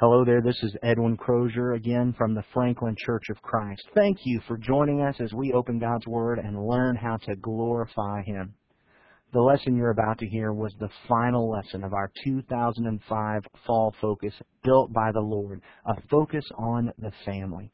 Hello 0.00 0.24
there, 0.24 0.40
this 0.40 0.60
is 0.62 0.74
Edwin 0.82 1.16
Crozier 1.16 1.74
again 1.74 2.12
from 2.16 2.34
the 2.34 2.42
Franklin 2.52 2.96
Church 2.98 3.24
of 3.30 3.40
Christ. 3.42 3.82
Thank 3.94 4.18
you 4.24 4.40
for 4.48 4.56
joining 4.56 5.02
us 5.02 5.14
as 5.20 5.32
we 5.32 5.52
open 5.52 5.78
God's 5.78 6.06
Word 6.08 6.40
and 6.40 6.66
learn 6.66 6.96
how 6.96 7.18
to 7.18 7.36
glorify 7.36 8.22
Him. 8.22 8.54
The 9.32 9.40
lesson 9.40 9.76
you're 9.76 9.92
about 9.92 10.18
to 10.18 10.26
hear 10.26 10.52
was 10.52 10.74
the 10.80 10.88
final 11.06 11.48
lesson 11.48 11.84
of 11.84 11.92
our 11.92 12.10
2005 12.24 13.42
Fall 13.64 13.94
Focus, 14.00 14.34
Built 14.64 14.92
by 14.92 15.12
the 15.12 15.20
Lord, 15.20 15.60
a 15.86 15.94
focus 16.10 16.44
on 16.58 16.90
the 16.98 17.12
family. 17.24 17.70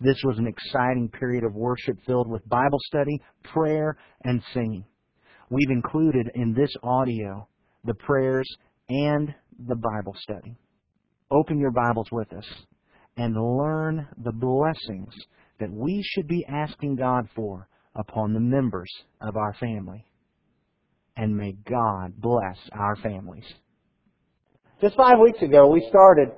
This 0.00 0.22
was 0.24 0.38
an 0.38 0.46
exciting 0.46 1.10
period 1.10 1.44
of 1.44 1.54
worship 1.54 1.98
filled 2.06 2.30
with 2.30 2.48
Bible 2.48 2.78
study, 2.86 3.20
prayer, 3.42 3.98
and 4.24 4.40
singing. 4.54 4.84
We've 5.50 5.70
included 5.70 6.30
in 6.34 6.54
this 6.54 6.72
audio 6.82 7.48
the 7.84 7.94
prayers 7.94 8.48
and 8.88 9.34
the 9.58 9.76
Bible 9.76 10.14
study 10.20 10.56
open 11.30 11.58
your 11.58 11.70
Bibles 11.70 12.08
with 12.12 12.32
us 12.32 12.46
and 13.16 13.34
learn 13.34 14.06
the 14.22 14.32
blessings 14.32 15.14
that 15.58 15.72
we 15.72 16.02
should 16.02 16.28
be 16.28 16.44
asking 16.48 16.96
God 16.96 17.28
for 17.34 17.68
upon 17.94 18.32
the 18.32 18.40
members 18.40 18.90
of 19.20 19.36
our 19.36 19.54
family. 19.54 20.06
And 21.16 21.36
may 21.36 21.56
God 21.68 22.14
bless 22.20 22.58
our 22.72 22.96
families. 22.96 23.44
Just 24.80 24.96
five 24.96 25.18
weeks 25.18 25.40
ago, 25.40 25.68
we 25.68 25.86
started 25.88 26.28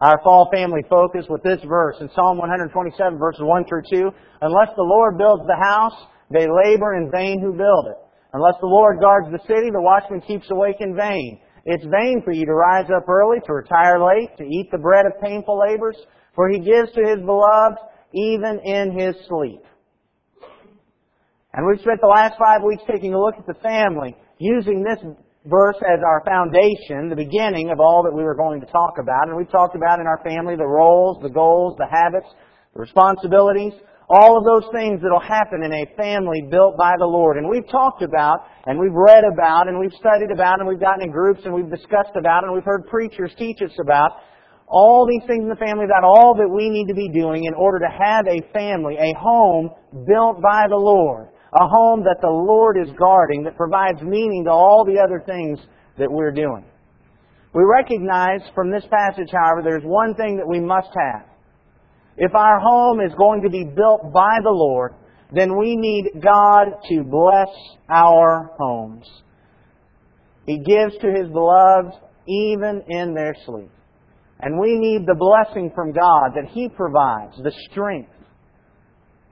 our 0.00 0.20
fall 0.24 0.50
family 0.52 0.82
focus 0.90 1.26
with 1.28 1.42
this 1.42 1.60
verse 1.66 1.96
in 2.00 2.10
Psalm 2.14 2.38
127, 2.38 3.18
verses 3.18 3.42
1 3.42 3.64
through 3.66 3.82
2. 3.90 4.10
Unless 4.42 4.70
the 4.76 4.82
Lord 4.82 5.16
builds 5.18 5.44
the 5.46 5.58
house, 5.62 5.94
they 6.30 6.46
labor 6.46 6.96
in 6.96 7.10
vain 7.10 7.40
who 7.40 7.52
build 7.52 7.86
it. 7.86 7.96
Unless 8.32 8.54
the 8.60 8.66
Lord 8.66 9.00
guards 9.00 9.28
the 9.30 9.46
city, 9.46 9.70
the 9.72 9.80
watchman 9.80 10.20
keeps 10.20 10.50
awake 10.50 10.76
in 10.80 10.94
vain. 10.96 11.40
It's 11.70 11.84
vain 11.84 12.22
for 12.24 12.32
you 12.32 12.46
to 12.46 12.54
rise 12.54 12.88
up 12.88 13.06
early, 13.06 13.40
to 13.44 13.52
retire 13.52 14.00
late, 14.00 14.34
to 14.38 14.44
eat 14.44 14.70
the 14.72 14.78
bread 14.78 15.04
of 15.04 15.20
painful 15.20 15.60
labors, 15.60 15.98
for 16.34 16.48
he 16.48 16.58
gives 16.58 16.90
to 16.94 17.02
his 17.04 17.20
beloved 17.20 17.76
even 18.14 18.58
in 18.64 18.98
his 18.98 19.14
sleep. 19.28 19.60
And 21.52 21.66
we've 21.66 21.80
spent 21.80 22.00
the 22.00 22.08
last 22.08 22.38
five 22.38 22.62
weeks 22.64 22.82
taking 22.90 23.12
a 23.12 23.20
look 23.20 23.34
at 23.36 23.46
the 23.46 23.60
family, 23.60 24.16
using 24.38 24.82
this 24.82 24.96
verse 25.44 25.76
as 25.84 26.00
our 26.00 26.24
foundation, 26.24 27.10
the 27.10 27.16
beginning 27.16 27.68
of 27.68 27.80
all 27.80 28.02
that 28.02 28.16
we 28.16 28.22
were 28.22 28.34
going 28.34 28.62
to 28.62 28.66
talk 28.72 28.96
about. 28.98 29.28
And 29.28 29.36
we've 29.36 29.50
talked 29.50 29.76
about 29.76 30.00
in 30.00 30.06
our 30.06 30.22
family 30.24 30.56
the 30.56 30.64
roles, 30.66 31.20
the 31.20 31.28
goals, 31.28 31.76
the 31.76 31.88
habits, 31.90 32.32
the 32.72 32.80
responsibilities, 32.80 33.74
all 34.08 34.38
of 34.38 34.44
those 34.44 34.64
things 34.72 35.00
that 35.02 35.12
will 35.12 35.20
happen 35.20 35.62
in 35.62 35.72
a 35.72 35.84
family 35.96 36.40
built 36.50 36.76
by 36.78 36.94
the 36.98 37.04
Lord. 37.04 37.36
And 37.36 37.48
we've 37.48 37.68
talked 37.68 38.02
about, 38.02 38.48
and 38.64 38.78
we've 38.78 38.94
read 38.94 39.22
about, 39.24 39.68
and 39.68 39.78
we've 39.78 39.92
studied 40.00 40.32
about, 40.32 40.60
and 40.60 40.68
we've 40.68 40.80
gotten 40.80 41.04
in 41.04 41.10
groups, 41.10 41.40
and 41.44 41.52
we've 41.52 41.70
discussed 41.70 42.16
about, 42.16 42.44
and 42.44 42.52
we've 42.52 42.64
heard 42.64 42.86
preachers 42.88 43.30
teach 43.36 43.60
us 43.60 43.76
about 43.80 44.12
all 44.66 45.06
these 45.06 45.26
things 45.26 45.42
in 45.42 45.48
the 45.48 45.60
family, 45.60 45.84
about 45.84 46.04
all 46.04 46.34
that 46.36 46.48
we 46.48 46.68
need 46.68 46.88
to 46.88 46.94
be 46.94 47.08
doing 47.08 47.44
in 47.44 47.54
order 47.54 47.78
to 47.78 47.88
have 47.92 48.26
a 48.26 48.40
family, 48.52 48.96
a 48.96 49.12
home 49.18 49.70
built 50.06 50.40
by 50.40 50.64
the 50.68 50.76
Lord. 50.76 51.28
A 51.52 51.66
home 51.66 52.04
that 52.04 52.20
the 52.20 52.28
Lord 52.28 52.76
is 52.76 52.92
guarding, 52.98 53.44
that 53.44 53.56
provides 53.56 54.02
meaning 54.02 54.44
to 54.44 54.50
all 54.50 54.84
the 54.84 55.00
other 55.00 55.22
things 55.24 55.58
that 55.98 56.10
we're 56.10 56.32
doing. 56.32 56.64
We 57.54 57.64
recognize 57.64 58.40
from 58.54 58.70
this 58.70 58.84
passage, 58.90 59.32
however, 59.32 59.62
there's 59.64 59.82
one 59.84 60.14
thing 60.14 60.36
that 60.36 60.46
we 60.46 60.60
must 60.60 60.88
have. 60.92 61.24
If 62.18 62.34
our 62.34 62.58
home 62.58 63.00
is 63.00 63.12
going 63.16 63.42
to 63.42 63.48
be 63.48 63.64
built 63.64 64.12
by 64.12 64.38
the 64.42 64.50
Lord, 64.50 64.94
then 65.32 65.56
we 65.56 65.76
need 65.76 66.20
God 66.20 66.66
to 66.88 67.04
bless 67.04 67.48
our 67.88 68.50
homes. 68.58 69.06
He 70.44 70.58
gives 70.58 70.96
to 70.98 71.12
His 71.12 71.28
beloved 71.30 71.94
even 72.26 72.82
in 72.88 73.14
their 73.14 73.36
sleep. 73.46 73.70
And 74.40 74.58
we 74.58 74.78
need 74.78 75.06
the 75.06 75.14
blessing 75.14 75.70
from 75.74 75.92
God 75.92 76.32
that 76.34 76.50
He 76.50 76.68
provides, 76.68 77.36
the 77.42 77.52
strength 77.70 78.10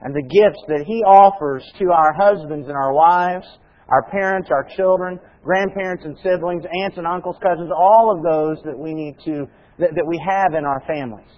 and 0.00 0.14
the 0.14 0.22
gifts 0.22 0.62
that 0.68 0.84
He 0.86 1.02
offers 1.02 1.64
to 1.80 1.90
our 1.90 2.12
husbands 2.12 2.68
and 2.68 2.76
our 2.76 2.92
wives, 2.92 3.46
our 3.88 4.08
parents, 4.10 4.48
our 4.52 4.66
children, 4.76 5.18
grandparents 5.42 6.04
and 6.04 6.16
siblings, 6.22 6.64
aunts 6.82 6.98
and 6.98 7.06
uncles, 7.06 7.36
cousins, 7.42 7.70
all 7.76 8.14
of 8.14 8.22
those 8.22 8.62
that 8.64 8.78
we 8.78 8.94
need 8.94 9.16
to, 9.24 9.46
that, 9.78 9.90
that 9.94 10.06
we 10.06 10.20
have 10.24 10.54
in 10.54 10.64
our 10.64 10.82
families. 10.86 11.30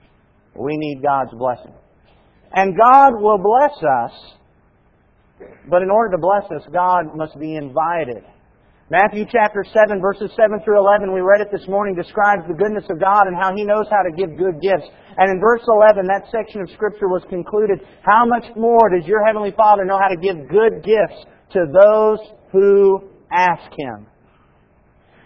We 0.58 0.76
need 0.76 1.02
God's 1.02 1.32
blessing. 1.38 1.72
And 2.52 2.76
God 2.76 3.20
will 3.20 3.38
bless 3.38 3.76
us, 3.78 4.12
but 5.70 5.82
in 5.82 5.91
order 5.91 6.16
to 6.16 6.19
bless 6.19 6.50
us, 6.50 6.66
God 6.72 7.14
must 7.14 7.38
be 7.38 7.54
invited. 7.54 8.24
Matthew 8.91 9.26
chapter 9.30 9.62
7, 9.62 10.00
verses 10.00 10.32
7 10.34 10.64
through 10.64 10.80
11, 10.80 11.12
we 11.12 11.20
read 11.20 11.42
it 11.44 11.52
this 11.52 11.69
morning, 11.69 11.94
describes 11.94 12.48
the 12.48 12.56
goodness 12.56 12.88
of 12.88 12.98
God 12.98 13.28
and 13.28 13.36
how 13.36 13.54
He 13.54 13.62
knows 13.62 13.84
how 13.92 14.02
to 14.02 14.10
give 14.16 14.34
good 14.38 14.64
gifts. 14.64 14.88
And 15.19 15.30
in 15.30 15.38
verse 15.38 15.60
11, 15.69 16.08
that 16.08 16.24
section 16.32 16.62
of 16.62 16.70
Scripture 16.72 17.06
was 17.06 17.22
concluded, 17.28 17.84
How 18.00 18.25
much 18.25 18.48
more 18.56 18.88
does 18.88 19.06
your 19.06 19.25
Heavenly 19.26 19.52
Father 19.52 19.84
know 19.84 20.00
how 20.00 20.08
to 20.08 20.16
give 20.16 20.48
good 20.48 20.82
gifts 20.82 21.20
to 21.52 21.69
those 21.69 22.19
who 22.50 23.12
ask 23.30 23.69
Him? 23.76 24.08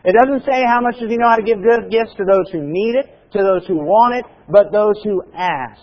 It 0.05 0.19
doesn't 0.19 0.43
say 0.43 0.67
how 0.67 0.83
much 0.83 0.99
does 0.99 1.09
He 1.09 1.17
know 1.17 1.31
how 1.31 1.39
to 1.39 1.47
give 1.47 1.63
good 1.63 1.89
gifts 1.89 2.19
to 2.19 2.27
those 2.27 2.51
who 2.51 2.67
need 2.67 2.99
it, 2.99 3.15
to 3.33 3.43
those 3.43 3.67
who 3.67 3.77
want 3.77 4.17
it, 4.17 4.25
but 4.49 4.73
those 4.73 4.97
who 5.05 5.23
ask. 5.35 5.81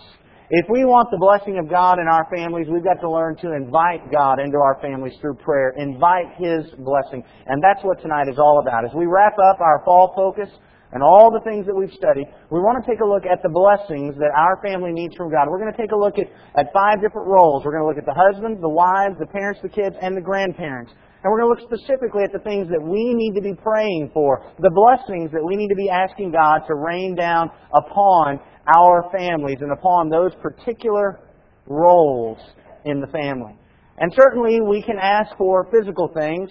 If 0.50 0.66
we 0.66 0.82
want 0.82 1.14
the 1.14 1.22
blessing 1.22 1.62
of 1.62 1.70
God 1.70 2.02
in 2.02 2.10
our 2.10 2.26
families, 2.26 2.66
we've 2.66 2.82
got 2.82 2.98
to 3.06 3.10
learn 3.10 3.38
to 3.38 3.54
invite 3.54 4.10
God 4.10 4.42
into 4.42 4.58
our 4.58 4.82
families 4.82 5.14
through 5.22 5.38
prayer. 5.38 5.70
Invite 5.78 6.34
His 6.42 6.66
blessing. 6.82 7.22
And 7.46 7.62
that's 7.62 7.78
what 7.86 8.02
tonight 8.02 8.26
is 8.26 8.34
all 8.34 8.58
about. 8.58 8.82
As 8.82 8.90
we 8.90 9.06
wrap 9.06 9.38
up 9.38 9.62
our 9.62 9.78
fall 9.86 10.10
focus 10.18 10.50
and 10.90 11.06
all 11.06 11.30
the 11.30 11.38
things 11.46 11.70
that 11.70 11.74
we've 11.78 11.94
studied, 11.94 12.26
we 12.50 12.58
want 12.58 12.82
to 12.82 12.84
take 12.90 12.98
a 12.98 13.06
look 13.06 13.30
at 13.30 13.38
the 13.46 13.52
blessings 13.54 14.18
that 14.18 14.34
our 14.34 14.58
family 14.58 14.90
needs 14.90 15.14
from 15.14 15.30
God. 15.30 15.46
We're 15.46 15.62
going 15.62 15.70
to 15.70 15.78
take 15.78 15.94
a 15.94 16.00
look 16.00 16.18
at, 16.18 16.26
at 16.58 16.74
five 16.74 16.98
different 16.98 17.30
roles. 17.30 17.62
We're 17.62 17.78
going 17.78 17.86
to 17.86 17.90
look 17.94 18.02
at 18.02 18.10
the 18.10 18.18
husbands, 18.18 18.58
the 18.58 18.74
wives, 18.74 19.22
the 19.22 19.30
parents, 19.30 19.62
the 19.62 19.70
kids, 19.70 19.94
and 20.02 20.18
the 20.18 20.24
grandparents. 20.24 20.90
And 21.22 21.30
we're 21.30 21.42
going 21.42 21.54
to 21.54 21.62
look 21.62 21.68
specifically 21.68 22.24
at 22.24 22.32
the 22.32 22.38
things 22.40 22.68
that 22.70 22.80
we 22.80 23.12
need 23.12 23.34
to 23.34 23.42
be 23.42 23.54
praying 23.54 24.10
for, 24.14 24.42
the 24.58 24.70
blessings 24.72 25.30
that 25.32 25.44
we 25.44 25.54
need 25.56 25.68
to 25.68 25.74
be 25.74 25.90
asking 25.90 26.32
God 26.32 26.64
to 26.66 26.74
rain 26.74 27.14
down 27.14 27.50
upon 27.74 28.40
our 28.74 29.10
families 29.12 29.58
and 29.60 29.72
upon 29.72 30.08
those 30.08 30.32
particular 30.40 31.20
roles 31.66 32.38
in 32.86 33.00
the 33.00 33.06
family. 33.08 33.54
And 33.98 34.10
certainly 34.16 34.60
we 34.62 34.82
can 34.82 34.96
ask 34.98 35.36
for 35.36 35.68
physical 35.70 36.08
things, 36.08 36.48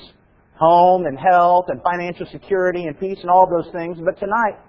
home 0.54 1.06
and 1.06 1.18
health 1.18 1.66
and 1.70 1.82
financial 1.82 2.28
security 2.32 2.84
and 2.84 3.00
peace 3.00 3.18
and 3.22 3.32
all 3.32 3.50
those 3.50 3.72
things. 3.74 3.98
But 4.06 4.20
tonight, 4.20 4.62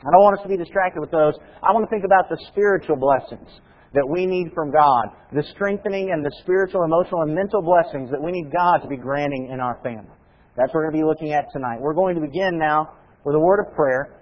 I 0.00 0.08
don't 0.12 0.22
want 0.22 0.38
us 0.38 0.42
to 0.44 0.48
be 0.48 0.56
distracted 0.56 1.00
with 1.00 1.10
those. 1.10 1.34
I 1.62 1.72
want 1.72 1.84
to 1.84 1.90
think 1.90 2.04
about 2.04 2.30
the 2.30 2.38
spiritual 2.48 2.96
blessings 2.96 3.48
that 3.96 4.06
we 4.06 4.26
need 4.26 4.52
from 4.54 4.70
God, 4.70 5.08
the 5.32 5.42
strengthening 5.54 6.12
and 6.12 6.22
the 6.22 6.30
spiritual, 6.42 6.84
emotional, 6.84 7.22
and 7.22 7.34
mental 7.34 7.62
blessings 7.62 8.10
that 8.10 8.22
we 8.22 8.30
need 8.30 8.52
God 8.52 8.84
to 8.84 8.88
be 8.88 8.96
granting 8.96 9.48
in 9.50 9.58
our 9.58 9.80
family. 9.82 10.12
That's 10.54 10.68
what 10.68 10.84
we're 10.84 10.90
going 10.92 11.00
to 11.00 11.04
be 11.04 11.08
looking 11.08 11.32
at 11.32 11.46
tonight. 11.50 11.80
We're 11.80 11.94
going 11.94 12.14
to 12.14 12.20
begin 12.20 12.58
now 12.58 12.92
with 13.24 13.34
a 13.34 13.40
word 13.40 13.64
of 13.66 13.74
prayer. 13.74 14.20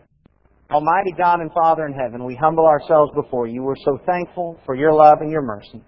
Almighty 0.70 1.12
God 1.18 1.40
and 1.40 1.50
Father 1.52 1.86
in 1.86 1.92
heaven, 1.92 2.24
we 2.24 2.36
humble 2.36 2.66
ourselves 2.66 3.10
before 3.14 3.48
you. 3.48 3.62
We're 3.62 3.74
so 3.84 3.98
thankful 4.06 4.58
for 4.64 4.76
your 4.76 4.94
love 4.94 5.18
and 5.20 5.30
your 5.30 5.42
mercy. 5.42 5.82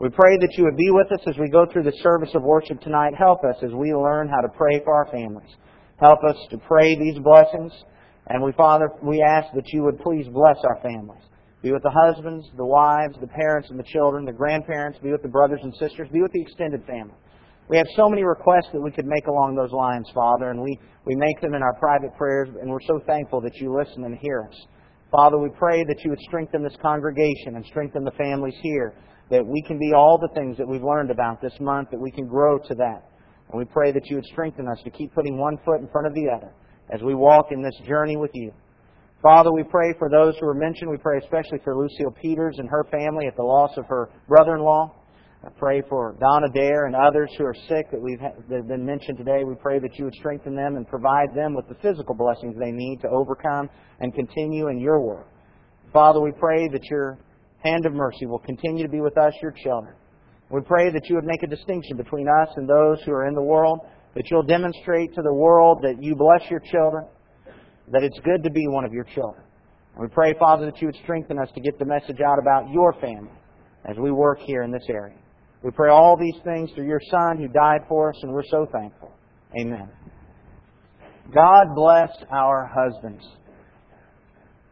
We 0.00 0.08
pray 0.10 0.36
that 0.36 0.54
you 0.56 0.64
would 0.64 0.76
be 0.76 0.90
with 0.90 1.10
us 1.12 1.20
as 1.26 1.36
we 1.38 1.48
go 1.48 1.66
through 1.70 1.84
the 1.84 1.96
service 2.02 2.30
of 2.34 2.42
worship 2.42 2.80
tonight. 2.80 3.12
Help 3.18 3.40
us 3.44 3.56
as 3.62 3.72
we 3.72 3.92
learn 3.92 4.28
how 4.28 4.40
to 4.40 4.48
pray 4.56 4.80
for 4.84 4.94
our 4.94 5.10
families. 5.10 5.50
Help 5.98 6.20
us 6.28 6.36
to 6.50 6.58
pray 6.58 6.96
these 6.96 7.18
blessings. 7.18 7.72
And 8.28 8.42
we, 8.42 8.52
Father, 8.52 8.88
we 9.02 9.22
ask 9.26 9.48
that 9.54 9.68
you 9.72 9.82
would 9.82 9.98
please 9.98 10.26
bless 10.32 10.56
our 10.64 10.78
families. 10.82 11.22
Be 11.62 11.72
with 11.72 11.82
the 11.82 11.90
husbands, 11.90 12.46
the 12.56 12.64
wives, 12.64 13.16
the 13.20 13.26
parents 13.26 13.68
and 13.70 13.78
the 13.78 13.84
children, 13.84 14.24
the 14.24 14.32
grandparents. 14.32 14.98
Be 15.02 15.12
with 15.12 15.22
the 15.22 15.28
brothers 15.28 15.60
and 15.62 15.74
sisters. 15.74 16.08
Be 16.12 16.22
with 16.22 16.32
the 16.32 16.40
extended 16.40 16.84
family. 16.86 17.14
We 17.68 17.76
have 17.76 17.86
so 17.94 18.08
many 18.08 18.24
requests 18.24 18.70
that 18.72 18.80
we 18.80 18.90
could 18.90 19.06
make 19.06 19.26
along 19.26 19.54
those 19.54 19.70
lines, 19.70 20.10
Father, 20.12 20.50
and 20.50 20.60
we, 20.60 20.78
we 21.06 21.14
make 21.14 21.40
them 21.40 21.54
in 21.54 21.62
our 21.62 21.74
private 21.74 22.16
prayers, 22.16 22.48
and 22.60 22.68
we're 22.68 22.82
so 22.86 22.98
thankful 23.06 23.40
that 23.42 23.54
you 23.56 23.72
listen 23.72 24.04
and 24.04 24.18
hear 24.18 24.42
us. 24.50 24.66
Father, 25.12 25.38
we 25.38 25.50
pray 25.50 25.84
that 25.84 26.02
you 26.02 26.10
would 26.10 26.18
strengthen 26.20 26.64
this 26.64 26.76
congregation 26.82 27.56
and 27.56 27.64
strengthen 27.66 28.04
the 28.04 28.10
families 28.12 28.56
here, 28.62 28.94
that 29.30 29.46
we 29.46 29.62
can 29.68 29.78
be 29.78 29.92
all 29.94 30.18
the 30.18 30.34
things 30.34 30.56
that 30.56 30.66
we've 30.66 30.82
learned 30.82 31.10
about 31.10 31.40
this 31.40 31.52
month, 31.60 31.90
that 31.90 32.00
we 32.00 32.10
can 32.10 32.26
grow 32.26 32.58
to 32.58 32.74
that. 32.74 33.06
And 33.50 33.58
we 33.58 33.64
pray 33.64 33.92
that 33.92 34.06
you 34.06 34.16
would 34.16 34.26
strengthen 34.26 34.66
us 34.66 34.78
to 34.82 34.90
keep 34.90 35.14
putting 35.14 35.38
one 35.38 35.58
foot 35.64 35.80
in 35.80 35.88
front 35.88 36.06
of 36.06 36.14
the 36.14 36.28
other 36.28 36.52
as 36.92 37.02
we 37.02 37.14
walk 37.14 37.52
in 37.52 37.62
this 37.62 37.78
journey 37.86 38.16
with 38.16 38.30
you. 38.34 38.52
Father, 39.22 39.52
we 39.52 39.64
pray 39.64 39.92
for 39.98 40.08
those 40.08 40.34
who 40.40 40.46
are 40.46 40.54
mentioned. 40.54 40.90
We 40.90 40.96
pray 40.96 41.18
especially 41.18 41.58
for 41.62 41.76
Lucille 41.76 42.10
Peters 42.22 42.56
and 42.58 42.66
her 42.70 42.84
family 42.90 43.26
at 43.26 43.36
the 43.36 43.42
loss 43.42 43.76
of 43.76 43.84
her 43.86 44.08
brother-in-law. 44.26 44.94
I 45.44 45.48
pray 45.58 45.82
for 45.90 46.16
Donna 46.18 46.48
Dare 46.54 46.86
and 46.86 46.96
others 46.96 47.30
who 47.36 47.44
are 47.44 47.54
sick 47.68 47.90
that 47.90 48.00
we've 48.00 48.18
that 48.18 48.56
have 48.56 48.68
been 48.68 48.84
mentioned 48.84 49.18
today. 49.18 49.44
We 49.44 49.56
pray 49.56 49.78
that 49.78 49.98
you 49.98 50.04
would 50.06 50.14
strengthen 50.14 50.56
them 50.56 50.76
and 50.76 50.88
provide 50.88 51.34
them 51.34 51.54
with 51.54 51.68
the 51.68 51.74
physical 51.82 52.14
blessings 52.14 52.56
they 52.58 52.70
need 52.70 53.02
to 53.02 53.08
overcome 53.08 53.68
and 54.00 54.14
continue 54.14 54.68
in 54.68 54.78
your 54.78 55.00
work. 55.00 55.26
Father, 55.92 56.20
we 56.20 56.32
pray 56.32 56.68
that 56.68 56.84
your 56.84 57.18
hand 57.62 57.84
of 57.84 57.92
mercy 57.92 58.24
will 58.24 58.38
continue 58.38 58.84
to 58.84 58.90
be 58.90 59.02
with 59.02 59.18
us, 59.18 59.34
your 59.42 59.52
children. 59.52 59.94
We 60.50 60.62
pray 60.62 60.90
that 60.90 61.08
you 61.10 61.14
would 61.16 61.24
make 61.26 61.42
a 61.42 61.46
distinction 61.46 61.98
between 61.98 62.26
us 62.26 62.48
and 62.56 62.66
those 62.66 63.02
who 63.04 63.12
are 63.12 63.26
in 63.26 63.34
the 63.34 63.42
world, 63.42 63.80
that 64.14 64.30
you'll 64.30 64.44
demonstrate 64.44 65.14
to 65.14 65.22
the 65.22 65.32
world 65.32 65.80
that 65.82 66.02
you 66.02 66.14
bless 66.16 66.50
your 66.50 66.60
children, 66.60 67.04
that 67.92 68.02
it's 68.02 68.18
good 68.24 68.42
to 68.44 68.50
be 68.50 68.66
one 68.68 68.84
of 68.84 68.92
your 68.92 69.04
children. 69.04 69.44
And 69.94 70.02
we 70.02 70.08
pray, 70.08 70.34
Father, 70.38 70.66
that 70.66 70.80
you 70.80 70.88
would 70.88 70.96
strengthen 71.02 71.38
us 71.38 71.48
to 71.54 71.60
get 71.60 71.78
the 71.78 71.84
message 71.84 72.20
out 72.20 72.38
about 72.38 72.70
your 72.70 72.92
family 73.00 73.32
as 73.88 73.96
we 73.98 74.10
work 74.10 74.38
here 74.40 74.62
in 74.62 74.70
this 74.70 74.86
area. 74.88 75.16
We 75.62 75.70
pray 75.70 75.90
all 75.90 76.16
these 76.16 76.40
things 76.44 76.70
through 76.74 76.86
your 76.86 77.00
Son 77.10 77.36
who 77.38 77.48
died 77.48 77.80
for 77.88 78.10
us, 78.10 78.16
and 78.22 78.32
we're 78.32 78.44
so 78.50 78.66
thankful. 78.72 79.12
Amen. 79.58 79.90
God 81.34 81.74
bless 81.74 82.10
our 82.32 82.70
husbands. 82.72 83.24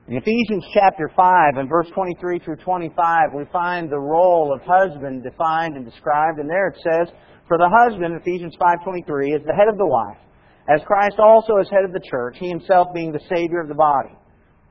In 0.09 0.17
Ephesians 0.17 0.65
chapter 0.73 1.11
5 1.15 1.57
and 1.57 1.69
verse 1.69 1.87
23 1.95 2.39
through 2.39 2.57
25, 2.57 3.35
we 3.37 3.45
find 3.53 3.91
the 3.91 3.99
role 3.99 4.55
of 4.55 4.63
husband 4.63 5.23
defined 5.23 5.77
and 5.77 5.85
described, 5.85 6.39
and 6.39 6.49
there 6.49 6.69
it 6.69 6.79
says, 6.83 7.15
For 7.47 7.59
the 7.59 7.69
husband, 7.69 8.19
Ephesians 8.19 8.57
5.23, 8.59 9.37
is 9.37 9.45
the 9.45 9.53
head 9.53 9.69
of 9.69 9.77
the 9.77 9.87
wife, 9.87 10.17
as 10.69 10.81
Christ 10.87 11.17
also 11.19 11.57
is 11.57 11.69
head 11.71 11.85
of 11.85 11.93
the 11.93 12.07
church, 12.11 12.37
he 12.39 12.49
himself 12.49 12.89
being 12.93 13.13
the 13.13 13.25
Savior 13.35 13.61
of 13.61 13.69
the 13.69 13.75
body. 13.75 14.15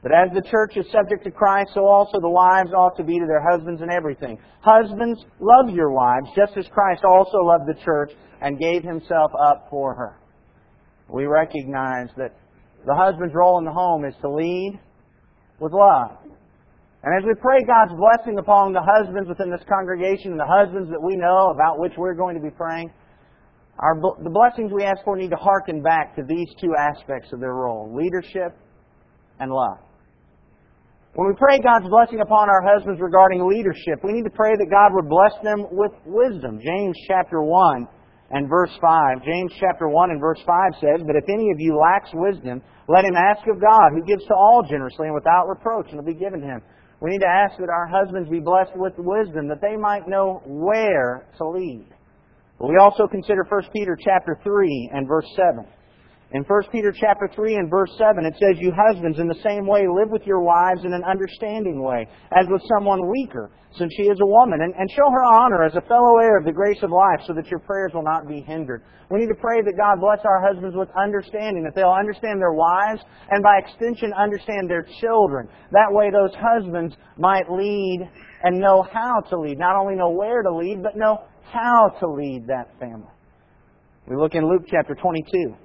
But 0.03 0.11
as 0.11 0.29
the 0.33 0.47
church 0.47 0.77
is 0.77 0.85
subject 0.91 1.23
to 1.23 1.31
Christ, 1.31 1.71
so 1.73 1.85
also 1.85 2.19
the 2.21 2.29
wives 2.29 2.71
ought 2.71 2.95
to 2.97 3.03
be 3.03 3.17
to 3.19 3.25
their 3.25 3.41
husbands 3.41 3.81
in 3.81 3.89
everything. 3.89 4.37
Husbands, 4.61 5.25
love 5.39 5.73
your 5.73 5.91
wives, 5.91 6.29
just 6.35 6.55
as 6.55 6.67
Christ 6.71 7.03
also 7.03 7.39
loved 7.39 7.67
the 7.67 7.81
church 7.83 8.11
and 8.41 8.59
gave 8.59 8.83
himself 8.83 9.31
up 9.41 9.67
for 9.71 9.95
her. 9.95 10.19
We 11.09 11.25
recognize 11.25 12.09
that 12.17 12.35
the 12.85 12.93
husband's 12.93 13.33
role 13.33 13.57
in 13.57 13.65
the 13.65 13.71
home 13.71 14.05
is 14.05 14.13
to 14.21 14.29
lead 14.29 14.79
with 15.59 15.73
love. 15.73 16.17
And 17.03 17.17
as 17.17 17.25
we 17.25 17.33
pray 17.41 17.57
God's 17.65 17.97
blessing 17.97 18.37
upon 18.37 18.73
the 18.73 18.85
husbands 18.85 19.29
within 19.29 19.49
this 19.49 19.65
congregation 19.67 20.31
and 20.31 20.39
the 20.39 20.45
husbands 20.45 20.89
that 20.91 21.01
we 21.01 21.15
know 21.15 21.49
about 21.49 21.79
which 21.79 21.93
we're 21.97 22.13
going 22.13 22.35
to 22.35 22.41
be 22.41 22.49
praying, 22.49 22.91
our, 23.79 23.93
the 24.23 24.29
blessings 24.29 24.71
we 24.73 24.83
ask 24.83 25.03
for 25.03 25.15
need 25.15 25.29
to 25.29 25.37
hearken 25.37 25.81
back 25.81 26.15
to 26.15 26.23
these 26.27 26.49
two 26.59 26.73
aspects 26.77 27.31
of 27.31 27.39
their 27.39 27.53
role 27.53 27.93
leadership 27.93 28.57
and 29.39 29.51
love. 29.51 29.77
When 31.13 31.27
we 31.27 31.33
pray 31.33 31.57
God's 31.57 31.89
blessing 31.89 32.21
upon 32.21 32.49
our 32.49 32.61
husbands 32.61 33.01
regarding 33.01 33.47
leadership, 33.47 34.03
we 34.03 34.13
need 34.13 34.25
to 34.25 34.33
pray 34.37 34.53
that 34.53 34.69
God 34.69 34.93
would 34.93 35.09
bless 35.09 35.33
them 35.41 35.65
with 35.71 35.91
wisdom. 36.05 36.59
James 36.61 36.97
chapter 37.07 37.41
1 37.41 37.87
and 38.31 38.49
verse 38.49 38.73
5. 38.81 39.23
James 39.25 39.51
chapter 39.59 39.89
1 39.89 40.11
and 40.11 40.21
verse 40.21 40.41
5 40.45 40.77
says, 40.81 41.05
But 41.05 41.15
if 41.15 41.25
any 41.29 41.49
of 41.49 41.57
you 41.59 41.77
lacks 41.77 42.09
wisdom, 42.13 42.61
let 42.87 43.05
him 43.05 43.15
ask 43.15 43.41
of 43.47 43.61
God, 43.61 43.93
who 43.93 44.05
gives 44.05 44.25
to 44.25 44.35
all 44.35 44.61
generously 44.69 45.07
and 45.07 45.15
without 45.15 45.49
reproach, 45.49 45.89
and 45.89 45.99
it'll 45.99 46.05
be 46.05 46.13
given 46.13 46.41
to 46.41 46.47
him. 46.47 46.61
We 47.01 47.11
need 47.11 47.25
to 47.25 47.29
ask 47.29 47.57
that 47.57 47.69
our 47.69 47.87
husbands 47.87 48.29
be 48.29 48.39
blessed 48.39 48.75
with 48.75 48.93
wisdom, 48.97 49.47
that 49.49 49.61
they 49.61 49.75
might 49.75 50.07
know 50.07 50.41
where 50.45 51.25
to 51.37 51.49
lead. 51.49 51.96
But 52.59 52.69
we 52.69 52.77
also 52.77 53.07
consider 53.07 53.45
1 53.47 53.61
Peter 53.73 53.97
chapter 53.99 54.39
3 54.43 54.91
and 54.93 55.07
verse 55.07 55.27
7. 55.35 55.65
In 56.33 56.43
1 56.43 56.63
Peter 56.73 56.91
chapter 56.91 57.29
3 57.33 57.55
and 57.55 57.69
verse 57.69 57.91
7, 57.97 58.25
it 58.25 58.33
says, 58.35 58.59
You 58.59 58.73
husbands, 58.75 59.17
in 59.17 59.29
the 59.29 59.39
same 59.47 59.65
way, 59.65 59.87
live 59.87 60.09
with 60.09 60.27
your 60.27 60.41
wives 60.41 60.83
in 60.83 60.91
an 60.91 61.03
understanding 61.07 61.81
way, 61.81 62.05
as 62.35 62.45
with 62.49 62.61
someone 62.67 63.07
weaker, 63.07 63.49
since 63.77 63.93
she 63.95 64.03
is 64.03 64.19
a 64.19 64.25
woman, 64.25 64.59
and, 64.61 64.73
and 64.75 64.91
show 64.91 65.09
her 65.09 65.23
honor 65.23 65.63
as 65.63 65.75
a 65.75 65.87
fellow 65.87 66.17
heir 66.17 66.37
of 66.37 66.43
the 66.43 66.51
grace 66.51 66.83
of 66.83 66.91
life, 66.91 67.23
so 67.25 67.33
that 67.33 67.47
your 67.47 67.61
prayers 67.61 67.91
will 67.93 68.03
not 68.03 68.27
be 68.27 68.41
hindered. 68.41 68.83
We 69.09 69.19
need 69.19 69.31
to 69.31 69.39
pray 69.39 69.61
that 69.61 69.77
God 69.77 70.01
bless 70.01 70.19
our 70.25 70.43
husbands 70.43 70.75
with 70.75 70.89
understanding, 70.99 71.63
that 71.63 71.75
they'll 71.75 71.95
understand 71.95 72.41
their 72.41 72.51
wives, 72.51 72.99
and 73.31 73.41
by 73.41 73.59
extension, 73.63 74.11
understand 74.11 74.69
their 74.69 74.85
children. 74.99 75.47
That 75.71 75.87
way, 75.91 76.11
those 76.11 76.35
husbands 76.35 76.93
might 77.17 77.49
lead 77.49 78.03
and 78.43 78.59
know 78.59 78.83
how 78.83 79.21
to 79.29 79.39
lead. 79.39 79.57
Not 79.57 79.77
only 79.77 79.95
know 79.95 80.09
where 80.09 80.43
to 80.43 80.53
lead, 80.53 80.83
but 80.83 80.97
know 80.97 81.23
how 81.51 81.93
to 81.99 82.07
lead 82.07 82.45
that 82.47 82.77
family. 82.79 83.11
We 84.07 84.15
look 84.15 84.35
in 84.35 84.47
Luke 84.47 84.63
chapter 84.69 84.95
22 84.95 85.55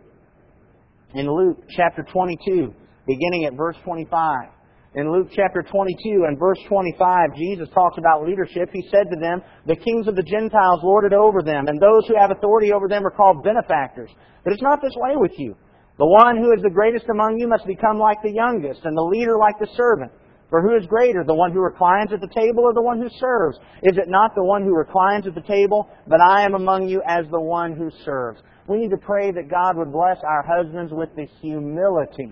in 1.14 1.28
Luke 1.28 1.58
chapter 1.76 2.02
22, 2.02 2.72
beginning 3.06 3.44
at 3.44 3.54
verse 3.54 3.76
25. 3.84 4.48
In 4.94 5.10
Luke 5.10 5.28
chapter 5.34 5.62
22 5.62 6.24
and 6.28 6.38
verse 6.38 6.58
25, 6.68 7.36
Jesus 7.36 7.68
talks 7.74 7.96
about 7.98 8.26
leadership. 8.26 8.68
He 8.72 8.88
said 8.90 9.08
to 9.10 9.20
them, 9.20 9.42
The 9.66 9.76
kings 9.76 10.08
of 10.08 10.16
the 10.16 10.22
Gentiles 10.22 10.80
lord 10.82 11.04
it 11.04 11.12
over 11.12 11.42
them, 11.42 11.66
and 11.68 11.80
those 11.80 12.06
who 12.08 12.16
have 12.18 12.30
authority 12.30 12.72
over 12.72 12.88
them 12.88 13.06
are 13.06 13.10
called 13.10 13.44
benefactors. 13.44 14.10
But 14.44 14.52
it's 14.52 14.62
not 14.62 14.80
this 14.82 14.94
way 14.96 15.16
with 15.16 15.32
you. 15.36 15.56
The 15.98 16.06
one 16.06 16.36
who 16.36 16.52
is 16.52 16.62
the 16.62 16.72
greatest 16.72 17.06
among 17.10 17.38
you 17.38 17.48
must 17.48 17.66
become 17.66 17.98
like 17.98 18.18
the 18.22 18.32
youngest, 18.32 18.84
and 18.84 18.96
the 18.96 19.02
leader 19.02 19.36
like 19.38 19.58
the 19.60 19.68
servant. 19.76 20.12
For 20.52 20.60
who 20.60 20.76
is 20.76 20.84
greater, 20.84 21.24
the 21.24 21.32
one 21.32 21.50
who 21.50 21.60
reclines 21.60 22.12
at 22.12 22.20
the 22.20 22.28
table 22.28 22.64
or 22.64 22.74
the 22.74 22.82
one 22.82 23.00
who 23.00 23.08
serves? 23.18 23.56
Is 23.82 23.96
it 23.96 24.08
not 24.08 24.34
the 24.34 24.44
one 24.44 24.64
who 24.64 24.76
reclines 24.76 25.26
at 25.26 25.34
the 25.34 25.40
table? 25.40 25.88
But 26.06 26.20
I 26.20 26.44
am 26.44 26.52
among 26.52 26.90
you 26.90 27.00
as 27.08 27.24
the 27.30 27.40
one 27.40 27.74
who 27.74 27.90
serves. 28.04 28.38
We 28.68 28.76
need 28.76 28.90
to 28.90 28.98
pray 28.98 29.30
that 29.30 29.48
God 29.48 29.78
would 29.78 29.90
bless 29.90 30.18
our 30.22 30.44
husbands 30.46 30.92
with 30.92 31.08
the 31.16 31.26
humility 31.40 32.28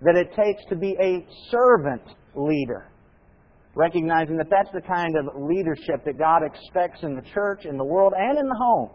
that 0.00 0.16
it 0.16 0.34
takes 0.34 0.64
to 0.70 0.76
be 0.76 0.96
a 0.98 1.26
servant 1.50 2.00
leader. 2.34 2.88
Recognizing 3.74 4.38
that 4.38 4.48
that's 4.48 4.72
the 4.72 4.80
kind 4.80 5.14
of 5.18 5.26
leadership 5.38 6.06
that 6.06 6.16
God 6.18 6.40
expects 6.42 7.02
in 7.02 7.16
the 7.16 7.22
church, 7.34 7.66
in 7.66 7.76
the 7.76 7.84
world, 7.84 8.14
and 8.16 8.38
in 8.38 8.48
the 8.48 8.56
home. 8.58 8.88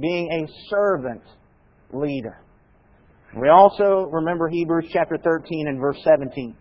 Being 0.00 0.32
a 0.32 0.48
servant 0.70 1.24
leader. 1.92 2.40
We 3.38 3.50
also 3.50 4.08
remember 4.10 4.48
Hebrews 4.48 4.88
chapter 4.94 5.18
13 5.22 5.68
and 5.68 5.78
verse 5.78 5.98
17. 6.04 6.56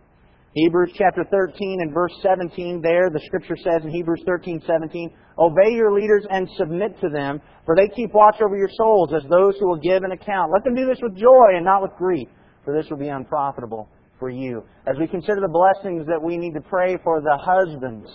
Hebrews 0.55 0.93
chapter 0.97 1.25
13 1.29 1.81
and 1.81 1.93
verse 1.93 2.13
17 2.23 2.81
there, 2.81 3.09
the 3.09 3.19
scripture 3.25 3.57
says 3.57 3.83
in 3.83 3.91
Hebrews 3.91 4.23
13, 4.25 4.63
17, 4.65 5.11
Obey 5.37 5.73
your 5.73 5.91
leaders 5.91 6.25
and 6.29 6.47
submit 6.55 6.97
to 7.01 7.09
them, 7.09 7.41
for 7.65 7.75
they 7.75 7.89
keep 7.93 8.13
watch 8.13 8.37
over 8.41 8.55
your 8.55 8.69
souls 8.71 9.11
as 9.13 9.23
those 9.29 9.55
who 9.59 9.67
will 9.67 9.81
give 9.81 10.03
an 10.03 10.13
account. 10.13 10.53
Let 10.53 10.63
them 10.63 10.73
do 10.73 10.85
this 10.85 10.99
with 11.01 11.17
joy 11.17 11.55
and 11.57 11.65
not 11.65 11.81
with 11.81 11.91
grief, 11.97 12.29
for 12.63 12.73
this 12.73 12.89
will 12.89 12.97
be 12.97 13.09
unprofitable 13.09 13.89
for 14.17 14.29
you. 14.29 14.63
As 14.87 14.95
we 14.97 15.07
consider 15.07 15.41
the 15.41 15.51
blessings 15.51 16.07
that 16.07 16.23
we 16.23 16.37
need 16.37 16.53
to 16.53 16.61
pray 16.61 16.97
for 17.03 17.19
the 17.19 17.37
husbands, 17.37 18.07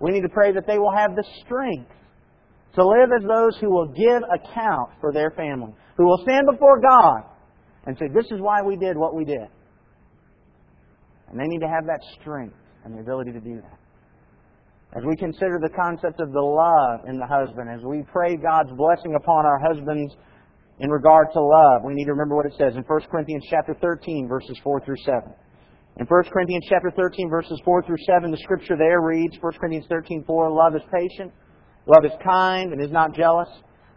we 0.00 0.10
need 0.10 0.22
to 0.22 0.28
pray 0.28 0.50
that 0.50 0.66
they 0.66 0.80
will 0.80 0.92
have 0.92 1.14
the 1.14 1.24
strength 1.44 1.92
to 2.74 2.84
live 2.84 3.10
as 3.16 3.22
those 3.22 3.56
who 3.60 3.70
will 3.70 3.94
give 3.94 4.22
account 4.34 4.90
for 5.00 5.12
their 5.12 5.30
family, 5.30 5.72
who 5.96 6.04
will 6.04 6.18
stand 6.24 6.48
before 6.50 6.80
God 6.80 7.30
and 7.86 7.96
say, 7.96 8.06
This 8.12 8.26
is 8.32 8.40
why 8.40 8.62
we 8.62 8.74
did 8.74 8.96
what 8.96 9.14
we 9.14 9.24
did. 9.24 9.46
And 11.28 11.38
they 11.38 11.46
need 11.46 11.60
to 11.60 11.68
have 11.68 11.86
that 11.86 12.00
strength 12.20 12.56
and 12.84 12.94
the 12.94 13.00
ability 13.00 13.32
to 13.32 13.40
do 13.40 13.60
that. 13.60 13.78
As 14.96 15.02
we 15.04 15.16
consider 15.16 15.58
the 15.60 15.74
concept 15.74 16.20
of 16.20 16.32
the 16.32 16.40
love 16.40 17.08
in 17.08 17.18
the 17.18 17.26
husband, 17.26 17.68
as 17.68 17.82
we 17.84 18.02
pray 18.12 18.36
God's 18.36 18.70
blessing 18.76 19.14
upon 19.14 19.44
our 19.44 19.58
husbands 19.58 20.14
in 20.78 20.90
regard 20.90 21.28
to 21.32 21.40
love, 21.40 21.82
we 21.84 21.94
need 21.94 22.04
to 22.04 22.12
remember 22.12 22.36
what 22.36 22.46
it 22.46 22.54
says 22.56 22.76
in 22.76 22.82
1 22.82 23.00
Corinthians 23.10 23.44
chapter 23.50 23.74
13, 23.80 24.28
verses 24.28 24.56
4 24.62 24.80
through 24.84 24.96
7. 25.04 25.22
In 25.98 26.06
1 26.06 26.24
Corinthians 26.32 26.64
chapter 26.68 26.92
13, 26.94 27.28
verses 27.28 27.60
4 27.64 27.82
through 27.82 28.00
7, 28.06 28.30
the 28.30 28.36
scripture 28.38 28.76
there 28.76 29.00
reads, 29.00 29.36
1 29.40 29.52
Corinthians 29.58 29.86
13, 29.88 30.24
4, 30.24 30.50
Love 30.50 30.76
is 30.76 30.82
patient, 30.92 31.32
love 31.86 32.04
is 32.04 32.12
kind 32.22 32.72
and 32.72 32.80
is 32.80 32.90
not 32.90 33.14
jealous. 33.14 33.48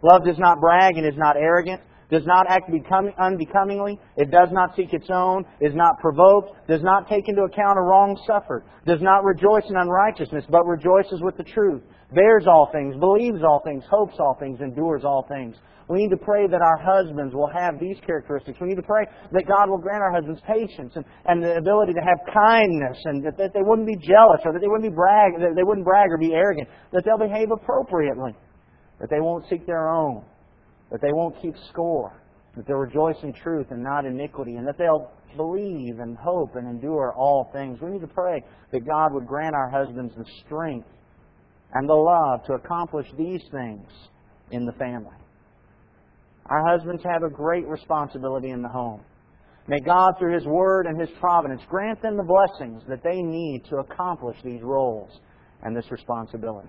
Love 0.02 0.24
does 0.24 0.38
not 0.38 0.60
brag 0.60 0.96
and 0.96 1.06
is 1.06 1.16
not 1.16 1.36
arrogant 1.36 1.80
does 2.10 2.26
not 2.26 2.46
act 2.48 2.70
becoming, 2.70 3.14
unbecomingly, 3.18 3.98
it 4.16 4.30
does 4.30 4.48
not 4.50 4.74
seek 4.76 4.92
its 4.92 5.08
own, 5.10 5.44
is 5.60 5.74
not 5.74 5.98
provoked, 6.00 6.68
does 6.68 6.82
not 6.82 7.08
take 7.08 7.28
into 7.28 7.42
account 7.42 7.78
a 7.78 7.82
wrong 7.82 8.20
suffered, 8.26 8.64
does 8.86 9.00
not 9.00 9.24
rejoice 9.24 9.64
in 9.68 9.76
unrighteousness, 9.76 10.44
but 10.50 10.66
rejoices 10.66 11.20
with 11.22 11.36
the 11.36 11.44
truth, 11.44 11.82
bears 12.14 12.46
all 12.46 12.68
things, 12.72 12.96
believes 12.98 13.42
all 13.42 13.62
things, 13.64 13.84
hopes 13.90 14.14
all 14.18 14.36
things, 14.40 14.60
endures 14.60 15.04
all 15.04 15.24
things. 15.28 15.56
We 15.90 15.98
need 16.06 16.10
to 16.10 16.22
pray 16.22 16.46
that 16.46 16.62
our 16.62 16.78
husbands 16.78 17.34
will 17.34 17.50
have 17.50 17.80
these 17.80 17.96
characteristics. 18.06 18.56
We 18.60 18.68
need 18.68 18.78
to 18.78 18.86
pray 18.86 19.06
that 19.32 19.42
God 19.48 19.68
will 19.68 19.78
grant 19.78 20.00
our 20.00 20.12
husbands 20.14 20.40
patience 20.46 20.92
and, 20.94 21.04
and 21.26 21.42
the 21.42 21.56
ability 21.56 21.94
to 21.94 22.00
have 22.00 22.22
kindness 22.32 22.96
and 23.06 23.26
that, 23.26 23.36
that 23.38 23.50
they 23.52 23.62
wouldn't 23.66 23.88
be 23.88 23.98
jealous 23.98 24.38
or 24.44 24.52
that 24.52 24.60
they 24.60 24.68
wouldn't 24.68 24.86
be 24.86 24.94
brag, 24.94 25.34
that 25.40 25.54
they 25.56 25.64
wouldn't 25.64 25.84
brag 25.84 26.10
or 26.10 26.18
be 26.18 26.32
arrogant, 26.32 26.68
that 26.92 27.02
they'll 27.04 27.18
behave 27.18 27.50
appropriately, 27.50 28.38
that 29.00 29.10
they 29.10 29.18
won't 29.18 29.44
seek 29.50 29.66
their 29.66 29.90
own, 29.90 30.22
that 30.90 31.00
they 31.00 31.12
won't 31.12 31.40
keep 31.40 31.54
score, 31.70 32.20
that 32.56 32.66
they'll 32.66 32.76
rejoice 32.76 33.16
in 33.22 33.32
truth 33.32 33.66
and 33.70 33.82
not 33.82 34.04
iniquity, 34.04 34.56
and 34.56 34.66
that 34.66 34.78
they'll 34.78 35.10
believe 35.36 36.00
and 36.00 36.16
hope 36.16 36.56
and 36.56 36.66
endure 36.66 37.12
all 37.16 37.48
things. 37.52 37.78
We 37.80 37.90
need 37.90 38.00
to 38.00 38.08
pray 38.08 38.42
that 38.72 38.86
God 38.86 39.12
would 39.12 39.26
grant 39.26 39.54
our 39.54 39.70
husbands 39.70 40.12
the 40.16 40.24
strength 40.44 40.88
and 41.72 41.88
the 41.88 41.94
love 41.94 42.44
to 42.46 42.54
accomplish 42.54 43.06
these 43.16 43.42
things 43.52 43.86
in 44.50 44.66
the 44.66 44.72
family. 44.72 45.14
Our 46.46 46.66
husbands 46.66 47.02
have 47.04 47.22
a 47.22 47.30
great 47.30 47.66
responsibility 47.68 48.50
in 48.50 48.62
the 48.62 48.68
home. 48.68 49.02
May 49.68 49.78
God, 49.78 50.14
through 50.18 50.34
His 50.34 50.44
Word 50.46 50.86
and 50.86 51.00
His 51.00 51.10
providence, 51.20 51.62
grant 51.68 52.02
them 52.02 52.16
the 52.16 52.24
blessings 52.24 52.82
that 52.88 53.04
they 53.04 53.22
need 53.22 53.62
to 53.70 53.76
accomplish 53.76 54.36
these 54.42 54.62
roles 54.62 55.10
and 55.62 55.76
this 55.76 55.88
responsibility. 55.92 56.68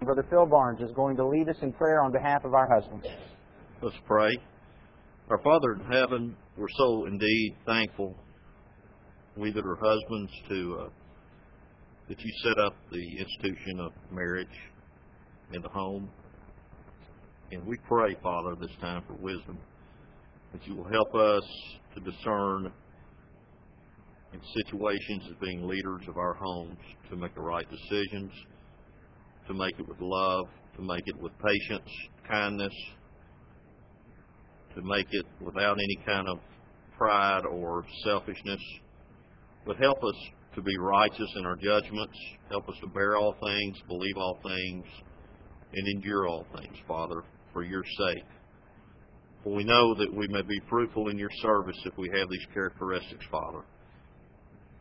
Brother 0.00 0.24
Phil 0.30 0.46
Barnes 0.46 0.80
is 0.80 0.90
going 0.94 1.16
to 1.16 1.26
lead 1.26 1.48
us 1.48 1.56
in 1.60 1.72
prayer 1.72 2.02
on 2.02 2.12
behalf 2.12 2.44
of 2.44 2.54
our 2.54 2.68
husbands. 2.68 3.06
Let's 3.84 3.96
pray. 4.06 4.34
Our 5.28 5.36
Father 5.44 5.74
in 5.74 5.92
heaven, 5.92 6.34
we're 6.56 6.68
so 6.78 7.04
indeed 7.04 7.54
thankful, 7.66 8.16
we 9.36 9.52
that 9.52 9.62
are 9.62 9.76
husbands, 9.76 10.32
to 10.48 10.78
uh, 10.80 10.88
that 12.08 12.18
you 12.18 12.32
set 12.42 12.58
up 12.64 12.74
the 12.90 13.06
institution 13.18 13.80
of 13.80 13.92
marriage 14.10 14.46
in 15.52 15.60
the 15.60 15.68
home. 15.68 16.08
And 17.52 17.66
we 17.66 17.76
pray, 17.86 18.16
Father, 18.22 18.56
this 18.58 18.74
time 18.80 19.02
for 19.06 19.22
wisdom, 19.22 19.58
that 20.54 20.66
you 20.66 20.76
will 20.76 20.88
help 20.90 21.14
us 21.14 21.44
to 21.94 22.10
discern 22.10 22.72
in 24.32 24.40
situations 24.64 25.24
as 25.28 25.36
being 25.42 25.68
leaders 25.68 26.08
of 26.08 26.16
our 26.16 26.32
homes 26.32 26.78
to 27.10 27.16
make 27.16 27.34
the 27.34 27.42
right 27.42 27.66
decisions, 27.70 28.32
to 29.46 29.52
make 29.52 29.78
it 29.78 29.86
with 29.86 30.00
love, 30.00 30.46
to 30.76 30.82
make 30.82 31.06
it 31.06 31.20
with 31.20 31.32
patience, 31.38 31.90
kindness, 32.26 32.72
to 34.74 34.82
make 34.82 35.06
it 35.10 35.26
without 35.40 35.76
any 35.78 35.98
kind 36.06 36.28
of 36.28 36.38
pride 36.96 37.44
or 37.44 37.84
selfishness. 38.04 38.60
But 39.66 39.76
help 39.76 39.98
us 39.98 40.16
to 40.54 40.62
be 40.62 40.76
righteous 40.78 41.30
in 41.36 41.46
our 41.46 41.56
judgments. 41.56 42.16
Help 42.50 42.68
us 42.68 42.76
to 42.80 42.88
bear 42.88 43.16
all 43.16 43.34
things, 43.42 43.76
believe 43.88 44.16
all 44.16 44.38
things, 44.42 44.84
and 45.72 45.88
endure 45.88 46.28
all 46.28 46.46
things, 46.56 46.76
Father, 46.86 47.22
for 47.52 47.64
your 47.64 47.82
sake. 47.84 48.24
For 49.42 49.54
we 49.54 49.64
know 49.64 49.94
that 49.94 50.14
we 50.14 50.26
may 50.28 50.42
be 50.42 50.60
fruitful 50.70 51.08
in 51.08 51.18
your 51.18 51.30
service 51.42 51.76
if 51.84 51.96
we 51.98 52.08
have 52.16 52.28
these 52.30 52.46
characteristics, 52.52 53.24
Father. 53.30 53.62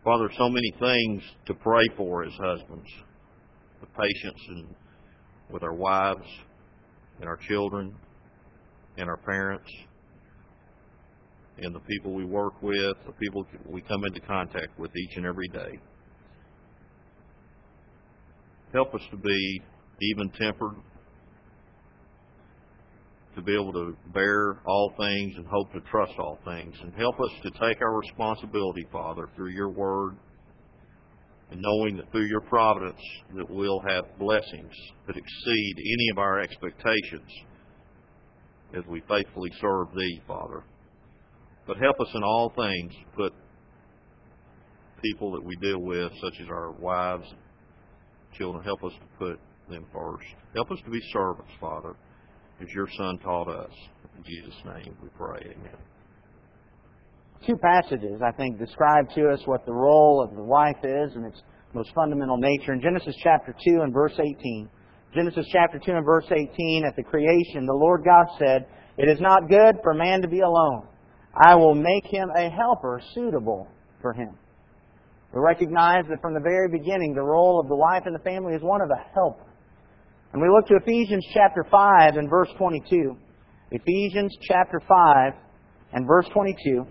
Father, 0.04 0.30
so 0.38 0.50
many 0.50 0.74
things 0.80 1.24
to 1.48 1.54
pray 1.54 1.84
for 1.98 2.24
as 2.24 2.34
husbands. 2.34 2.90
The 3.82 3.88
patience 3.88 4.42
and 4.50 4.76
with 5.50 5.64
our 5.64 5.74
wives 5.74 6.28
and 7.20 7.28
our 7.28 7.38
children 7.48 7.96
and 8.98 9.10
our 9.10 9.18
parents 9.18 9.70
and 11.58 11.74
the 11.74 11.80
people 11.82 12.14
we 12.14 12.26
work 12.26 12.62
with, 12.62 12.96
the 13.06 13.14
people 13.14 13.46
we 13.68 13.82
come 13.82 14.04
into 14.06 14.20
contact 14.22 14.78
with 14.80 14.92
each 14.96 15.18
and 15.18 15.26
every 15.26 15.48
day. 15.50 15.80
Help 18.74 18.94
us 18.96 19.02
to 19.12 19.18
be 19.18 19.62
even 20.02 20.30
tempered, 20.32 20.76
to 23.36 23.42
be 23.42 23.54
able 23.54 23.72
to 23.72 23.96
bear 24.14 24.58
all 24.66 24.94
things 24.98 25.34
and 25.38 25.46
hope 25.48 25.72
to 25.74 25.80
trust 25.92 26.14
all 26.18 26.40
things. 26.44 26.76
And 26.82 26.94
help 26.96 27.20
us 27.20 27.30
to 27.44 27.52
take 27.52 27.82
our 27.82 28.00
responsibility, 28.00 28.88
Father, 28.92 29.30
through 29.36 29.52
your 29.52 29.70
word 29.70 30.16
and 31.52 31.62
knowing 31.62 31.98
that 31.98 32.12
through 32.12 32.26
your 32.26 32.42
providence 32.42 33.00
that 33.36 33.48
we'll 33.48 33.82
have 33.88 34.06
blessings 34.18 34.74
that 35.06 35.16
exceed 35.16 35.76
any 35.78 36.10
of 36.12 36.18
our 36.18 36.40
expectations 36.40 37.30
as 38.78 38.84
we 38.88 39.02
faithfully 39.08 39.52
serve 39.62 39.88
thee, 39.96 40.22
Father. 40.28 40.64
But 41.68 41.78
help 41.78 42.00
us 42.00 42.10
in 42.14 42.24
all 42.24 42.52
things 42.56 42.94
put 43.16 43.34
people 45.02 45.32
that 45.34 45.44
we 45.44 45.56
deal 45.58 45.80
with, 45.80 46.12
such 46.22 46.42
as 46.42 46.48
our 46.50 46.72
wives, 46.72 47.26
children, 48.38 48.64
help 48.64 48.84
us 48.84 48.94
to 48.94 49.26
put 49.26 49.40
them 49.70 49.86
first. 49.94 50.26
Help 50.56 50.72
us 50.72 50.80
to 50.86 50.92
be 50.92 51.00
servants, 51.12 51.52
Father, 51.60 51.96
as 52.62 52.68
your 52.74 52.88
Son 52.98 53.18
taught 53.20 53.50
us. 53.50 53.72
In 54.18 54.24
Jesus' 54.24 54.60
name 54.66 54.96
we 55.02 55.10
pray. 55.18 55.42
Amen. 55.42 55.78
Two 57.46 57.58
passages, 57.58 58.22
I 58.26 58.32
think, 58.32 58.58
describe 58.58 59.10
to 59.16 59.30
us 59.30 59.42
what 59.46 59.66
the 59.66 59.74
role 59.74 60.24
of 60.24 60.36
the 60.36 60.44
wife 60.44 60.78
is 60.84 61.16
and 61.16 61.26
its 61.26 61.42
most 61.74 61.92
fundamental 61.94 62.38
nature. 62.38 62.74
In 62.74 62.82
Genesis 62.82 63.16
chapter 63.22 63.54
2 63.68 63.82
and 63.82 63.94
verse 63.94 64.14
18, 64.18 64.70
Genesis 65.14 65.46
chapter 65.52 65.78
2 65.78 65.92
and 65.92 66.06
verse 66.06 66.26
18, 66.32 66.86
at 66.88 66.96
the 66.96 67.04
creation, 67.04 67.68
the 67.68 67.74
Lord 67.74 68.04
God 68.04 68.26
said, 68.40 68.66
It 68.98 69.08
is 69.10 69.22
not 69.22 69.48
good 69.48 69.76
for 69.84 69.94
man 69.94 70.22
to 70.24 70.28
be 70.28 70.40
alone. 70.40 70.88
I 71.36 71.56
will 71.56 71.76
make 71.76 72.06
him 72.06 72.30
a 72.36 72.50
helper 72.50 73.00
suitable 73.14 73.68
for 74.02 74.14
him. 74.14 74.36
We 75.34 75.40
recognize 75.40 76.06
that 76.10 76.22
from 76.22 76.34
the 76.34 76.40
very 76.40 76.68
beginning, 76.68 77.14
the 77.14 77.22
role 77.22 77.60
of 77.60 77.68
the 77.68 77.76
wife 77.76 78.04
in 78.08 78.14
the 78.14 78.20
family 78.20 78.54
is 78.54 78.62
one 78.64 78.82
of 78.82 78.90
a 78.90 79.14
helper. 79.14 79.46
And 80.32 80.42
we 80.42 80.50
look 80.50 80.68
to 80.68 80.76
Ephesians 80.76 81.26
chapter 81.34 81.64
5 81.70 82.16
and 82.16 82.28
verse 82.28 82.50
22. 82.58 83.16
Ephesians 83.72 84.36
chapter 84.42 84.80
5 84.88 85.34
and 85.94 86.08
verse 86.08 86.28
22. 86.34 86.86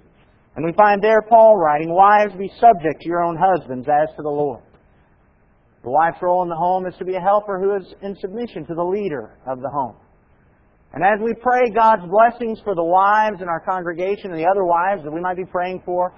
And 0.54 0.64
we 0.64 0.72
find 0.72 1.02
there 1.02 1.22
Paul 1.22 1.56
writing, 1.56 1.92
Wives, 1.92 2.34
be 2.38 2.50
subject 2.60 3.00
to 3.00 3.08
your 3.08 3.24
own 3.24 3.36
husbands 3.36 3.88
as 3.88 4.14
to 4.16 4.22
the 4.22 4.28
Lord. 4.28 4.62
The 5.82 5.90
wife's 5.90 6.22
role 6.22 6.42
in 6.42 6.48
the 6.48 6.56
home 6.56 6.86
is 6.86 6.94
to 6.98 7.04
be 7.04 7.16
a 7.16 7.20
helper 7.20 7.58
who 7.58 7.74
is 7.76 7.94
in 8.02 8.16
submission 8.20 8.64
to 8.66 8.74
the 8.74 8.84
leader 8.84 9.36
of 9.46 9.60
the 9.60 9.68
home. 9.68 9.96
And 10.94 11.02
as 11.02 11.18
we 11.24 11.34
pray 11.34 11.70
God's 11.74 12.02
blessings 12.06 12.60
for 12.62 12.74
the 12.74 12.84
wives 12.84 13.40
in 13.40 13.48
our 13.48 13.60
congregation 13.60 14.30
and 14.30 14.38
the 14.38 14.46
other 14.46 14.64
wives 14.64 15.02
that 15.02 15.10
we 15.10 15.20
might 15.20 15.36
be 15.36 15.46
praying 15.46 15.82
for, 15.84 16.12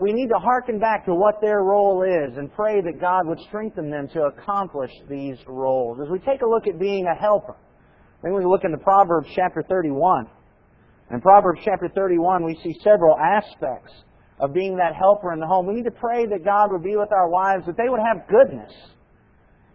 we 0.00 0.12
need 0.12 0.28
to 0.28 0.38
hearken 0.38 0.78
back 0.78 1.04
to 1.06 1.14
what 1.14 1.40
their 1.40 1.62
role 1.62 2.02
is 2.02 2.36
and 2.36 2.52
pray 2.54 2.80
that 2.80 3.00
God 3.00 3.26
would 3.26 3.38
strengthen 3.48 3.90
them 3.90 4.08
to 4.08 4.22
accomplish 4.22 4.90
these 5.08 5.36
roles. 5.46 5.98
As 6.00 6.08
we 6.08 6.18
take 6.20 6.42
a 6.42 6.48
look 6.48 6.66
at 6.66 6.78
being 6.78 7.06
a 7.06 7.20
helper, 7.20 7.56
then 8.22 8.32
we 8.34 8.44
look 8.44 8.64
into 8.64 8.78
Proverbs 8.78 9.28
chapter 9.34 9.62
31. 9.68 10.26
In 11.10 11.20
Proverbs 11.20 11.60
chapter 11.64 11.88
31, 11.94 12.44
we 12.44 12.58
see 12.62 12.74
several 12.82 13.16
aspects 13.18 13.92
of 14.40 14.52
being 14.52 14.76
that 14.76 14.94
helper 14.94 15.32
in 15.32 15.40
the 15.40 15.46
home. 15.46 15.66
We 15.66 15.74
need 15.74 15.84
to 15.84 15.98
pray 15.98 16.26
that 16.26 16.44
God 16.44 16.72
would 16.72 16.82
be 16.82 16.96
with 16.96 17.12
our 17.12 17.28
wives, 17.28 17.66
that 17.66 17.76
they 17.76 17.88
would 17.88 18.00
have 18.00 18.28
goodness 18.28 18.72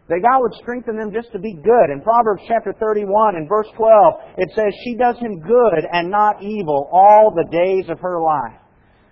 that 0.10 0.26
God 0.26 0.42
would 0.42 0.58
strengthen 0.58 0.98
them 0.98 1.14
just 1.14 1.32
to 1.32 1.40
be 1.40 1.54
good. 1.54 1.94
In 1.94 2.02
Proverbs 2.02 2.42
chapter 2.50 2.74
31 2.74 3.38
and 3.38 3.48
verse 3.48 3.70
12, 3.78 4.42
it 4.42 4.50
says, 4.58 4.74
She 4.84 4.98
does 4.98 5.18
him 5.22 5.40
good 5.40 5.86
and 5.86 6.10
not 6.10 6.42
evil 6.42 6.90
all 6.92 7.30
the 7.30 7.46
days 7.54 7.86
of 7.90 8.02
her 8.02 8.20
life. 8.20 8.58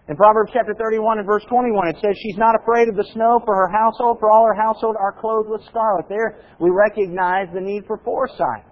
In 0.10 0.18
Proverbs 0.18 0.50
chapter 0.54 0.74
31 0.74 1.20
and 1.20 1.28
verse 1.28 1.46
21, 1.50 1.90
it 1.90 1.98
says, 2.02 2.18
She's 2.18 2.38
not 2.38 2.58
afraid 2.58 2.90
of 2.90 2.96
the 2.96 3.06
snow 3.14 3.40
for 3.46 3.54
her 3.54 3.70
household, 3.70 4.18
for 4.20 4.32
all 4.32 4.46
her 4.46 4.58
household 4.58 4.96
are 4.98 5.14
clothed 5.14 5.50
with 5.50 5.62
scarlet. 5.70 6.10
There 6.10 6.42
we 6.60 6.72
recognize 6.74 7.46
the 7.54 7.62
need 7.62 7.86
for 7.86 8.02
foresight. 8.04 8.66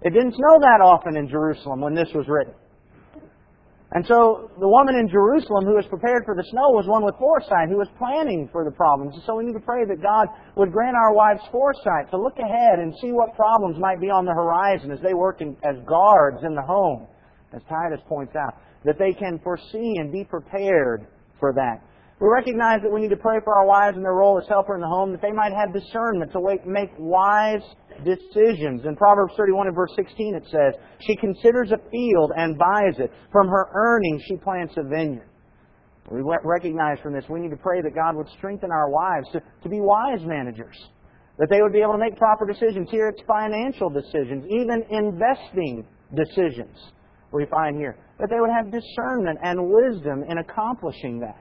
It 0.00 0.14
didn't 0.14 0.36
snow 0.40 0.56
that 0.60 0.80
often 0.80 1.16
in 1.16 1.28
Jerusalem 1.28 1.82
when 1.82 1.94
this 1.94 2.08
was 2.14 2.24
written. 2.28 2.54
And 3.92 4.04
so 4.04 4.50
the 4.60 4.68
woman 4.68 4.96
in 4.96 5.08
Jerusalem 5.08 5.64
who 5.64 5.72
was 5.72 5.86
prepared 5.88 6.24
for 6.28 6.36
the 6.36 6.44
snow 6.52 6.76
was 6.76 6.84
one 6.86 7.04
with 7.04 7.16
foresight, 7.16 7.72
who 7.72 7.80
was 7.80 7.88
planning 7.96 8.46
for 8.52 8.64
the 8.64 8.70
problems. 8.70 9.14
And 9.16 9.24
so 9.24 9.36
we 9.36 9.48
need 9.48 9.56
to 9.56 9.64
pray 9.64 9.88
that 9.88 10.02
God 10.02 10.28
would 10.56 10.72
grant 10.72 10.94
our 10.94 11.14
wives 11.14 11.40
foresight 11.50 12.10
to 12.12 12.20
look 12.20 12.36
ahead 12.36 12.84
and 12.84 12.92
see 13.00 13.12
what 13.12 13.32
problems 13.32 13.80
might 13.80 13.98
be 13.98 14.12
on 14.12 14.26
the 14.26 14.36
horizon 14.36 14.92
as 14.92 15.00
they 15.00 15.14
work 15.14 15.40
in, 15.40 15.56
as 15.64 15.80
guards 15.88 16.44
in 16.44 16.54
the 16.54 16.60
home, 16.60 17.08
as 17.56 17.62
Titus 17.64 18.04
points 18.06 18.36
out, 18.36 18.60
that 18.84 18.98
they 18.98 19.16
can 19.16 19.40
foresee 19.40 19.96
and 19.96 20.12
be 20.12 20.22
prepared 20.22 21.08
for 21.40 21.54
that. 21.54 21.80
We 22.20 22.28
recognize 22.28 22.82
that 22.82 22.92
we 22.92 23.00
need 23.00 23.14
to 23.14 23.16
pray 23.16 23.38
for 23.42 23.56
our 23.56 23.64
wives 23.64 23.96
and 23.96 24.04
their 24.04 24.20
role 24.20 24.36
as 24.36 24.48
helper 24.48 24.74
in 24.74 24.82
the 24.82 24.88
home, 24.88 25.12
that 25.12 25.22
they 25.22 25.32
might 25.32 25.52
have 25.54 25.72
discernment 25.72 26.32
to 26.32 26.40
make 26.66 26.90
wise 26.98 27.62
decisions. 28.04 28.82
In 28.84 28.96
Proverbs 28.96 29.34
31 29.36 29.68
and 29.68 29.76
verse 29.76 29.92
16 29.96 30.34
it 30.34 30.44
says, 30.50 30.74
She 31.00 31.16
considers 31.16 31.72
a 31.72 31.90
field 31.90 32.32
and 32.36 32.58
buys 32.58 32.98
it. 32.98 33.12
From 33.32 33.48
her 33.48 33.68
earnings 33.74 34.22
she 34.26 34.36
plants 34.36 34.74
a 34.76 34.82
vineyard. 34.82 35.28
We 36.10 36.22
recognize 36.22 36.98
from 37.02 37.12
this 37.12 37.24
we 37.28 37.40
need 37.40 37.50
to 37.50 37.56
pray 37.56 37.82
that 37.82 37.94
God 37.94 38.16
would 38.16 38.28
strengthen 38.38 38.70
our 38.70 38.88
wives 38.90 39.28
to, 39.32 39.40
to 39.62 39.68
be 39.68 39.80
wise 39.80 40.24
managers. 40.24 40.76
That 41.38 41.48
they 41.50 41.62
would 41.62 41.72
be 41.72 41.80
able 41.80 41.92
to 41.92 41.98
make 41.98 42.16
proper 42.16 42.46
decisions. 42.46 42.88
Here 42.90 43.08
it's 43.08 43.22
financial 43.26 43.90
decisions, 43.90 44.44
even 44.50 44.82
investing 44.90 45.86
decisions 46.14 46.76
we 47.32 47.46
find 47.46 47.76
here. 47.76 47.96
That 48.18 48.28
they 48.30 48.40
would 48.40 48.50
have 48.50 48.72
discernment 48.72 49.38
and 49.42 49.60
wisdom 49.68 50.24
in 50.28 50.38
accomplishing 50.38 51.20
that. 51.20 51.40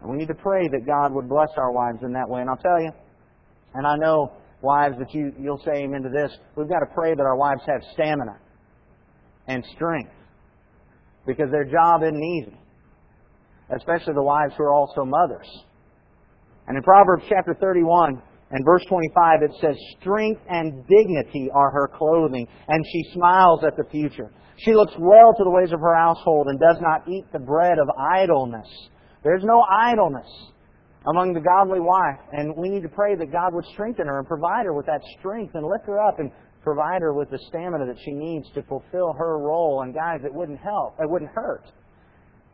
And 0.00 0.10
we 0.10 0.16
need 0.16 0.28
to 0.28 0.34
pray 0.34 0.68
that 0.68 0.84
God 0.86 1.14
would 1.14 1.28
bless 1.28 1.48
our 1.56 1.72
wives 1.72 1.98
in 2.02 2.12
that 2.12 2.28
way. 2.28 2.40
And 2.40 2.50
I'll 2.50 2.56
tell 2.56 2.80
you, 2.80 2.90
and 3.74 3.86
I 3.86 3.96
know, 3.96 4.32
wives, 4.62 4.96
that 4.98 5.12
you, 5.14 5.32
you'll 5.38 5.62
say 5.64 5.84
amen 5.84 6.02
to 6.02 6.08
this, 6.08 6.30
we've 6.56 6.68
got 6.68 6.80
to 6.80 6.94
pray 6.94 7.14
that 7.14 7.22
our 7.22 7.36
wives 7.36 7.62
have 7.66 7.82
stamina 7.92 8.38
and 9.46 9.64
strength. 9.74 10.12
Because 11.26 11.50
their 11.50 11.64
job 11.64 12.02
isn't 12.02 12.22
easy. 12.22 12.56
Especially 13.76 14.14
the 14.14 14.22
wives 14.22 14.54
who 14.56 14.64
are 14.64 14.74
also 14.74 15.04
mothers. 15.04 15.46
And 16.66 16.76
in 16.76 16.82
Proverbs 16.82 17.24
chapter 17.28 17.54
31 17.60 18.22
and 18.50 18.64
verse 18.64 18.84
25 18.88 19.42
it 19.42 19.50
says, 19.60 19.76
Strength 20.00 20.40
and 20.48 20.84
dignity 20.86 21.48
are 21.54 21.70
her 21.70 21.88
clothing, 21.88 22.46
and 22.68 22.84
she 22.92 23.12
smiles 23.12 23.60
at 23.64 23.76
the 23.76 23.88
future. 23.90 24.30
She 24.58 24.74
looks 24.74 24.92
well 24.98 25.32
to 25.36 25.44
the 25.44 25.50
ways 25.50 25.72
of 25.72 25.80
her 25.80 25.96
household 25.96 26.48
and 26.48 26.58
does 26.60 26.76
not 26.80 27.08
eat 27.08 27.24
the 27.32 27.38
bread 27.38 27.78
of 27.78 27.88
idleness. 27.98 28.68
There's 29.22 29.44
no 29.44 29.62
idleness 29.62 30.28
among 31.08 31.32
the 31.32 31.40
godly 31.40 31.80
wife. 31.80 32.20
And 32.32 32.54
we 32.56 32.68
need 32.68 32.82
to 32.82 32.88
pray 32.88 33.14
that 33.16 33.32
God 33.32 33.54
would 33.54 33.64
strengthen 33.72 34.06
her 34.06 34.18
and 34.18 34.28
provide 34.28 34.66
her 34.66 34.74
with 34.74 34.86
that 34.86 35.00
strength 35.18 35.54
and 35.54 35.64
lift 35.66 35.86
her 35.86 36.00
up 36.00 36.18
and 36.18 36.30
provide 36.62 37.00
her 37.00 37.14
with 37.14 37.30
the 37.30 37.38
stamina 37.48 37.86
that 37.86 37.96
she 38.04 38.12
needs 38.12 38.50
to 38.54 38.62
fulfill 38.64 39.12
her 39.14 39.38
role. 39.38 39.82
And 39.82 39.94
guys, 39.94 40.20
it 40.24 40.32
wouldn't 40.32 40.60
help. 40.60 40.96
It 41.00 41.08
wouldn't 41.08 41.30
hurt 41.30 41.64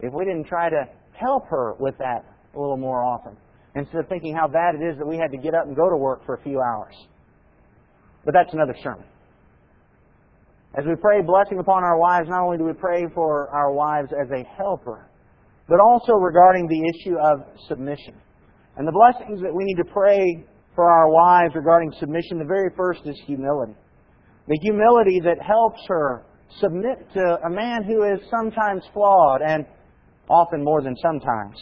if 0.01 0.13
we 0.13 0.25
didn't 0.25 0.47
try 0.47 0.69
to 0.69 0.85
help 1.13 1.49
her 1.49 1.75
with 1.79 1.97
that 1.99 2.25
a 2.55 2.59
little 2.59 2.77
more 2.77 3.03
often. 3.03 3.37
Instead 3.75 4.01
of 4.01 4.09
thinking 4.09 4.35
how 4.35 4.49
bad 4.49 4.75
it 4.75 4.85
is 4.85 4.97
that 4.99 5.07
we 5.07 5.17
had 5.17 5.31
to 5.31 5.39
get 5.39 5.55
up 5.55 5.67
and 5.67 5.77
go 5.77 5.91
to 5.91 5.97
work 5.97 6.25
for 6.25 6.35
a 6.35 6.43
few 6.43 6.61
hours. 6.61 6.95
But 8.25 8.33
that's 8.33 8.53
another 8.53 8.75
sermon. 8.83 9.05
As 10.79 10.85
we 10.85 10.95
pray 11.01 11.23
blessing 11.23 11.59
upon 11.59 11.85
our 11.85 11.99
wives, 11.99 12.29
not 12.29 12.43
only 12.43 12.59
do 12.59 12.65
we 12.65 12.75
pray 12.75 13.07
for 13.15 13.49
our 13.49 13.73
wives 13.73 14.11
as 14.13 14.29
a 14.31 14.45
helper, 14.57 15.09
but 15.69 15.81
also 15.81 16.13
regarding 16.13 16.67
the 16.69 16.93
issue 16.95 17.17
of 17.19 17.41
submission. 17.69 18.15
And 18.77 18.87
the 18.87 18.93
blessings 18.93 19.41
that 19.43 19.55
we 19.55 19.65
need 19.65 19.77
to 19.77 19.85
pray 19.85 20.45
for 20.75 20.89
our 20.89 21.09
wives 21.11 21.55
regarding 21.55 21.93
submission, 21.99 22.39
the 22.39 22.45
very 22.45 22.71
first 22.77 23.01
is 23.07 23.19
humility. 23.27 23.75
The 24.49 24.59
humility 24.63 25.21
that 25.25 25.43
helps 25.43 25.81
her 25.89 26.25
submit 26.61 26.99
to 27.15 27.39
a 27.45 27.51
man 27.51 27.85
who 27.85 28.05
is 28.05 28.21
sometimes 28.31 28.83
flawed 28.93 29.41
and 29.43 29.65
often 30.29 30.63
more 30.63 30.83
than 30.83 30.95
sometimes. 31.03 31.57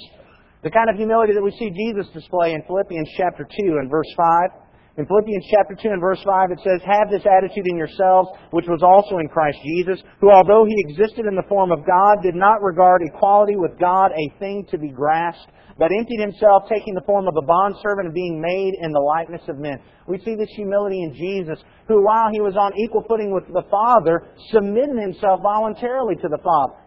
The 0.63 0.71
kind 0.71 0.89
of 0.91 0.97
humility 0.97 1.35
that 1.35 1.43
we 1.43 1.53
see 1.53 1.71
Jesus 1.71 2.11
display 2.13 2.53
in 2.53 2.63
Philippians 2.67 3.09
chapter 3.17 3.45
2 3.45 3.79
and 3.79 3.91
verse 3.91 4.09
5. 4.17 4.65
In 4.97 5.07
Philippians 5.07 5.45
chapter 5.51 5.75
2 5.75 5.89
and 5.91 6.01
verse 6.01 6.23
5 6.25 6.51
it 6.53 6.61
says, 6.65 6.81
Have 6.87 7.11
this 7.11 7.27
attitude 7.27 7.67
in 7.67 7.77
yourselves, 7.77 8.31
which 8.51 8.67
was 8.67 8.83
also 8.83 9.19
in 9.19 9.29
Christ 9.29 9.59
Jesus, 9.63 10.01
who 10.21 10.31
although 10.31 10.65
he 10.65 10.75
existed 10.87 11.27
in 11.27 11.35
the 11.35 11.49
form 11.49 11.73
of 11.73 11.85
God, 11.85 12.23
did 12.23 12.35
not 12.35 12.63
regard 12.63 13.03
equality 13.03 13.57
with 13.57 13.79
God 13.79 14.13
a 14.13 14.39
thing 14.39 14.65
to 14.71 14.79
be 14.79 14.89
grasped, 14.89 15.51
but 15.79 15.91
emptied 15.91 16.21
himself, 16.21 16.65
taking 16.69 16.95
the 16.95 17.05
form 17.07 17.27
of 17.27 17.35
a 17.37 17.43
bondservant 17.43 18.07
and 18.07 18.15
being 18.15 18.41
made 18.41 18.75
in 18.81 18.93
the 18.93 19.01
likeness 19.01 19.43
of 19.49 19.59
men. 19.59 19.79
We 20.07 20.19
see 20.19 20.37
this 20.37 20.51
humility 20.55 21.03
in 21.03 21.15
Jesus, 21.15 21.59
who 21.89 22.05
while 22.05 22.31
he 22.31 22.41
was 22.41 22.57
on 22.57 22.73
equal 22.79 23.05
footing 23.09 23.33
with 23.33 23.47
the 23.49 23.65
Father, 23.71 24.23
submitted 24.51 24.99
himself 24.99 25.41
voluntarily 25.43 26.15
to 26.17 26.29
the 26.29 26.39
Father. 26.43 26.85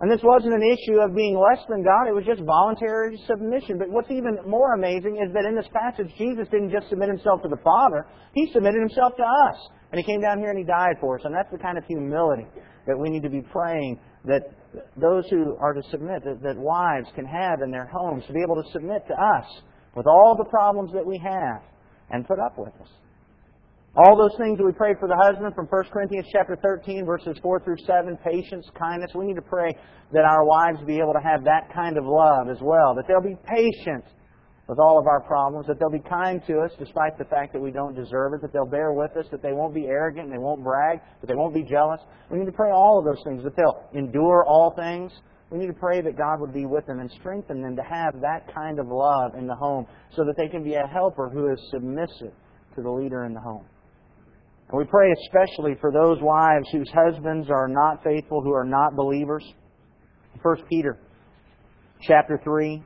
And 0.00 0.10
this 0.10 0.20
wasn't 0.22 0.54
an 0.54 0.62
issue 0.62 1.00
of 1.00 1.14
being 1.14 1.38
less 1.38 1.64
than 1.68 1.82
God, 1.82 2.08
it 2.08 2.14
was 2.14 2.26
just 2.26 2.42
voluntary 2.42 3.16
submission. 3.26 3.78
But 3.78 3.90
what's 3.90 4.10
even 4.10 4.38
more 4.46 4.74
amazing 4.74 5.22
is 5.24 5.32
that 5.32 5.46
in 5.46 5.54
this 5.54 5.68
passage, 5.72 6.12
Jesus 6.18 6.48
didn't 6.50 6.70
just 6.70 6.90
submit 6.90 7.08
himself 7.08 7.42
to 7.42 7.48
the 7.48 7.62
Father, 7.62 8.06
he 8.34 8.50
submitted 8.52 8.80
himself 8.80 9.16
to 9.16 9.22
us. 9.22 9.56
And 9.92 9.98
he 9.98 10.04
came 10.04 10.20
down 10.20 10.38
here 10.38 10.50
and 10.50 10.58
he 10.58 10.64
died 10.64 10.96
for 11.00 11.16
us. 11.16 11.24
And 11.24 11.32
that's 11.32 11.50
the 11.52 11.58
kind 11.58 11.78
of 11.78 11.84
humility 11.84 12.46
that 12.86 12.98
we 12.98 13.08
need 13.08 13.22
to 13.22 13.30
be 13.30 13.40
praying 13.40 14.00
that 14.24 14.42
those 14.96 15.24
who 15.30 15.56
are 15.60 15.72
to 15.72 15.82
submit, 15.90 16.24
that, 16.24 16.56
wives 16.56 17.08
can 17.14 17.26
have 17.26 17.62
in 17.62 17.70
their 17.70 17.86
homes, 17.86 18.24
to 18.26 18.32
be 18.32 18.40
able 18.42 18.62
to 18.62 18.70
submit 18.72 19.06
to 19.08 19.14
us 19.14 19.46
with 19.94 20.06
all 20.06 20.34
the 20.36 20.44
problems 20.44 20.92
that 20.92 21.04
we 21.04 21.18
have 21.18 21.62
and 22.10 22.26
put 22.26 22.38
up 22.38 22.58
with 22.58 22.72
us. 22.80 22.88
All 23.96 24.18
those 24.18 24.36
things 24.38 24.58
that 24.58 24.64
we 24.64 24.72
pray 24.72 24.94
for 24.98 25.06
the 25.06 25.16
husband 25.16 25.54
from 25.54 25.66
1 25.66 25.84
Corinthians 25.92 26.26
chapter 26.32 26.56
13, 26.56 27.06
verses 27.06 27.36
4 27.40 27.60
through 27.60 27.78
7, 27.86 28.18
patience, 28.24 28.66
kindness, 28.76 29.12
we 29.14 29.26
need 29.26 29.36
to 29.36 29.42
pray 29.42 29.70
that 30.12 30.24
our 30.24 30.44
wives 30.44 30.78
be 30.84 30.98
able 30.98 31.12
to 31.12 31.22
have 31.22 31.44
that 31.44 31.72
kind 31.72 31.96
of 31.96 32.04
love 32.04 32.48
as 32.50 32.58
well, 32.60 32.94
that 32.96 33.06
they'll 33.06 33.22
be 33.22 33.38
patient 33.46 34.04
with 34.68 34.78
all 34.78 34.98
of 34.98 35.06
our 35.06 35.20
problems, 35.20 35.66
that 35.66 35.78
they'll 35.78 35.90
be 35.90 35.98
kind 36.08 36.40
to 36.46 36.60
us 36.60 36.70
despite 36.78 37.18
the 37.18 37.24
fact 37.24 37.52
that 37.52 37.60
we 37.60 37.70
don't 37.70 37.94
deserve 37.94 38.32
it, 38.32 38.40
that 38.40 38.52
they'll 38.52 38.64
bear 38.64 38.92
with 38.92 39.14
us, 39.16 39.26
that 39.30 39.42
they 39.42 39.52
won't 39.52 39.74
be 39.74 39.86
arrogant 39.86 40.26
and 40.26 40.32
they 40.32 40.38
won't 40.38 40.64
brag, 40.64 41.00
that 41.20 41.26
they 41.26 41.34
won't 41.34 41.54
be 41.54 41.62
jealous. 41.62 42.00
We 42.30 42.38
need 42.38 42.46
to 42.46 42.52
pray 42.52 42.70
all 42.70 42.98
of 42.98 43.04
those 43.04 43.22
things, 43.24 43.44
that 43.44 43.54
they'll 43.56 43.84
endure 43.92 44.44
all 44.46 44.74
things. 44.74 45.12
We 45.50 45.58
need 45.58 45.66
to 45.66 45.74
pray 45.74 46.00
that 46.00 46.16
God 46.16 46.40
would 46.40 46.54
be 46.54 46.64
with 46.64 46.86
them 46.86 47.00
and 47.00 47.10
strengthen 47.20 47.60
them 47.60 47.76
to 47.76 47.82
have 47.82 48.20
that 48.22 48.52
kind 48.54 48.78
of 48.78 48.88
love 48.88 49.34
in 49.36 49.46
the 49.46 49.54
home 49.54 49.86
so 50.16 50.24
that 50.24 50.34
they 50.36 50.48
can 50.48 50.64
be 50.64 50.74
a 50.74 50.86
helper 50.86 51.28
who 51.28 51.52
is 51.52 51.60
submissive 51.70 52.32
to 52.74 52.82
the 52.82 52.90
leader 52.90 53.26
in 53.26 53.34
the 53.34 53.40
home. 53.40 53.64
And 54.70 54.78
we 54.78 54.84
pray 54.84 55.12
especially 55.26 55.74
for 55.80 55.92
those 55.92 56.18
wives 56.22 56.66
whose 56.72 56.90
husbands 56.90 57.48
are 57.50 57.68
not 57.68 58.02
faithful, 58.02 58.40
who 58.42 58.52
are 58.52 58.64
not 58.64 58.96
believers. 58.96 59.44
1 60.42 60.56
Peter 60.70 60.98
chapter 62.00 62.40
3. 62.42 62.82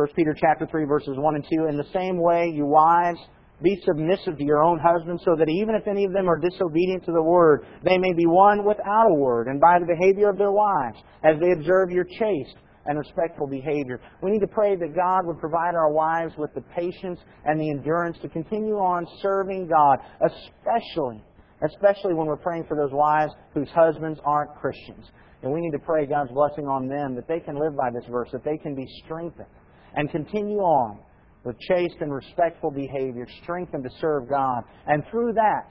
1 0.00 0.08
Peter 0.16 0.34
chapter 0.34 0.66
3 0.66 0.84
verses 0.86 1.14
1 1.14 1.34
and 1.34 1.44
2. 1.44 1.66
In 1.66 1.76
the 1.76 1.84
same 1.92 2.16
way, 2.16 2.50
you 2.54 2.64
wives, 2.64 3.18
be 3.62 3.78
submissive 3.84 4.38
to 4.38 4.44
your 4.44 4.64
own 4.64 4.78
husbands, 4.78 5.22
so 5.26 5.36
that 5.36 5.50
even 5.50 5.74
if 5.74 5.86
any 5.86 6.06
of 6.06 6.12
them 6.14 6.26
are 6.26 6.38
disobedient 6.38 7.04
to 7.04 7.12
the 7.12 7.22
word, 7.22 7.66
they 7.84 7.98
may 7.98 8.14
be 8.14 8.24
won 8.24 8.64
without 8.64 9.10
a 9.10 9.14
word, 9.14 9.48
and 9.48 9.60
by 9.60 9.78
the 9.78 9.84
behavior 9.84 10.30
of 10.30 10.38
their 10.38 10.52
wives, 10.52 10.96
as 11.22 11.38
they 11.38 11.52
observe 11.52 11.90
your 11.90 12.04
chaste 12.04 12.56
and 12.86 12.98
respectful 12.98 13.46
behavior. 13.46 14.00
We 14.22 14.30
need 14.30 14.40
to 14.40 14.46
pray 14.46 14.74
that 14.76 14.96
God 14.96 15.26
would 15.26 15.38
provide 15.38 15.74
our 15.74 15.92
wives 15.92 16.32
with 16.38 16.54
the 16.54 16.62
patience 16.74 17.20
and 17.44 17.60
the 17.60 17.68
endurance 17.68 18.16
to 18.22 18.30
continue 18.30 18.76
on 18.76 19.06
serving 19.20 19.68
God, 19.68 19.98
especially, 20.24 21.22
especially 21.62 22.14
when 22.14 22.26
we're 22.26 22.38
praying 22.38 22.64
for 22.66 22.78
those 22.78 22.92
wives 22.92 23.34
whose 23.52 23.68
husbands 23.74 24.18
aren't 24.24 24.54
Christians. 24.54 25.04
And 25.42 25.52
we 25.52 25.60
need 25.60 25.72
to 25.72 25.78
pray 25.78 26.06
God's 26.06 26.32
blessing 26.32 26.66
on 26.66 26.88
them 26.88 27.14
that 27.16 27.28
they 27.28 27.40
can 27.40 27.60
live 27.60 27.76
by 27.76 27.90
this 27.92 28.08
verse, 28.10 28.30
that 28.32 28.44
they 28.44 28.56
can 28.56 28.74
be 28.74 28.86
strengthened 29.04 29.48
and 29.94 30.10
continue 30.10 30.58
on 30.58 30.98
with 31.44 31.58
chaste 31.60 31.96
and 32.00 32.12
respectful 32.12 32.70
behavior, 32.70 33.26
strengthened 33.42 33.84
to 33.84 33.90
serve 34.00 34.28
God. 34.28 34.62
And 34.86 35.02
through 35.10 35.32
that, 35.34 35.68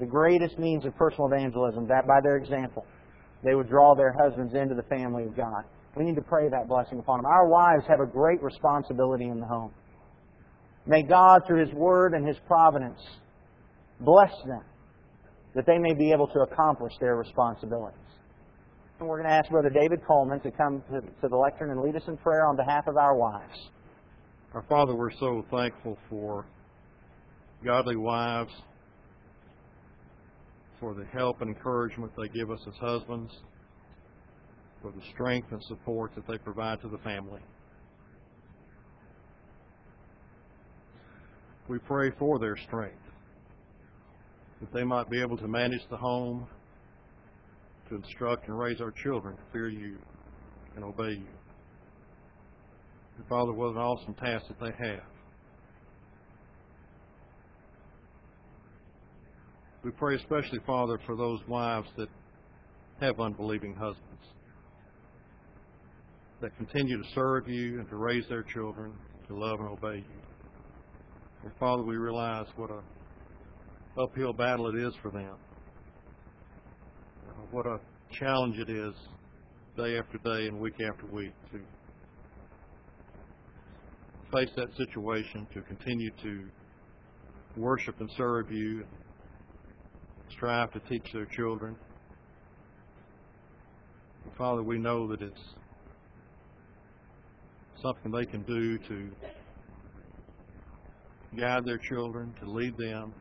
the 0.00 0.06
greatest 0.06 0.58
means 0.58 0.84
of 0.84 0.96
personal 0.96 1.26
evangelism, 1.26 1.86
that 1.88 2.06
by 2.06 2.20
their 2.22 2.36
example, 2.36 2.86
they 3.44 3.54
would 3.54 3.68
draw 3.68 3.94
their 3.94 4.12
husbands 4.12 4.54
into 4.54 4.74
the 4.74 4.82
family 4.84 5.24
of 5.24 5.36
God. 5.36 5.64
We 5.96 6.04
need 6.04 6.16
to 6.16 6.22
pray 6.22 6.48
that 6.48 6.68
blessing 6.68 6.98
upon 6.98 7.18
them. 7.18 7.26
Our 7.26 7.46
wives 7.48 7.84
have 7.88 8.00
a 8.00 8.06
great 8.06 8.42
responsibility 8.42 9.26
in 9.26 9.38
the 9.38 9.46
home. 9.46 9.72
May 10.86 11.02
God, 11.02 11.42
through 11.46 11.64
His 11.64 11.74
Word 11.74 12.14
and 12.14 12.26
His 12.26 12.36
providence, 12.46 12.98
bless 14.00 14.32
them 14.46 14.62
that 15.54 15.66
they 15.66 15.78
may 15.78 15.92
be 15.92 16.12
able 16.12 16.26
to 16.28 16.40
accomplish 16.40 16.94
their 16.98 17.16
responsibilities. 17.16 17.98
And 19.02 19.08
we're 19.08 19.16
going 19.16 19.30
to 19.30 19.34
ask 19.34 19.50
Brother 19.50 19.68
David 19.68 20.06
Coleman 20.06 20.38
to 20.42 20.52
come 20.52 20.80
to, 20.92 21.00
to 21.00 21.28
the 21.28 21.36
lectern 21.36 21.72
and 21.72 21.80
lead 21.80 21.96
us 21.96 22.04
in 22.06 22.16
prayer 22.18 22.46
on 22.46 22.54
behalf 22.54 22.86
of 22.86 22.96
our 22.96 23.16
wives. 23.16 23.58
Our 24.54 24.62
Father, 24.68 24.94
we're 24.94 25.10
so 25.18 25.44
thankful 25.50 25.98
for 26.08 26.46
godly 27.64 27.96
wives 27.96 28.52
for 30.78 30.94
the 30.94 31.04
help 31.06 31.40
and 31.40 31.50
encouragement 31.50 32.12
they 32.16 32.28
give 32.28 32.52
us 32.52 32.60
as 32.68 32.74
husbands, 32.74 33.32
for 34.80 34.92
the 34.92 35.02
strength 35.12 35.48
and 35.50 35.60
support 35.64 36.12
that 36.14 36.24
they 36.28 36.38
provide 36.38 36.80
to 36.82 36.88
the 36.88 36.98
family. 36.98 37.40
We 41.66 41.80
pray 41.80 42.12
for 42.20 42.38
their 42.38 42.56
strength, 42.56 43.02
that 44.60 44.72
they 44.72 44.84
might 44.84 45.10
be 45.10 45.20
able 45.20 45.38
to 45.38 45.48
manage 45.48 45.82
the 45.90 45.96
home, 45.96 46.46
to 47.92 47.98
instruct 47.98 48.48
and 48.48 48.58
raise 48.58 48.80
our 48.80 48.90
children 48.90 49.36
to 49.36 49.42
fear 49.52 49.68
you 49.68 49.98
and 50.74 50.84
obey 50.84 51.10
you. 51.10 51.26
And 53.18 53.26
Father, 53.28 53.52
what 53.52 53.72
an 53.72 53.76
awesome 53.76 54.14
task 54.14 54.46
that 54.48 54.58
they 54.58 54.88
have. 54.88 55.02
We 59.84 59.90
pray 59.90 60.16
especially, 60.16 60.60
Father, 60.66 60.98
for 61.04 61.16
those 61.16 61.40
wives 61.46 61.88
that 61.98 62.08
have 63.00 63.20
unbelieving 63.20 63.74
husbands, 63.74 64.06
that 66.40 66.56
continue 66.56 66.96
to 66.96 67.08
serve 67.14 67.48
you 67.48 67.80
and 67.80 67.88
to 67.90 67.96
raise 67.96 68.26
their 68.28 68.42
children 68.42 68.92
to 69.28 69.34
love 69.36 69.60
and 69.60 69.68
obey 69.68 69.96
you. 69.96 70.22
And 71.42 71.52
Father, 71.58 71.82
we 71.82 71.96
realize 71.96 72.46
what 72.56 72.70
a 72.70 74.00
uphill 74.00 74.32
battle 74.32 74.68
it 74.68 74.80
is 74.82 74.94
for 75.02 75.10
them. 75.10 75.34
What 77.52 77.66
a 77.66 77.78
challenge 78.18 78.58
it 78.58 78.70
is 78.70 78.94
day 79.76 79.98
after 79.98 80.16
day 80.24 80.48
and 80.48 80.58
week 80.58 80.80
after 80.80 81.04
week 81.14 81.34
to 81.52 81.60
face 84.34 84.48
that 84.56 84.74
situation, 84.74 85.46
to 85.52 85.60
continue 85.60 86.10
to 86.22 86.48
worship 87.58 88.00
and 88.00 88.10
serve 88.16 88.50
you 88.50 88.86
strive 90.30 90.72
to 90.72 90.80
teach 90.88 91.12
their 91.12 91.26
children. 91.26 91.76
Father, 94.38 94.62
we 94.62 94.78
know 94.78 95.06
that 95.08 95.20
it's 95.20 95.42
something 97.82 98.10
they 98.12 98.24
can 98.24 98.40
do 98.44 98.78
to 98.78 99.10
guide 101.38 101.66
their 101.66 101.76
children, 101.76 102.32
to 102.40 102.50
lead 102.50 102.78
them, 102.78 103.12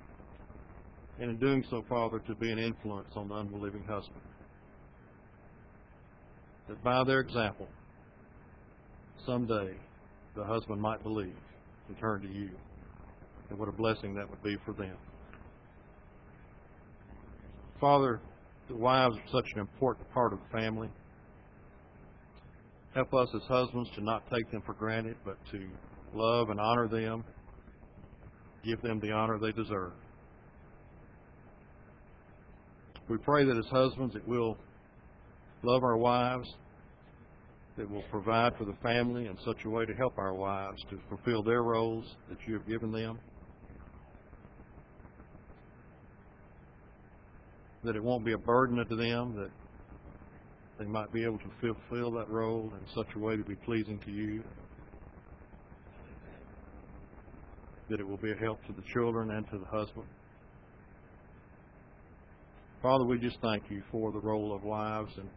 and 1.21 1.29
in 1.29 1.37
doing 1.37 1.63
so, 1.69 1.85
Father, 1.87 2.17
to 2.17 2.33
be 2.33 2.51
an 2.51 2.57
influence 2.57 3.09
on 3.15 3.29
the 3.29 3.35
unbelieving 3.35 3.83
husband. 3.83 4.19
That 6.67 6.83
by 6.83 7.03
their 7.03 7.19
example, 7.19 7.67
someday 9.23 9.75
the 10.35 10.43
husband 10.43 10.81
might 10.81 11.03
believe 11.03 11.35
and 11.87 11.99
turn 11.99 12.21
to 12.21 12.27
you. 12.27 12.49
And 13.51 13.59
what 13.59 13.69
a 13.69 13.71
blessing 13.71 14.15
that 14.15 14.27
would 14.27 14.41
be 14.41 14.57
for 14.65 14.73
them. 14.73 14.95
Father, 17.79 18.19
the 18.67 18.75
wives 18.75 19.15
are 19.15 19.31
such 19.31 19.51
an 19.53 19.59
important 19.59 20.11
part 20.13 20.33
of 20.33 20.39
the 20.39 20.57
family. 20.57 20.89
Help 22.95 23.13
us 23.13 23.29
as 23.35 23.43
husbands 23.43 23.91
to 23.93 24.03
not 24.03 24.23
take 24.31 24.49
them 24.49 24.63
for 24.65 24.73
granted, 24.73 25.17
but 25.23 25.37
to 25.51 25.67
love 26.15 26.49
and 26.49 26.59
honor 26.59 26.87
them, 26.87 27.23
give 28.65 28.81
them 28.81 28.99
the 28.99 29.11
honor 29.11 29.37
they 29.37 29.51
deserve. 29.51 29.91
We 33.11 33.17
pray 33.17 33.43
that 33.43 33.57
as 33.57 33.65
husbands 33.65 34.13
that 34.13 34.25
we'll 34.25 34.57
love 35.63 35.83
our 35.83 35.97
wives, 35.97 36.47
that 37.75 37.91
we'll 37.91 38.03
provide 38.03 38.55
for 38.57 38.63
the 38.63 38.75
family 38.81 39.25
in 39.25 39.37
such 39.43 39.65
a 39.65 39.69
way 39.69 39.85
to 39.85 39.93
help 39.93 40.17
our 40.17 40.33
wives 40.33 40.81
to 40.89 40.97
fulfill 41.09 41.43
their 41.43 41.61
roles 41.61 42.05
that 42.29 42.37
you 42.47 42.53
have 42.53 42.65
given 42.65 42.93
them. 42.93 43.19
that 47.83 47.95
it 47.95 48.03
won't 48.03 48.23
be 48.23 48.31
a 48.33 48.37
burden 48.37 48.77
to 48.77 48.95
them, 48.95 49.35
that 49.35 49.49
they 50.77 50.85
might 50.85 51.11
be 51.11 51.23
able 51.25 51.39
to 51.39 51.49
fulfill 51.59 52.11
that 52.11 52.29
role 52.29 52.71
in 52.79 52.93
such 52.93 53.07
a 53.15 53.19
way 53.19 53.35
to 53.35 53.43
be 53.43 53.55
pleasing 53.55 53.99
to 54.05 54.11
you, 54.11 54.43
that 57.89 57.99
it 57.99 58.07
will 58.07 58.17
be 58.17 58.31
a 58.31 58.35
help 58.35 58.63
to 58.67 58.73
the 58.73 58.83
children 58.93 59.31
and 59.31 59.49
to 59.49 59.57
the 59.57 59.65
husband. 59.65 60.05
Father, 62.81 63.05
we 63.05 63.19
just 63.19 63.37
thank 63.43 63.69
you 63.69 63.83
for 63.91 64.11
the 64.11 64.19
role 64.19 64.55
of 64.55 64.63
wives 64.63 65.11
and 65.17 65.29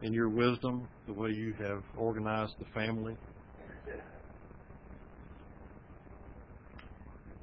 in 0.00 0.14
your 0.14 0.30
wisdom, 0.30 0.88
the 1.06 1.12
way 1.12 1.28
you 1.28 1.52
have 1.60 1.82
organized 1.98 2.54
the 2.58 2.64
family. 2.74 3.14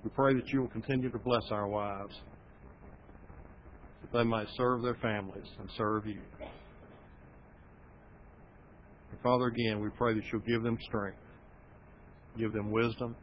We 0.04 0.10
pray 0.10 0.34
that 0.34 0.48
you 0.48 0.62
will 0.62 0.70
continue 0.70 1.12
to 1.12 1.20
bless 1.20 1.44
our 1.52 1.68
wives, 1.68 2.16
that 4.02 4.18
they 4.18 4.24
might 4.24 4.48
serve 4.56 4.82
their 4.82 4.96
families 4.96 5.46
and 5.60 5.70
serve 5.78 6.08
you. 6.08 6.20
And 9.12 9.22
Father, 9.22 9.46
again, 9.46 9.80
we 9.82 9.90
pray 9.90 10.16
that 10.16 10.24
you'll 10.32 10.42
give 10.42 10.64
them 10.64 10.80
strength, 10.82 11.20
give 12.40 12.54
them 12.54 12.72
wisdom, 12.72 13.16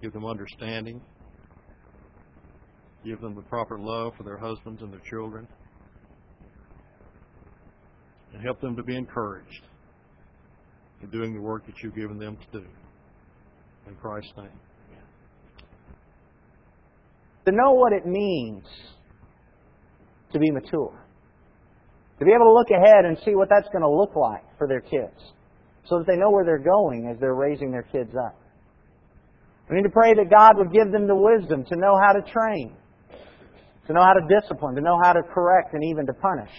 give 0.00 0.12
them 0.12 0.24
understanding, 0.24 1.00
give 3.06 3.20
them 3.20 3.34
the 3.34 3.42
proper 3.42 3.78
love 3.78 4.12
for 4.16 4.24
their 4.24 4.36
husbands 4.36 4.82
and 4.82 4.92
their 4.92 5.02
children, 5.08 5.46
and 8.32 8.42
help 8.42 8.60
them 8.60 8.76
to 8.76 8.82
be 8.82 8.96
encouraged 8.96 9.62
in 11.02 11.10
doing 11.10 11.32
the 11.34 11.40
work 11.40 11.64
that 11.66 11.74
you've 11.82 11.94
given 11.94 12.18
them 12.18 12.36
to 12.36 12.60
do. 12.60 12.66
In 13.86 13.94
Christ's 13.94 14.32
name. 14.36 14.48
To 17.46 17.52
know 17.52 17.72
what 17.74 17.92
it 17.92 18.04
means 18.04 18.64
to 20.32 20.38
be 20.40 20.50
mature. 20.50 21.00
To 22.18 22.24
be 22.24 22.32
able 22.32 22.46
to 22.46 22.52
look 22.52 22.70
ahead 22.70 23.04
and 23.04 23.16
see 23.24 23.36
what 23.36 23.48
that's 23.48 23.68
going 23.68 23.82
to 23.82 23.88
look 23.88 24.16
like 24.16 24.42
for 24.58 24.66
their 24.66 24.80
kids. 24.80 25.32
So 25.84 25.98
that 25.98 26.06
they 26.08 26.16
know 26.16 26.30
where 26.30 26.44
they're 26.44 26.58
going 26.58 27.08
as 27.08 27.20
they're 27.20 27.36
raising 27.36 27.70
their 27.70 27.84
kids 27.84 28.10
up. 28.16 28.34
We 29.70 29.76
need 29.76 29.84
to 29.84 29.90
pray 29.90 30.14
that 30.14 30.28
God 30.28 30.58
would 30.58 30.72
give 30.72 30.90
them 30.90 31.06
the 31.06 31.14
wisdom 31.14 31.64
to 31.64 31.76
know 31.76 31.94
how 32.04 32.12
to 32.12 32.22
train, 32.32 32.74
to 33.86 33.92
know 33.92 34.02
how 34.02 34.12
to 34.14 34.40
discipline, 34.40 34.74
to 34.74 34.80
know 34.80 34.98
how 35.02 35.12
to 35.12 35.22
correct, 35.22 35.74
and 35.74 35.84
even 35.84 36.06
to 36.06 36.12
punish 36.12 36.50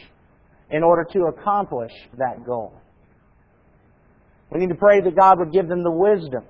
in 0.71 0.83
order 0.83 1.05
to 1.13 1.25
accomplish 1.25 1.91
that 2.17 2.45
goal. 2.45 2.73
We 4.51 4.59
need 4.59 4.69
to 4.69 4.75
pray 4.75 5.01
that 5.01 5.15
God 5.15 5.39
would 5.39 5.51
give 5.51 5.67
them 5.67 5.83
the 5.83 5.91
wisdom 5.91 6.43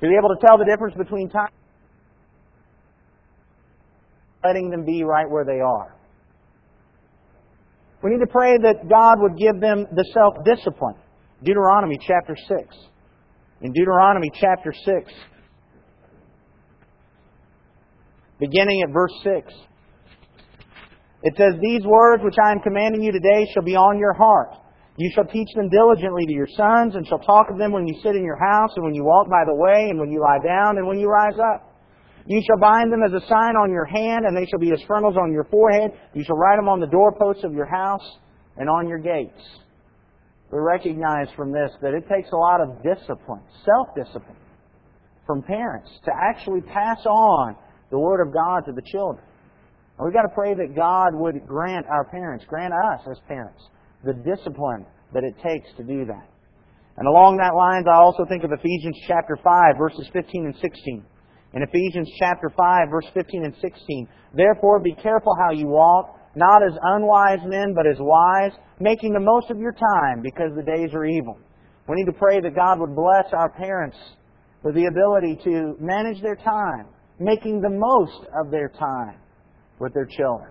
to 0.00 0.08
be 0.08 0.14
able 0.16 0.28
to 0.28 0.46
tell 0.46 0.58
the 0.58 0.64
difference 0.64 0.94
between 0.96 1.28
time 1.28 1.48
letting 4.44 4.70
them 4.70 4.84
be 4.84 5.02
right 5.02 5.28
where 5.28 5.44
they 5.44 5.60
are. 5.60 5.94
We 8.02 8.10
need 8.10 8.20
to 8.20 8.30
pray 8.30 8.58
that 8.58 8.86
God 8.88 9.16
would 9.20 9.38
give 9.38 9.60
them 9.60 9.86
the 9.92 10.04
self 10.12 10.44
discipline. 10.44 10.96
Deuteronomy 11.42 11.98
chapter 12.06 12.36
6. 12.36 12.76
In 13.62 13.72
Deuteronomy 13.72 14.30
chapter 14.38 14.72
6, 14.72 15.12
beginning 18.38 18.82
at 18.82 18.92
verse 18.92 19.12
6, 19.22 19.52
it 21.24 21.34
says, 21.36 21.54
These 21.60 21.84
words 21.84 22.22
which 22.22 22.36
I 22.42 22.52
am 22.52 22.60
commanding 22.60 23.02
you 23.02 23.12
today 23.12 23.46
shall 23.52 23.62
be 23.62 23.76
on 23.76 23.98
your 23.98 24.12
heart. 24.12 24.50
You 24.96 25.10
shall 25.14 25.24
teach 25.24 25.48
them 25.56 25.68
diligently 25.70 26.26
to 26.26 26.32
your 26.32 26.48
sons, 26.56 26.94
and 26.94 27.06
shall 27.06 27.18
talk 27.18 27.50
of 27.50 27.58
them 27.58 27.72
when 27.72 27.86
you 27.86 27.98
sit 28.02 28.14
in 28.14 28.22
your 28.22 28.38
house, 28.38 28.70
and 28.76 28.84
when 28.84 28.94
you 28.94 29.04
walk 29.04 29.28
by 29.28 29.42
the 29.44 29.54
way, 29.54 29.88
and 29.90 29.98
when 29.98 30.10
you 30.10 30.20
lie 30.20 30.38
down, 30.44 30.78
and 30.78 30.86
when 30.86 30.98
you 30.98 31.08
rise 31.08 31.38
up. 31.40 31.74
You 32.26 32.40
shall 32.46 32.60
bind 32.60 32.92
them 32.92 33.02
as 33.02 33.12
a 33.12 33.26
sign 33.26 33.56
on 33.56 33.70
your 33.70 33.84
hand, 33.84 34.24
and 34.24 34.36
they 34.36 34.46
shall 34.46 34.60
be 34.60 34.72
as 34.72 34.80
frontals 34.86 35.16
on 35.16 35.32
your 35.32 35.44
forehead. 35.44 35.90
You 36.14 36.24
shall 36.24 36.36
write 36.36 36.56
them 36.56 36.68
on 36.68 36.80
the 36.80 36.86
doorposts 36.86 37.42
of 37.44 37.52
your 37.52 37.66
house 37.66 38.18
and 38.56 38.68
on 38.68 38.88
your 38.88 38.98
gates. 38.98 39.40
We 40.52 40.58
recognize 40.60 41.28
from 41.36 41.52
this 41.52 41.72
that 41.82 41.94
it 41.94 42.08
takes 42.08 42.30
a 42.32 42.36
lot 42.36 42.60
of 42.60 42.82
discipline, 42.82 43.42
self-discipline, 43.64 44.36
from 45.26 45.42
parents 45.42 45.90
to 46.04 46.12
actually 46.14 46.60
pass 46.60 47.04
on 47.04 47.56
the 47.94 48.02
Word 48.02 48.26
of 48.26 48.34
God 48.34 48.66
to 48.66 48.72
the 48.72 48.82
children. 48.82 49.22
And 49.96 50.04
we've 50.04 50.12
got 50.12 50.26
to 50.26 50.34
pray 50.34 50.52
that 50.52 50.74
God 50.74 51.14
would 51.14 51.46
grant 51.46 51.86
our 51.86 52.02
parents, 52.02 52.44
grant 52.48 52.74
us 52.74 53.06
as 53.08 53.18
parents, 53.28 53.62
the 54.02 54.14
discipline 54.14 54.84
that 55.14 55.22
it 55.22 55.38
takes 55.38 55.70
to 55.76 55.84
do 55.84 56.04
that. 56.06 56.26
And 56.98 57.06
along 57.06 57.38
that 57.38 57.54
lines, 57.54 57.86
I 57.86 58.02
also 58.02 58.26
think 58.26 58.42
of 58.42 58.50
Ephesians 58.50 58.98
chapter 59.06 59.38
5, 59.38 59.78
verses 59.78 60.10
15 60.12 60.46
and 60.46 60.54
16. 60.58 61.04
In 61.54 61.62
Ephesians 61.62 62.10
chapter 62.18 62.50
5, 62.50 62.90
verse 62.90 63.06
15 63.14 63.44
and 63.44 63.54
16, 63.62 64.08
Therefore 64.34 64.80
be 64.80 64.96
careful 64.98 65.36
how 65.38 65.54
you 65.54 65.68
walk, 65.68 66.18
not 66.34 66.66
as 66.66 66.74
unwise 66.82 67.46
men, 67.46 67.74
but 67.78 67.86
as 67.86 67.98
wise, 68.00 68.58
making 68.80 69.12
the 69.12 69.22
most 69.22 69.52
of 69.52 69.60
your 69.60 69.70
time, 69.70 70.18
because 70.20 70.50
the 70.56 70.66
days 70.66 70.90
are 70.94 71.04
evil. 71.04 71.38
We 71.88 71.94
need 71.94 72.10
to 72.10 72.18
pray 72.18 72.40
that 72.40 72.56
God 72.56 72.80
would 72.80 72.96
bless 72.96 73.30
our 73.32 73.50
parents 73.50 73.96
with 74.64 74.74
the 74.74 74.86
ability 74.86 75.38
to 75.44 75.76
manage 75.78 76.20
their 76.22 76.34
time, 76.34 76.88
making 77.18 77.60
the 77.60 77.70
most 77.70 78.28
of 78.40 78.50
their 78.50 78.68
time 78.68 79.18
with 79.78 79.94
their 79.94 80.06
children. 80.06 80.50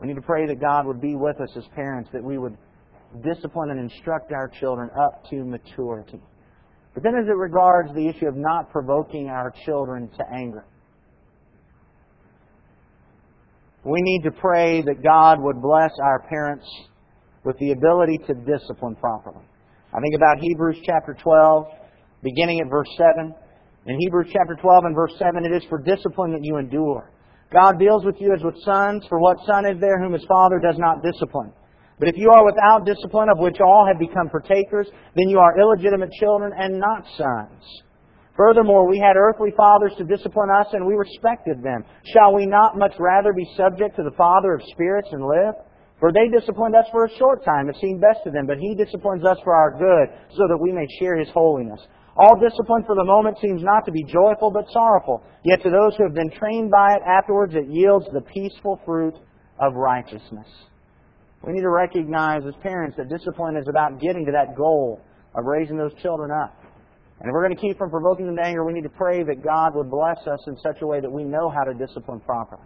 We 0.00 0.08
need 0.08 0.16
to 0.16 0.22
pray 0.22 0.46
that 0.46 0.60
God 0.60 0.86
would 0.86 1.00
be 1.00 1.14
with 1.14 1.40
us 1.40 1.50
as 1.56 1.64
parents, 1.74 2.08
that 2.12 2.24
we 2.24 2.38
would 2.38 2.56
discipline 3.22 3.70
and 3.70 3.80
instruct 3.80 4.32
our 4.32 4.48
children 4.60 4.88
up 4.98 5.24
to 5.30 5.44
maturity. 5.44 6.20
But 6.94 7.02
then 7.02 7.14
as 7.14 7.28
it 7.28 7.36
regards 7.36 7.94
the 7.94 8.08
issue 8.08 8.26
of 8.26 8.36
not 8.36 8.70
provoking 8.70 9.28
our 9.28 9.52
children 9.64 10.08
to 10.16 10.24
anger, 10.32 10.64
we 13.84 13.98
need 14.02 14.22
to 14.24 14.30
pray 14.30 14.82
that 14.82 15.02
God 15.02 15.38
would 15.40 15.62
bless 15.62 15.92
our 16.02 16.26
parents 16.28 16.66
with 17.44 17.56
the 17.58 17.72
ability 17.72 18.18
to 18.26 18.34
discipline 18.34 18.94
properly. 18.96 19.44
I 19.92 20.00
think 20.00 20.14
about 20.14 20.38
Hebrews 20.40 20.78
chapter 20.84 21.16
12, 21.22 21.66
beginning 22.22 22.60
at 22.60 22.68
verse 22.68 22.88
7. 22.96 23.34
In 23.86 23.96
Hebrews 23.98 24.28
chapter 24.32 24.56
12 24.60 24.84
and 24.84 24.94
verse 24.94 25.12
7, 25.18 25.44
it 25.44 25.56
is 25.56 25.64
for 25.68 25.78
discipline 25.78 26.32
that 26.32 26.44
you 26.44 26.58
endure. 26.58 27.10
God 27.50 27.78
deals 27.78 28.04
with 28.04 28.20
you 28.20 28.34
as 28.34 28.44
with 28.44 28.60
sons, 28.62 29.06
for 29.08 29.18
what 29.18 29.38
son 29.46 29.64
is 29.64 29.80
there 29.80 29.98
whom 29.98 30.12
his 30.12 30.24
father 30.28 30.60
does 30.60 30.76
not 30.78 31.02
discipline? 31.02 31.52
But 31.98 32.08
if 32.08 32.16
you 32.16 32.30
are 32.30 32.44
without 32.44 32.84
discipline, 32.84 33.28
of 33.28 33.38
which 33.38 33.56
all 33.60 33.86
have 33.86 33.98
become 33.98 34.28
partakers, 34.28 34.88
then 35.16 35.28
you 35.28 35.38
are 35.38 35.58
illegitimate 35.58 36.12
children 36.12 36.52
and 36.56 36.78
not 36.78 37.04
sons. 37.16 37.64
Furthermore, 38.36 38.88
we 38.88 38.98
had 38.98 39.16
earthly 39.16 39.50
fathers 39.56 39.92
to 39.96 40.04
discipline 40.04 40.48
us, 40.48 40.68
and 40.72 40.86
we 40.86 40.94
respected 40.94 41.62
them. 41.62 41.84
Shall 42.12 42.34
we 42.34 42.46
not 42.46 42.78
much 42.78 42.94
rather 42.98 43.32
be 43.32 43.48
subject 43.56 43.96
to 43.96 44.02
the 44.02 44.16
Father 44.16 44.54
of 44.54 44.62
spirits 44.72 45.08
and 45.12 45.24
live? 45.24 45.54
For 45.98 46.12
they 46.12 46.28
disciplined 46.28 46.76
us 46.76 46.86
for 46.92 47.04
a 47.04 47.16
short 47.16 47.44
time, 47.44 47.68
it 47.68 47.76
seemed 47.80 48.00
best 48.00 48.20
to 48.24 48.30
them, 48.30 48.46
but 48.46 48.56
He 48.58 48.74
disciplines 48.74 49.24
us 49.24 49.36
for 49.44 49.54
our 49.54 49.72
good, 49.72 50.08
so 50.36 50.48
that 50.48 50.56
we 50.60 50.72
may 50.72 50.86
share 50.98 51.18
His 51.18 51.28
holiness. 51.28 51.80
All 52.16 52.38
discipline 52.38 52.84
for 52.86 52.96
the 52.96 53.04
moment 53.04 53.38
seems 53.40 53.62
not 53.62 53.84
to 53.86 53.92
be 53.92 54.02
joyful, 54.04 54.50
but 54.50 54.64
sorrowful. 54.72 55.22
Yet 55.44 55.62
to 55.62 55.70
those 55.70 55.96
who 55.96 56.04
have 56.04 56.14
been 56.14 56.30
trained 56.30 56.70
by 56.70 56.94
it, 56.94 57.02
afterwards 57.06 57.54
it 57.54 57.68
yields 57.68 58.06
the 58.12 58.20
peaceful 58.20 58.80
fruit 58.84 59.14
of 59.60 59.74
righteousness. 59.74 60.46
We 61.46 61.52
need 61.52 61.62
to 61.62 61.70
recognize 61.70 62.42
as 62.46 62.54
parents 62.62 62.96
that 62.98 63.08
discipline 63.08 63.56
is 63.56 63.66
about 63.68 64.00
getting 64.00 64.26
to 64.26 64.32
that 64.32 64.56
goal 64.56 65.00
of 65.34 65.44
raising 65.44 65.76
those 65.76 65.94
children 66.02 66.30
up. 66.30 66.54
And 67.20 67.28
if 67.28 67.32
we're 67.32 67.46
going 67.46 67.56
to 67.56 67.60
keep 67.60 67.78
from 67.78 67.90
provoking 67.90 68.26
them 68.26 68.36
to 68.36 68.42
anger, 68.42 68.64
we 68.64 68.72
need 68.72 68.82
to 68.82 68.96
pray 68.96 69.22
that 69.22 69.44
God 69.44 69.74
would 69.74 69.90
bless 69.90 70.18
us 70.26 70.40
in 70.46 70.56
such 70.62 70.82
a 70.82 70.86
way 70.86 71.00
that 71.00 71.10
we 71.10 71.22
know 71.22 71.50
how 71.50 71.64
to 71.64 71.74
discipline 71.74 72.20
properly. 72.20 72.62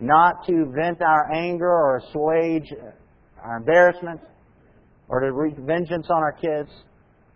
Not 0.00 0.46
to 0.46 0.72
vent 0.74 1.00
our 1.02 1.32
anger 1.32 1.70
or 1.70 1.98
assuage 1.98 2.72
our 3.42 3.58
embarrassment 3.58 4.20
or 5.08 5.20
to 5.20 5.32
wreak 5.32 5.56
vengeance 5.58 6.06
on 6.10 6.22
our 6.22 6.32
kids, 6.32 6.70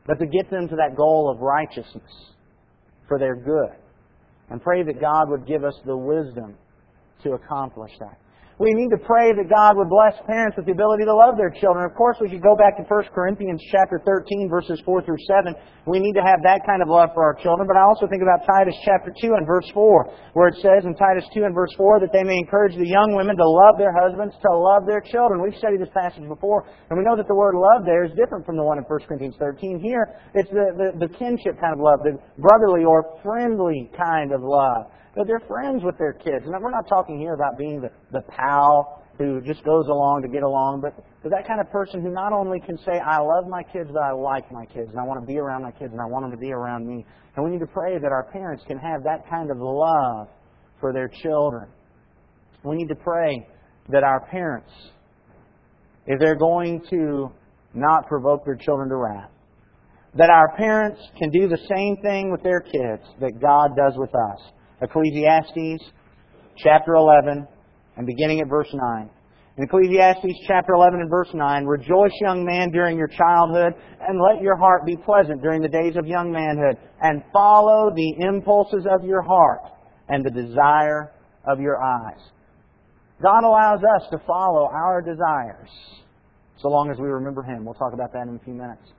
but 0.07 0.19
to 0.19 0.27
get 0.27 0.51
them 0.51 0.69
to 0.69 0.77
that 0.77 0.97
goal 0.97 1.31
of 1.31 1.41
righteousness 1.41 2.11
for 3.09 3.19
their 3.19 3.37
good. 3.37 3.77
And 4.51 4.61
pray 4.61 4.83
that 4.83 5.01
God 5.01 5.31
would 5.31 5.47
give 5.47 5.65
us 5.65 5.75
the 5.85 5.97
wisdom 5.97 6.57
to 7.23 7.33
accomplish 7.33 7.93
that. 8.01 8.19
We 8.61 8.77
need 8.77 8.93
to 8.93 9.01
pray 9.01 9.33
that 9.33 9.49
God 9.49 9.81
would 9.81 9.89
bless 9.89 10.13
parents 10.29 10.53
with 10.61 10.69
the 10.69 10.77
ability 10.77 11.09
to 11.09 11.17
love 11.17 11.41
their 11.41 11.49
children. 11.49 11.89
Of 11.89 11.97
course, 11.97 12.21
we 12.21 12.29
could 12.29 12.45
go 12.45 12.53
back 12.53 12.77
to 12.77 12.85
1 12.85 13.09
Corinthians 13.17 13.57
chapter 13.73 13.97
13, 14.05 14.53
verses 14.53 14.77
4 14.85 15.01
through 15.01 15.17
7. 15.33 15.57
We 15.89 15.97
need 15.97 16.13
to 16.13 16.21
have 16.21 16.45
that 16.45 16.61
kind 16.69 16.85
of 16.85 16.93
love 16.93 17.09
for 17.17 17.25
our 17.25 17.33
children. 17.41 17.65
But 17.65 17.81
I 17.81 17.89
also 17.89 18.05
think 18.05 18.21
about 18.21 18.45
Titus 18.45 18.77
chapter 18.85 19.17
2 19.17 19.33
and 19.33 19.49
verse 19.49 19.65
4, 19.73 20.37
where 20.37 20.53
it 20.53 20.61
says 20.61 20.85
in 20.85 20.93
Titus 20.93 21.25
2 21.33 21.49
and 21.49 21.57
verse 21.57 21.73
4 21.73 22.05
that 22.05 22.13
they 22.13 22.21
may 22.21 22.37
encourage 22.37 22.77
the 22.77 22.85
young 22.85 23.17
women 23.17 23.33
to 23.33 23.49
love 23.49 23.81
their 23.81 23.97
husbands, 23.97 24.37
to 24.45 24.53
love 24.53 24.85
their 24.85 25.01
children. 25.01 25.41
We've 25.41 25.57
studied 25.57 25.81
this 25.81 25.97
passage 25.97 26.29
before, 26.29 26.69
and 26.93 27.01
we 27.01 27.05
know 27.09 27.17
that 27.17 27.33
the 27.33 27.41
word 27.41 27.57
love 27.57 27.89
there 27.89 28.05
is 28.05 28.13
different 28.13 28.45
from 28.45 28.61
the 28.61 28.65
one 28.69 28.77
in 28.77 28.85
1 28.85 29.09
Corinthians 29.09 29.41
13. 29.41 29.81
Here, 29.81 30.21
it's 30.37 30.53
the, 30.53 30.77
the, 30.77 31.09
the 31.09 31.11
kinship 31.17 31.57
kind 31.57 31.73
of 31.73 31.81
love, 31.81 32.05
the 32.05 32.21
brotherly 32.37 32.85
or 32.85 33.09
friendly 33.25 33.89
kind 33.97 34.37
of 34.37 34.45
love 34.45 34.93
but 35.15 35.27
they're 35.27 35.43
friends 35.49 35.83
with 35.85 35.99
their 35.99 36.13
kids. 36.13 36.45
And 36.47 36.55
we're 36.63 36.71
not 36.71 36.89
talking 36.89 37.19
here 37.19 37.35
about 37.35 37.59
being 37.59 37.81
the, 37.81 37.91
the 38.13 38.23
pal 38.23 39.03
who 39.19 39.41
just 39.43 39.63
goes 39.65 39.87
along 39.89 40.23
to 40.23 40.29
get 40.29 40.43
along, 40.43 40.81
but 40.81 40.95
that 41.29 41.47
kind 41.47 41.61
of 41.61 41.71
person 41.71 42.01
who 42.01 42.11
not 42.11 42.33
only 42.33 42.59
can 42.61 42.79
say, 42.79 42.99
I 42.99 43.19
love 43.19 43.47
my 43.49 43.63
kids, 43.63 43.91
but 43.93 44.01
I 44.01 44.13
like 44.13 44.51
my 44.51 44.65
kids, 44.65 44.89
and 44.91 44.99
I 44.99 45.05
want 45.05 45.21
to 45.21 45.27
be 45.27 45.39
around 45.39 45.63
my 45.63 45.73
kids, 45.73 45.93
and 45.93 46.01
I 46.01 46.07
want 46.07 46.25
them 46.25 46.31
to 46.31 46.39
be 46.39 46.53
around 46.53 46.87
me. 46.87 47.05
And 47.37 47.45
we 47.45 47.51
need 47.51 47.61
to 47.61 47.67
pray 47.67 47.99
that 47.99 48.13
our 48.13 48.31
parents 48.33 48.65
can 48.67 48.79
have 48.79 49.03
that 49.05 49.29
kind 49.29 49.51
of 49.51 49.59
love 49.61 50.29
for 50.81 50.95
their 50.95 51.09
children. 51.23 51.69
We 52.65 52.77
need 52.77 52.89
to 52.89 52.95
pray 52.95 53.47
that 53.91 54.05
our 54.05 54.27
parents, 54.31 54.71
if 56.07 56.19
they're 56.19 56.39
going 56.39 56.83
to 56.91 57.31
not 57.75 58.07
provoke 58.07 58.45
their 58.45 58.57
children 58.57 58.89
to 58.89 58.97
wrath, 58.97 59.31
that 60.15 60.31
our 60.31 60.57
parents 60.57 61.01
can 61.19 61.31
do 61.31 61.47
the 61.47 61.59
same 61.69 61.97
thing 62.03 62.33
with 62.33 62.43
their 62.43 62.61
kids 62.61 63.03
that 63.21 63.41
God 63.41 63.77
does 63.77 63.93
with 63.97 64.15
us. 64.15 64.41
Ecclesiastes 64.83 65.85
chapter 66.57 66.95
11 66.95 67.47
and 67.97 68.07
beginning 68.07 68.41
at 68.41 68.49
verse 68.49 68.69
9. 68.73 69.11
In 69.59 69.65
Ecclesiastes 69.65 70.47
chapter 70.47 70.73
11 70.73 71.01
and 71.01 71.11
verse 71.11 71.29
9, 71.35 71.67
Rejoice, 71.67 72.13
young 72.21 72.47
man, 72.47 72.71
during 72.71 72.97
your 72.97 73.09
childhood, 73.09 73.75
and 74.01 74.19
let 74.19 74.43
your 74.43 74.57
heart 74.57 74.87
be 74.87 74.97
pleasant 74.97 75.43
during 75.43 75.61
the 75.61 75.69
days 75.69 75.97
of 75.97 76.07
young 76.07 76.33
manhood, 76.33 76.79
and 77.03 77.23
follow 77.33 77.91
the 77.95 78.15
impulses 78.21 78.87
of 78.91 79.05
your 79.05 79.23
heart 79.23 79.61
and 80.09 80.25
the 80.25 80.31
desire 80.31 81.13
of 81.47 81.61
your 81.61 81.83
eyes. 81.83 82.21
God 83.23 83.45
allows 83.45 83.81
us 83.97 84.09
to 84.13 84.19
follow 84.27 84.71
our 84.73 85.03
desires, 85.03 85.69
so 86.59 86.69
long 86.69 86.91
as 86.91 86.99
we 86.99 87.09
remember 87.09 87.43
Him. 87.43 87.65
We'll 87.65 87.75
talk 87.75 87.93
about 87.93 88.13
that 88.15 88.29
in 88.29 88.37
a 88.37 88.45
few 88.45 88.55
minutes. 88.55 88.93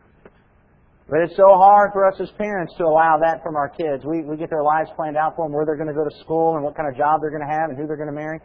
But 1.11 1.27
it's 1.27 1.35
so 1.35 1.59
hard 1.59 1.91
for 1.91 2.07
us 2.07 2.15
as 2.21 2.31
parents 2.37 2.73
to 2.77 2.85
allow 2.85 3.19
that 3.19 3.43
from 3.43 3.57
our 3.57 3.67
kids. 3.67 4.05
We, 4.05 4.23
we 4.23 4.37
get 4.37 4.49
their 4.49 4.63
lives 4.63 4.89
planned 4.95 5.17
out 5.17 5.35
for 5.35 5.43
them, 5.43 5.51
where 5.51 5.65
they're 5.65 5.75
going 5.75 5.91
to 5.91 5.93
go 5.93 6.07
to 6.07 6.17
school 6.23 6.55
and 6.55 6.63
what 6.63 6.73
kind 6.73 6.87
of 6.87 6.95
job 6.95 7.19
they're 7.19 7.35
going 7.35 7.45
to 7.45 7.51
have 7.51 7.69
and 7.69 7.77
who 7.77 7.85
they're 7.85 7.99
going 7.99 8.07
to 8.07 8.15
marry. 8.15 8.39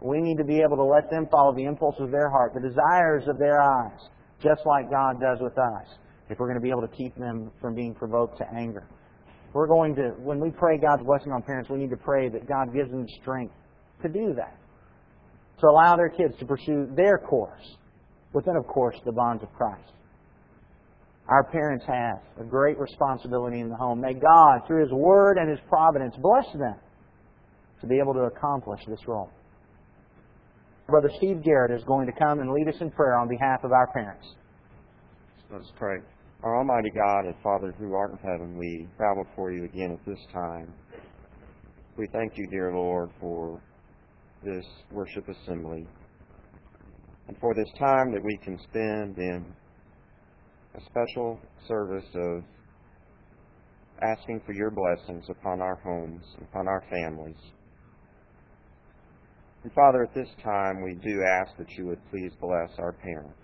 We 0.00 0.20
need 0.20 0.36
to 0.38 0.44
be 0.44 0.58
able 0.58 0.76
to 0.78 0.84
let 0.84 1.08
them 1.10 1.28
follow 1.30 1.54
the 1.54 1.62
impulses 1.62 2.02
of 2.02 2.10
their 2.10 2.28
heart, 2.28 2.54
the 2.54 2.68
desires 2.68 3.28
of 3.28 3.38
their 3.38 3.62
eyes, 3.62 4.00
just 4.42 4.66
like 4.66 4.90
God 4.90 5.20
does 5.20 5.38
with 5.40 5.56
us, 5.58 5.86
if 6.28 6.40
we're 6.40 6.48
going 6.48 6.58
to 6.58 6.62
be 6.62 6.70
able 6.70 6.82
to 6.82 6.94
keep 6.96 7.16
them 7.16 7.52
from 7.60 7.76
being 7.76 7.94
provoked 7.94 8.38
to 8.38 8.44
anger. 8.52 8.82
We're 9.52 9.68
going 9.68 9.94
to, 9.94 10.10
when 10.18 10.40
we 10.40 10.50
pray 10.50 10.76
God's 10.76 11.04
blessing 11.04 11.30
on 11.30 11.42
parents, 11.42 11.70
we 11.70 11.78
need 11.78 11.90
to 11.90 11.96
pray 11.96 12.28
that 12.30 12.48
God 12.48 12.74
gives 12.74 12.90
them 12.90 13.06
strength 13.22 13.54
to 14.02 14.08
do 14.08 14.34
that. 14.34 14.58
To 15.60 15.66
allow 15.68 15.94
their 15.94 16.10
kids 16.10 16.34
to 16.40 16.46
pursue 16.46 16.88
their 16.96 17.18
course, 17.18 17.76
within, 18.32 18.56
of 18.56 18.66
course, 18.66 18.96
the 19.04 19.12
bonds 19.12 19.44
of 19.44 19.52
Christ. 19.52 19.92
Our 21.28 21.44
parents 21.44 21.84
have 21.86 22.20
a 22.40 22.48
great 22.48 22.78
responsibility 22.78 23.60
in 23.60 23.68
the 23.68 23.76
home. 23.76 24.00
May 24.00 24.14
God, 24.14 24.66
through 24.66 24.82
His 24.84 24.92
Word 24.92 25.36
and 25.36 25.50
His 25.50 25.58
providence, 25.68 26.14
bless 26.20 26.46
them 26.54 26.76
to 27.80 27.86
be 27.86 27.98
able 27.98 28.14
to 28.14 28.22
accomplish 28.22 28.80
this 28.88 29.06
role. 29.06 29.30
Brother 30.86 31.10
Steve 31.18 31.42
Garrett 31.44 31.70
is 31.70 31.84
going 31.84 32.06
to 32.06 32.12
come 32.18 32.40
and 32.40 32.50
lead 32.50 32.66
us 32.66 32.80
in 32.80 32.90
prayer 32.90 33.18
on 33.18 33.28
behalf 33.28 33.62
of 33.62 33.72
our 33.72 33.92
parents. 33.92 34.26
Let's 35.52 35.70
pray. 35.78 35.98
Our 36.42 36.56
Almighty 36.56 36.90
God 36.90 37.26
and 37.26 37.34
Father 37.42 37.74
who 37.78 37.92
art 37.92 38.12
in 38.12 38.18
heaven, 38.18 38.56
we 38.56 38.88
bow 38.98 39.22
before 39.22 39.52
you 39.52 39.64
again 39.64 39.92
at 39.92 40.06
this 40.06 40.24
time. 40.32 40.72
We 41.98 42.06
thank 42.12 42.38
you, 42.38 42.46
dear 42.46 42.72
Lord, 42.72 43.10
for 43.20 43.60
this 44.42 44.64
worship 44.90 45.28
assembly 45.28 45.86
and 47.26 47.36
for 47.38 47.54
this 47.54 47.68
time 47.78 48.12
that 48.12 48.24
we 48.24 48.38
can 48.38 48.58
spend 48.70 49.18
in 49.18 49.44
a 50.74 50.80
special 50.90 51.40
service 51.66 52.04
of 52.14 52.42
asking 54.02 54.40
for 54.46 54.52
your 54.52 54.70
blessings 54.70 55.24
upon 55.28 55.60
our 55.60 55.76
homes, 55.76 56.22
upon 56.42 56.68
our 56.68 56.84
families. 56.90 57.40
And 59.64 59.72
Father, 59.72 60.04
at 60.04 60.14
this 60.14 60.28
time, 60.42 60.82
we 60.82 60.94
do 60.94 61.22
ask 61.22 61.56
that 61.58 61.70
you 61.76 61.86
would 61.86 62.00
please 62.10 62.32
bless 62.40 62.70
our 62.78 62.92
parents. 62.92 63.34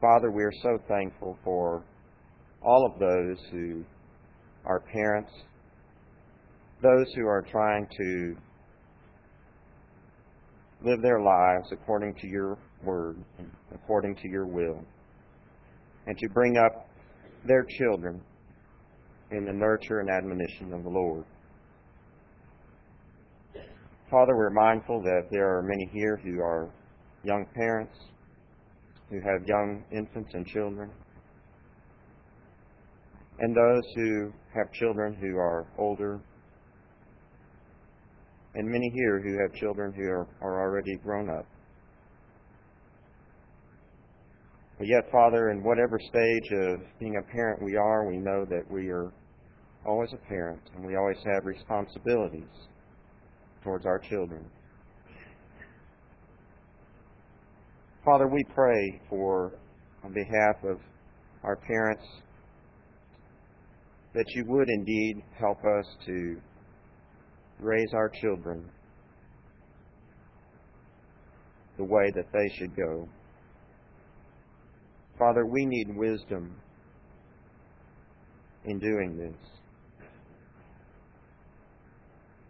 Father, 0.00 0.30
we 0.30 0.42
are 0.42 0.52
so 0.62 0.78
thankful 0.88 1.38
for 1.44 1.84
all 2.62 2.90
of 2.90 2.98
those 2.98 3.38
who 3.50 3.84
are 4.64 4.80
parents, 4.80 5.30
those 6.82 7.06
who 7.14 7.26
are 7.26 7.42
trying 7.50 7.86
to 7.98 8.36
live 10.82 11.00
their 11.02 11.20
lives 11.20 11.68
according 11.72 12.14
to 12.14 12.26
your 12.26 12.58
word, 12.82 13.16
according 13.74 14.16
to 14.16 14.28
your 14.28 14.46
will, 14.46 14.82
and 16.06 16.18
to 16.18 16.28
bring 16.28 16.56
up 16.56 16.88
their 17.46 17.64
children 17.78 18.20
in 19.30 19.44
the 19.44 19.52
nurture 19.52 20.00
and 20.00 20.10
admonition 20.10 20.72
of 20.72 20.82
the 20.82 20.90
Lord. 20.90 21.24
Father, 24.10 24.36
we're 24.36 24.50
mindful 24.50 25.02
that 25.02 25.28
there 25.30 25.56
are 25.56 25.62
many 25.62 25.88
here 25.92 26.16
who 26.22 26.40
are 26.40 26.70
young 27.24 27.46
parents, 27.54 27.96
who 29.10 29.16
have 29.20 29.46
young 29.46 29.82
infants 29.90 30.30
and 30.34 30.46
children, 30.46 30.90
and 33.40 33.56
those 33.56 33.82
who 33.96 34.32
have 34.54 34.72
children 34.72 35.14
who 35.14 35.36
are 35.36 35.66
older, 35.78 36.20
and 38.54 38.68
many 38.68 38.90
here 38.94 39.20
who 39.20 39.36
have 39.42 39.52
children 39.54 39.92
who 39.92 40.04
are, 40.04 40.28
are 40.40 40.60
already 40.60 40.96
grown 41.02 41.28
up. 41.28 41.46
But 44.73 44.73
yet, 44.86 45.10
Father, 45.10 45.50
in 45.50 45.62
whatever 45.62 45.98
stage 45.98 46.52
of 46.52 46.80
being 46.98 47.16
a 47.16 47.32
parent 47.32 47.62
we 47.62 47.76
are, 47.76 48.06
we 48.08 48.16
know 48.16 48.44
that 48.44 48.68
we 48.70 48.88
are 48.88 49.12
always 49.86 50.12
a 50.12 50.28
parent 50.28 50.60
and 50.74 50.84
we 50.84 50.96
always 50.96 51.18
have 51.24 51.44
responsibilities 51.44 52.48
towards 53.62 53.86
our 53.86 53.98
children. 53.98 54.44
Father, 58.04 58.28
we 58.28 58.44
pray 58.54 59.00
for, 59.08 59.52
on 60.02 60.12
behalf 60.12 60.56
of 60.64 60.78
our 61.42 61.56
parents, 61.56 62.04
that 64.12 64.24
you 64.34 64.44
would 64.46 64.68
indeed 64.68 65.22
help 65.38 65.58
us 65.64 65.86
to 66.06 66.36
raise 67.60 67.92
our 67.94 68.10
children 68.20 68.68
the 71.76 71.84
way 71.84 72.10
that 72.14 72.26
they 72.32 72.48
should 72.58 72.76
go. 72.76 73.08
Father, 75.18 75.46
we 75.46 75.64
need 75.64 75.96
wisdom 75.96 76.54
in 78.64 78.78
doing 78.78 79.16
this. 79.16 79.54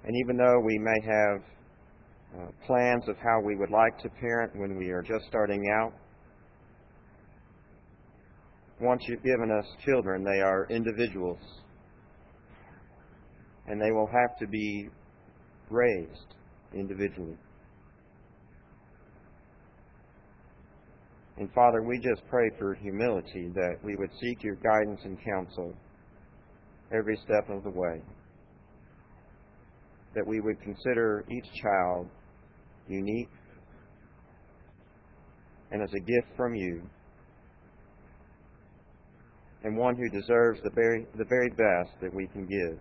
And 0.05 0.15
even 0.17 0.37
though 0.37 0.61
we 0.61 0.79
may 0.79 1.01
have 1.05 1.43
uh, 2.37 2.67
plans 2.67 3.09
of 3.09 3.17
how 3.17 3.41
we 3.45 3.57
would 3.57 3.71
like 3.71 3.99
to 4.03 4.09
parent 4.21 4.55
when 4.57 4.77
we 4.77 4.91
are 4.91 5.03
just 5.03 5.27
starting 5.29 5.71
out, 5.81 5.93
once 8.81 9.03
you've 9.07 9.23
given 9.23 9.51
us 9.51 9.65
children, 9.85 10.25
they 10.25 10.41
are 10.41 10.67
individuals. 10.69 11.39
And 13.67 13.81
they 13.81 13.93
will 13.93 14.09
have 14.09 14.39
to 14.41 14.47
be 14.47 14.89
raised 15.71 16.35
individually. 16.75 17.39
And 21.37 21.53
Father, 21.53 21.83
we 21.83 21.99
just 21.99 22.23
pray 22.29 22.49
for 22.59 22.75
humility 22.75 23.51
that 23.55 23.77
we 23.83 23.97
would 23.97 24.11
seek 24.21 24.43
your 24.43 24.55
guidance 24.57 25.01
and 25.05 25.19
counsel 25.25 25.75
every 26.97 27.17
step 27.25 27.49
of 27.51 27.65
the 27.65 27.71
way 27.71 28.01
that 30.15 30.25
we 30.25 30.41
would 30.41 30.61
consider 30.61 31.25
each 31.29 31.47
child 31.61 32.09
unique 32.89 33.29
and 35.73 35.83
as 35.83 35.93
a 35.93 35.99
gift 35.99 36.29
from 36.37 36.55
you, 36.55 36.81
and 39.65 39.77
one 39.77 39.97
who 39.97 40.09
deserves 40.09 40.61
the 40.63 40.71
very, 40.71 41.05
the 41.17 41.25
very 41.25 41.49
best 41.49 41.91
that 42.01 42.15
we 42.15 42.29
can 42.29 42.47
give. 42.47 42.79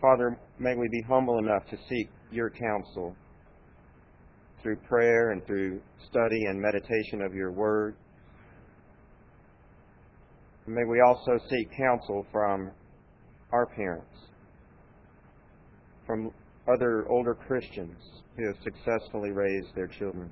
Father, 0.00 0.36
may 0.58 0.74
we 0.74 0.88
be 0.88 1.02
humble 1.02 1.38
enough 1.38 1.64
to 1.70 1.76
seek 1.88 2.08
your 2.32 2.50
counsel 2.50 3.14
through 4.62 4.76
prayer 4.76 5.32
and 5.32 5.44
through 5.46 5.80
study 6.10 6.44
and 6.46 6.60
meditation 6.60 7.22
of 7.22 7.34
your 7.34 7.50
word. 7.50 7.94
May 10.66 10.84
we 10.84 11.00
also 11.00 11.38
seek 11.48 11.68
counsel 11.76 12.26
from 12.30 12.70
our 13.52 13.66
parents, 13.66 14.14
from 16.06 16.30
other 16.72 17.06
older 17.08 17.34
Christians 17.34 17.96
who 18.36 18.46
have 18.46 18.56
successfully 18.62 19.30
raised 19.30 19.74
their 19.74 19.88
children, 19.88 20.30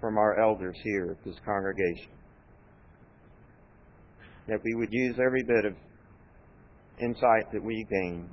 from 0.00 0.18
our 0.18 0.38
elders 0.40 0.76
here 0.84 1.10
at 1.10 1.24
this 1.24 1.36
congregation. 1.44 2.10
That 4.48 4.60
we 4.64 4.74
would 4.74 4.92
use 4.92 5.16
every 5.24 5.42
bit 5.42 5.64
of 5.64 5.74
insight 7.00 7.50
that 7.52 7.62
we 7.62 7.86
gain 7.90 8.28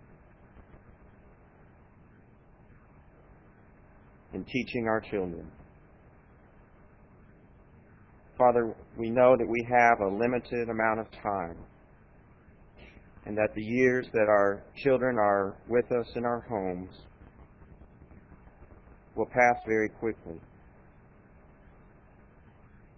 in 4.33 4.43
teaching 4.45 4.87
our 4.87 5.01
children. 5.01 5.49
Father, 8.37 8.73
we 8.97 9.09
know 9.09 9.35
that 9.37 9.47
we 9.47 9.67
have 9.69 9.99
a 9.99 10.15
limited 10.15 10.69
amount 10.69 10.99
of 11.01 11.07
time 11.21 11.57
and 13.25 13.37
that 13.37 13.53
the 13.53 13.61
years 13.61 14.07
that 14.13 14.27
our 14.29 14.63
children 14.83 15.17
are 15.17 15.55
with 15.67 15.91
us 15.91 16.07
in 16.15 16.25
our 16.25 16.41
homes 16.47 16.89
will 19.15 19.25
pass 19.25 19.55
very 19.67 19.89
quickly. 19.89 20.39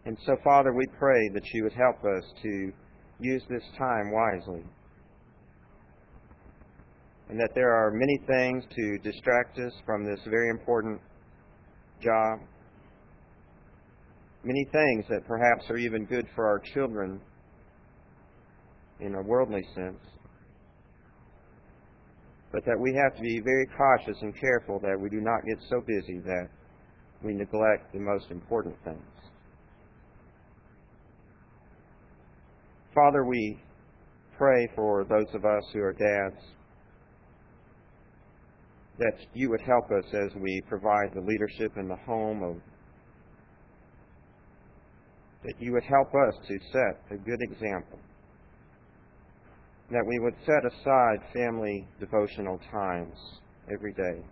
And 0.06 0.18
so, 0.26 0.36
Father, 0.44 0.74
we 0.74 0.86
pray 1.00 1.30
that 1.34 1.44
you 1.54 1.64
would 1.64 1.74
help 1.74 1.98
us 2.06 2.24
to 2.44 2.72
use 3.20 3.44
this 3.50 3.64
time 3.78 4.12
wisely. 4.12 4.64
And 7.30 7.40
that 7.40 7.52
there 7.56 7.72
are 7.72 7.92
many 7.92 8.20
things 8.28 8.64
to 8.76 8.98
distract 9.00 9.58
us 9.60 9.74
from 9.86 10.06
this 10.06 10.20
very 10.30 10.50
important 10.50 11.00
job. 12.02 12.40
Many 14.44 14.66
things 14.72 15.06
that 15.10 15.28
perhaps 15.28 15.70
are 15.70 15.78
even 15.78 16.06
good 16.06 16.28
for 16.36 16.48
our 16.48 16.60
children 16.74 17.22
in 19.00 19.16
a 19.16 19.22
worldly 19.22 19.64
sense. 19.76 20.00
but 22.52 22.66
that 22.66 22.78
we 22.78 22.94
have 22.94 23.16
to 23.16 23.22
be 23.22 23.40
very 23.40 23.66
cautious 23.78 24.18
and 24.22 24.38
careful 24.40 24.80
that 24.80 25.00
we 25.00 25.10
do 25.10 25.22
not 25.22 25.46
get 25.46 25.58
so 25.70 25.82
busy 25.88 26.20
that 26.20 26.50
we 27.24 27.34
neglect 27.34 27.94
the 27.94 28.00
most 28.00 28.26
important 28.30 28.76
things. 28.84 29.00
Father, 32.94 33.24
we 33.24 33.58
pray 34.38 34.68
for 34.76 35.06
those 35.06 35.34
of 35.34 35.46
us 35.46 35.64
who 35.72 35.80
are 35.80 35.94
dads 35.94 36.42
that 39.02 39.18
you 39.34 39.50
would 39.50 39.62
help 39.62 39.86
us 39.92 40.06
as 40.14 40.32
we 40.40 40.62
provide 40.70 41.10
the 41.16 41.22
leadership 41.22 41.76
in 41.76 41.88
the 41.88 41.96
home 42.06 42.44
of 42.44 42.56
that 45.44 45.56
you 45.60 45.72
would 45.72 45.84
help 45.84 46.10
us 46.28 46.36
to 46.48 46.60
set 46.72 47.02
a 47.10 47.18
good 47.18 47.42
example 47.42 47.98
that 49.90 50.06
we 50.08 50.20
would 50.20 50.36
set 50.46 50.64
aside 50.66 51.20
family 51.34 51.86
devotional 52.00 52.60
times 52.72 53.16
every 53.74 53.92
day. 53.94 54.24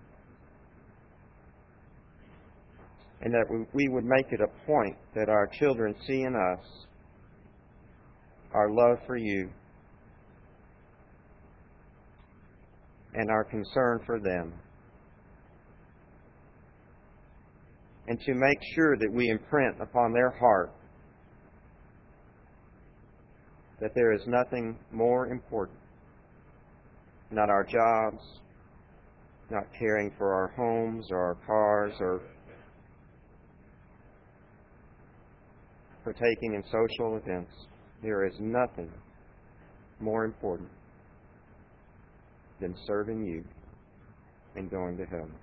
And 3.21 3.33
that 3.33 3.45
we 3.73 3.89
would 3.89 4.05
make 4.05 4.31
it 4.31 4.39
a 4.39 4.65
point 4.65 4.95
that 5.15 5.27
our 5.27 5.49
children 5.59 5.93
see 6.07 6.21
in 6.21 6.35
us 6.35 6.65
our 8.53 8.69
love 8.71 8.99
for 9.05 9.17
you 9.17 9.49
and 13.13 13.29
our 13.29 13.43
concern 13.43 13.99
for 14.05 14.19
them. 14.19 14.53
And 18.07 18.19
to 18.21 18.33
make 18.33 18.57
sure 18.75 18.97
that 18.97 19.11
we 19.11 19.29
imprint 19.29 19.79
upon 19.81 20.13
their 20.13 20.31
heart 20.31 20.71
that 23.79 23.91
there 23.95 24.11
is 24.11 24.21
nothing 24.27 24.77
more 24.91 25.27
important. 25.27 25.77
Not 27.31 27.49
our 27.49 27.63
jobs, 27.63 28.23
not 29.49 29.63
caring 29.77 30.11
for 30.17 30.33
our 30.33 30.47
homes 30.55 31.07
or 31.11 31.19
our 31.19 31.37
cars 31.45 31.93
or 31.99 32.21
partaking 36.03 36.55
in 36.55 36.63
social 36.65 37.17
events. 37.17 37.51
There 38.01 38.25
is 38.25 38.33
nothing 38.39 38.91
more 39.99 40.25
important 40.25 40.69
than 42.59 42.75
serving 42.85 43.23
you 43.23 43.43
and 44.55 44.69
going 44.69 44.97
to 44.97 45.05
heaven. 45.05 45.33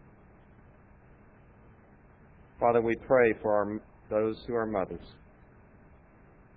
Father, 2.58 2.80
we 2.80 2.94
pray 3.06 3.34
for 3.42 3.54
our, 3.54 3.80
those 4.10 4.36
who 4.46 4.54
are 4.54 4.66
mothers, 4.66 5.06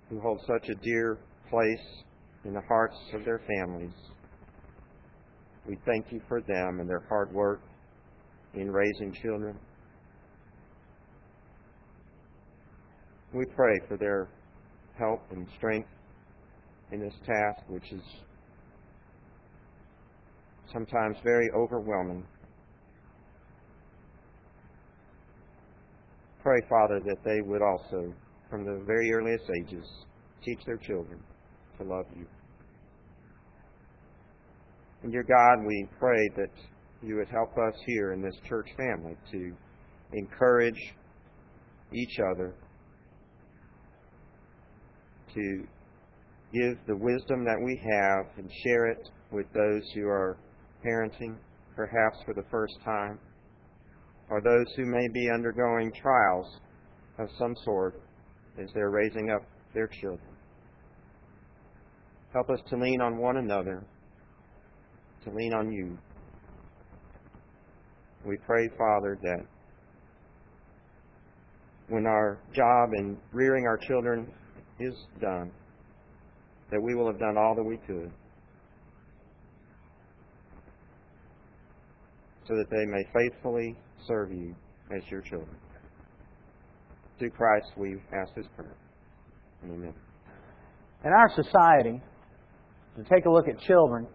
who 0.08 0.20
hold 0.20 0.40
such 0.46 0.68
a 0.68 0.74
dear 0.82 1.18
place 1.50 2.04
in 2.44 2.54
the 2.54 2.62
hearts 2.62 2.96
of 3.14 3.24
their 3.24 3.40
families. 3.56 3.92
We 5.66 5.76
thank 5.86 6.06
you 6.10 6.20
for 6.26 6.40
them 6.40 6.80
and 6.80 6.88
their 6.88 7.04
hard 7.08 7.32
work 7.32 7.60
in 8.54 8.70
raising 8.70 9.14
children. 9.22 9.58
We 13.32 13.44
pray 13.54 13.78
for 13.86 13.96
their 13.96 14.28
help 14.98 15.22
and 15.30 15.46
strength 15.56 15.88
in 16.92 17.00
this 17.00 17.14
task, 17.24 17.62
which 17.68 17.92
is 17.92 18.02
sometimes 20.72 21.16
very 21.24 21.48
overwhelming. 21.54 22.24
Pray, 26.42 26.60
Father, 26.68 27.00
that 27.00 27.22
they 27.24 27.40
would 27.42 27.62
also, 27.62 28.12
from 28.48 28.64
the 28.64 28.82
very 28.86 29.12
earliest 29.12 29.44
ages, 29.60 29.84
teach 30.42 30.58
their 30.64 30.78
children 30.78 31.20
to 31.78 31.84
love 31.84 32.06
you. 32.16 32.26
And 35.02 35.12
dear 35.12 35.22
God, 35.22 35.66
we 35.66 35.86
pray 35.98 36.28
that 36.36 36.50
you 37.02 37.16
would 37.16 37.28
help 37.28 37.56
us 37.58 37.74
here 37.86 38.12
in 38.12 38.22
this 38.22 38.34
church 38.48 38.68
family 38.76 39.16
to 39.32 39.52
encourage 40.12 40.94
each 41.92 42.18
other, 42.32 42.54
to 45.34 45.64
give 46.52 46.78
the 46.86 46.96
wisdom 46.96 47.44
that 47.44 47.58
we 47.64 47.76
have 47.76 48.26
and 48.36 48.50
share 48.64 48.86
it 48.86 49.08
with 49.30 49.46
those 49.54 49.82
who 49.94 50.06
are 50.06 50.36
parenting, 50.84 51.36
perhaps 51.76 52.18
for 52.24 52.34
the 52.34 52.44
first 52.50 52.74
time, 52.84 53.18
or 54.28 54.40
those 54.40 54.66
who 54.76 54.84
may 54.84 55.08
be 55.12 55.30
undergoing 55.32 55.92
trials 56.00 56.46
of 57.18 57.28
some 57.38 57.54
sort 57.64 58.00
as 58.60 58.68
they're 58.74 58.90
raising 58.90 59.30
up 59.30 59.42
their 59.74 59.88
children. 59.88 60.20
Help 62.32 62.48
us 62.50 62.60
to 62.68 62.76
lean 62.76 63.00
on 63.00 63.18
one 63.18 63.38
another, 63.38 63.82
to 65.24 65.30
lean 65.30 65.52
on 65.52 65.72
you. 65.72 65.98
We 68.24 68.36
pray, 68.46 68.68
Father, 68.78 69.18
that 69.22 69.46
when 71.88 72.06
our 72.06 72.38
job 72.54 72.90
in 72.96 73.16
rearing 73.32 73.66
our 73.66 73.78
children 73.78 74.30
is 74.78 74.94
done, 75.20 75.50
that 76.70 76.80
we 76.80 76.94
will 76.94 77.06
have 77.06 77.18
done 77.18 77.36
all 77.36 77.54
that 77.56 77.64
we 77.64 77.78
could 77.86 78.12
so 82.50 82.56
that 82.56 82.68
they 82.68 82.84
may 82.84 83.04
faithfully 83.14 83.76
serve 84.08 84.32
you 84.32 84.54
as 84.90 85.02
your 85.08 85.20
children. 85.20 85.56
Through 87.18 87.30
Christ 87.30 87.66
we 87.76 87.96
ask 88.12 88.34
this 88.34 88.46
prayer. 88.56 88.74
Amen. 89.64 89.94
In 91.04 91.12
our 91.12 91.30
society, 91.36 92.02
to 92.96 93.04
take 93.04 93.26
a 93.26 93.30
look 93.30 93.46
at 93.46 93.60
children, 93.60 94.06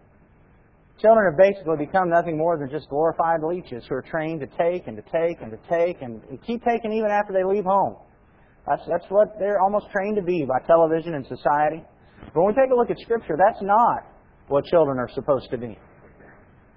children 1.00 1.32
have 1.32 1.38
basically 1.38 1.86
become 1.86 2.10
nothing 2.10 2.36
more 2.36 2.58
than 2.58 2.68
just 2.68 2.90
glorified 2.90 3.40
leeches 3.42 3.84
who 3.88 3.94
are 3.94 4.02
trained 4.02 4.40
to 4.40 4.46
take 4.58 4.86
and 4.86 4.96
to 4.96 5.02
take 5.04 5.40
and 5.40 5.50
to 5.50 5.58
take 5.70 6.02
and 6.02 6.20
keep 6.46 6.62
taking 6.62 6.92
even 6.92 7.10
after 7.10 7.32
they 7.32 7.42
leave 7.42 7.64
home. 7.64 7.96
That's, 8.68 8.82
that's 8.86 9.06
what 9.08 9.38
they're 9.38 9.60
almost 9.62 9.86
trained 9.90 10.16
to 10.16 10.22
be 10.22 10.44
by 10.44 10.58
television 10.66 11.14
and 11.14 11.24
society. 11.26 11.82
But 12.34 12.42
when 12.42 12.54
we 12.54 12.60
take 12.60 12.70
a 12.70 12.74
look 12.74 12.90
at 12.90 12.98
Scripture, 12.98 13.38
that's 13.38 13.62
not 13.62 14.04
what 14.48 14.64
children 14.66 14.98
are 14.98 15.08
supposed 15.14 15.48
to 15.52 15.58
be. 15.58 15.78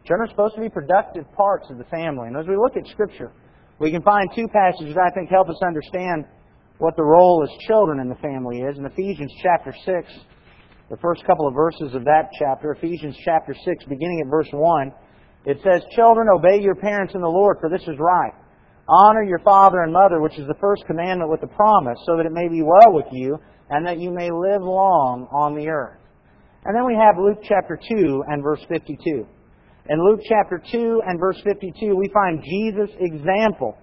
Children 0.05 0.27
are 0.27 0.31
supposed 0.31 0.55
to 0.55 0.61
be 0.61 0.69
productive 0.69 1.25
parts 1.33 1.69
of 1.69 1.77
the 1.77 1.83
family. 1.85 2.27
And 2.27 2.37
as 2.37 2.47
we 2.47 2.55
look 2.55 2.77
at 2.77 2.87
Scripture, 2.87 3.31
we 3.79 3.91
can 3.91 4.01
find 4.01 4.27
two 4.35 4.47
passages 4.47 4.95
that 4.95 5.11
I 5.11 5.13
think 5.13 5.29
help 5.29 5.49
us 5.49 5.59
understand 5.65 6.25
what 6.79 6.95
the 6.95 7.03
role 7.03 7.43
as 7.43 7.67
children 7.67 7.99
in 7.99 8.09
the 8.09 8.15
family 8.15 8.61
is. 8.61 8.77
In 8.77 8.85
Ephesians 8.85 9.31
chapter 9.43 9.73
6, 9.85 10.07
the 10.89 10.97
first 10.97 11.23
couple 11.25 11.47
of 11.47 11.53
verses 11.53 11.93
of 11.93 12.03
that 12.05 12.29
chapter, 12.39 12.71
Ephesians 12.71 13.15
chapter 13.23 13.53
6, 13.53 13.85
beginning 13.85 14.21
at 14.25 14.29
verse 14.31 14.49
1, 14.51 14.91
it 15.45 15.57
says, 15.63 15.81
Children, 15.95 16.27
obey 16.33 16.59
your 16.61 16.75
parents 16.75 17.13
in 17.15 17.21
the 17.21 17.27
Lord, 17.27 17.57
for 17.59 17.69
this 17.69 17.83
is 17.83 17.95
right. 17.99 18.33
Honor 18.87 19.23
your 19.23 19.39
father 19.39 19.81
and 19.81 19.93
mother, 19.93 20.19
which 20.19 20.37
is 20.39 20.47
the 20.47 20.57
first 20.59 20.83
commandment 20.87 21.29
with 21.29 21.41
the 21.41 21.47
promise, 21.47 21.97
so 22.05 22.17
that 22.17 22.25
it 22.25 22.31
may 22.31 22.47
be 22.49 22.63
well 22.63 22.93
with 22.93 23.05
you, 23.11 23.37
and 23.69 23.85
that 23.85 23.99
you 23.99 24.11
may 24.11 24.31
live 24.31 24.63
long 24.63 25.27
on 25.31 25.55
the 25.55 25.67
earth. 25.67 25.99
And 26.65 26.75
then 26.75 26.85
we 26.85 26.95
have 26.95 27.15
Luke 27.17 27.39
chapter 27.43 27.79
2 27.87 28.23
and 28.27 28.43
verse 28.43 28.59
52. 28.67 29.27
In 29.89 29.97
Luke 30.05 30.21
chapter 30.23 30.61
2 30.71 31.01
and 31.07 31.19
verse 31.19 31.41
52, 31.43 31.95
we 31.95 32.09
find 32.13 32.43
Jesus' 32.45 32.93
example 32.99 33.75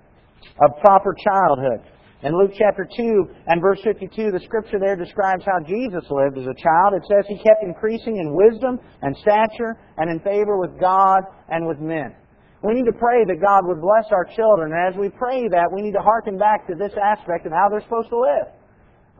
of 0.63 0.79
proper 0.81 1.13
childhood. 1.19 1.83
In 2.23 2.31
Luke 2.39 2.53
chapter 2.57 2.87
2 2.97 3.27
and 3.49 3.61
verse 3.61 3.81
52, 3.83 4.31
the 4.31 4.39
scripture 4.47 4.79
there 4.79 4.95
describes 4.95 5.45
how 5.45 5.59
Jesus 5.67 6.07
lived 6.09 6.39
as 6.39 6.47
a 6.47 6.63
child. 6.63 6.95
It 6.95 7.03
says 7.11 7.27
he 7.27 7.43
kept 7.43 7.63
increasing 7.63 8.19
in 8.19 8.39
wisdom 8.39 8.79
and 9.03 9.17
stature 9.19 9.75
and 9.99 10.09
in 10.09 10.21
favor 10.21 10.57
with 10.57 10.79
God 10.79 11.27
and 11.49 11.67
with 11.67 11.81
men. 11.81 12.15
We 12.63 12.75
need 12.75 12.87
to 12.87 12.99
pray 12.99 13.25
that 13.27 13.43
God 13.43 13.67
would 13.67 13.83
bless 13.83 14.07
our 14.13 14.25
children. 14.37 14.73
And 14.73 14.95
as 14.95 14.99
we 14.99 15.09
pray 15.11 15.49
that, 15.49 15.71
we 15.75 15.83
need 15.83 15.93
to 15.93 16.07
hearken 16.07 16.39
back 16.39 16.69
to 16.69 16.75
this 16.79 16.95
aspect 17.03 17.47
of 17.47 17.53
how 17.53 17.67
they're 17.69 17.83
supposed 17.83 18.11
to 18.11 18.21
live. 18.21 18.47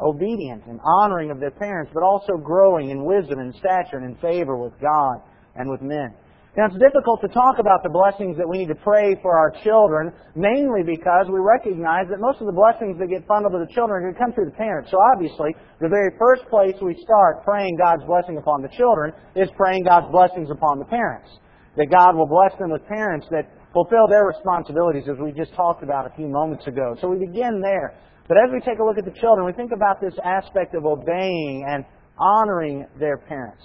Obedient 0.01 0.67
and 0.67 0.79
honoring 0.85 1.33
of 1.33 1.41
their 1.41 1.51
parents, 1.51 1.91
but 1.93 2.05
also 2.05 2.39
growing 2.39 2.91
in 2.91 3.05
wisdom 3.05 3.41
and 3.41 3.53
stature 3.57 3.99
and 3.99 4.07
in 4.07 4.17
favor 4.23 4.57
with 4.57 4.73
God 4.81 5.19
and 5.57 5.69
with 5.69 5.83
men. 5.83 6.15
Now, 6.57 6.73
it's 6.73 6.81
difficult 6.81 7.21
to 7.21 7.29
talk 7.29 7.61
about 7.61 7.85
the 7.85 7.93
blessings 7.93 8.41
that 8.41 8.49
we 8.49 8.65
need 8.65 8.73
to 8.73 8.81
pray 8.81 9.13
for 9.21 9.37
our 9.37 9.53
children, 9.61 10.09
mainly 10.33 10.81
because 10.89 11.29
we 11.29 11.37
recognize 11.37 12.09
that 12.09 12.17
most 12.17 12.41
of 12.41 12.49
the 12.49 12.57
blessings 12.57 12.97
that 12.97 13.13
get 13.13 13.29
funneled 13.29 13.53
to 13.53 13.61
the 13.61 13.69
children 13.77 14.01
are 14.01 14.09
going 14.09 14.17
to 14.17 14.21
come 14.25 14.33
through 14.33 14.49
the 14.49 14.57
parents. 14.57 14.89
So 14.89 14.97
obviously, 14.97 15.53
the 15.85 15.93
very 15.93 16.17
first 16.17 16.49
place 16.49 16.73
we 16.81 16.97
start 17.05 17.45
praying 17.45 17.77
God's 17.77 18.09
blessing 18.09 18.41
upon 18.41 18.65
the 18.65 18.73
children 18.73 19.13
is 19.37 19.53
praying 19.53 19.85
God's 19.85 20.09
blessings 20.09 20.49
upon 20.49 20.81
the 20.81 20.89
parents. 20.89 21.29
That 21.77 21.93
God 21.93 22.17
will 22.17 22.25
bless 22.25 22.57
them 22.57 22.73
with 22.73 22.89
parents 22.89 23.29
that 23.29 23.53
fulfill 23.77 24.09
their 24.09 24.25
responsibilities, 24.25 25.05
as 25.13 25.21
we 25.21 25.37
just 25.37 25.53
talked 25.53 25.85
about 25.85 26.09
a 26.09 26.17
few 26.17 26.25
moments 26.25 26.65
ago. 26.65 26.97
So 27.05 27.13
we 27.13 27.21
begin 27.21 27.61
there. 27.61 28.01
But 28.33 28.41
as 28.41 28.49
we 28.49 28.65
take 28.65 28.81
a 28.81 28.83
look 28.83 28.97
at 28.97 29.05
the 29.05 29.13
children, 29.21 29.45
we 29.45 29.53
think 29.53 29.77
about 29.77 30.01
this 30.01 30.17
aspect 30.25 30.73
of 30.73 30.89
obeying 30.89 31.69
and 31.69 31.85
honoring 32.17 32.89
their 32.99 33.21
parents. 33.21 33.61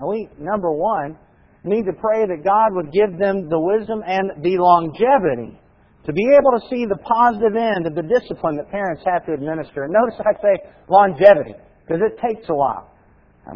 We, 0.00 0.32
number 0.40 0.72
one, 0.72 1.20
need 1.64 1.84
to 1.84 1.96
pray 1.96 2.26
that 2.28 2.44
God 2.44 2.76
would 2.76 2.92
give 2.92 3.18
them 3.18 3.48
the 3.48 3.58
wisdom 3.58 4.04
and 4.06 4.44
the 4.44 4.60
longevity 4.60 5.58
to 6.04 6.12
be 6.12 6.24
able 6.36 6.52
to 6.52 6.62
see 6.68 6.84
the 6.84 7.00
positive 7.00 7.56
end 7.56 7.88
of 7.88 7.96
the 7.96 8.04
discipline 8.04 8.56
that 8.60 8.70
parents 8.70 9.02
have 9.08 9.24
to 9.24 9.32
administer. 9.32 9.84
And 9.84 9.92
notice 9.92 10.20
I 10.20 10.36
say 10.40 10.54
longevity, 10.88 11.56
because 11.80 12.04
it 12.04 12.20
takes 12.20 12.44
a 12.48 12.54
while. 12.54 12.92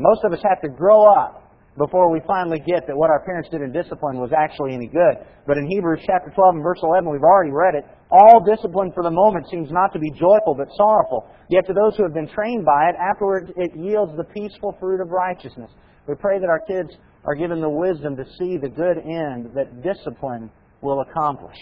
most 0.01 0.25
of 0.25 0.33
us 0.33 0.41
have 0.49 0.61
to 0.65 0.69
grow 0.69 1.05
up 1.05 1.45
before 1.77 2.11
we 2.11 2.21
finally 2.27 2.59
get 2.65 2.89
that 2.89 2.97
what 2.97 3.09
our 3.09 3.23
parents 3.23 3.49
did 3.53 3.63
in 3.63 3.71
discipline 3.71 4.19
was 4.19 4.33
actually 4.35 4.75
any 4.75 4.89
good. 4.89 5.21
But 5.47 5.57
in 5.57 5.69
Hebrews 5.69 6.03
chapter 6.05 6.33
12 6.35 6.57
and 6.57 6.65
verse 6.65 6.81
11, 6.83 7.09
we've 7.09 7.23
already 7.23 7.53
read 7.53 7.77
it. 7.77 7.85
All 8.11 8.43
discipline 8.43 8.91
for 8.93 9.05
the 9.05 9.13
moment 9.13 9.47
seems 9.53 9.71
not 9.71 9.93
to 9.93 10.01
be 10.01 10.11
joyful 10.17 10.57
but 10.57 10.67
sorrowful. 10.75 11.29
Yet 11.49 11.69
to 11.69 11.77
those 11.77 11.97
who 11.97 12.03
have 12.03 12.17
been 12.17 12.29
trained 12.29 12.65
by 12.65 12.91
it, 12.91 12.97
afterwards 12.97 13.53
it 13.57 13.77
yields 13.77 14.17
the 14.17 14.25
peaceful 14.25 14.77
fruit 14.81 15.01
of 15.01 15.13
righteousness. 15.13 15.71
We 16.09 16.17
pray 16.17 16.41
that 16.41 16.49
our 16.49 16.65
kids 16.67 16.91
are 17.25 17.35
given 17.35 17.61
the 17.61 17.69
wisdom 17.69 18.17
to 18.17 18.25
see 18.39 18.57
the 18.57 18.69
good 18.69 18.99
end 18.99 19.51
that 19.55 19.83
discipline 19.83 20.51
will 20.81 21.01
accomplish. 21.01 21.57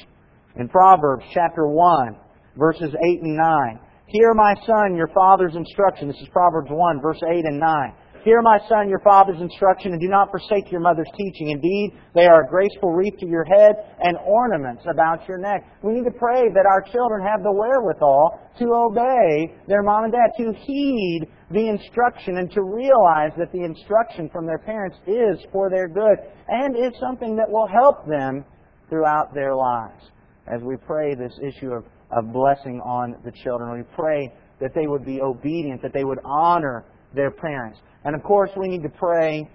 In 0.56 0.68
Proverbs 0.68 1.24
chapter 1.32 1.66
1, 1.66 2.16
verses 2.56 2.94
8 2.94 3.22
and 3.22 3.36
9, 3.36 3.80
Hear, 4.08 4.34
my 4.34 4.54
son, 4.64 4.94
your 4.94 5.08
father's 5.08 5.56
instruction. 5.56 6.06
This 6.06 6.20
is 6.20 6.28
Proverbs 6.32 6.68
1, 6.70 7.00
verse 7.00 7.20
8 7.28 7.44
and 7.44 7.58
9. 7.58 7.92
Hear, 8.26 8.42
my 8.42 8.58
son, 8.68 8.88
your 8.88 8.98
father's 9.06 9.40
instruction, 9.40 9.92
and 9.92 10.00
do 10.00 10.08
not 10.08 10.32
forsake 10.32 10.72
your 10.72 10.80
mother's 10.80 11.06
teaching. 11.16 11.50
Indeed, 11.50 11.92
they 12.12 12.26
are 12.26 12.42
a 12.42 12.48
graceful 12.48 12.90
wreath 12.90 13.16
to 13.20 13.26
your 13.28 13.44
head 13.44 13.76
and 14.02 14.16
ornaments 14.26 14.82
about 14.90 15.28
your 15.28 15.38
neck. 15.38 15.62
We 15.84 15.92
need 15.92 16.06
to 16.06 16.18
pray 16.18 16.42
that 16.52 16.66
our 16.66 16.82
children 16.90 17.24
have 17.24 17.44
the 17.44 17.52
wherewithal 17.52 18.40
to 18.58 18.64
obey 18.74 19.54
their 19.68 19.84
mom 19.84 20.02
and 20.02 20.12
dad, 20.12 20.32
to 20.38 20.52
heed 20.58 21.28
the 21.52 21.68
instruction, 21.68 22.38
and 22.38 22.50
to 22.50 22.62
realize 22.62 23.30
that 23.38 23.52
the 23.52 23.62
instruction 23.62 24.28
from 24.30 24.44
their 24.44 24.58
parents 24.58 24.96
is 25.06 25.38
for 25.52 25.70
their 25.70 25.86
good 25.86 26.18
and 26.48 26.74
is 26.74 26.98
something 26.98 27.36
that 27.36 27.48
will 27.48 27.68
help 27.68 28.08
them 28.08 28.44
throughout 28.88 29.34
their 29.34 29.54
lives. 29.54 30.02
As 30.48 30.60
we 30.64 30.74
pray 30.76 31.14
this 31.14 31.38
issue 31.40 31.70
of 31.70 31.84
of 32.10 32.32
blessing 32.32 32.80
on 32.84 33.16
the 33.24 33.32
children. 33.42 33.76
We 33.76 33.84
pray 33.96 34.32
that 34.60 34.74
they 34.74 34.86
would 34.86 35.04
be 35.04 35.20
obedient, 35.20 35.82
that 35.82 35.92
they 35.92 36.04
would 36.04 36.20
honor 36.24 36.84
their 37.16 37.32
parents. 37.32 37.78
And 38.04 38.14
of 38.14 38.22
course, 38.22 38.50
we 38.56 38.68
need 38.68 38.82
to 38.82 38.88
pray 38.90 39.48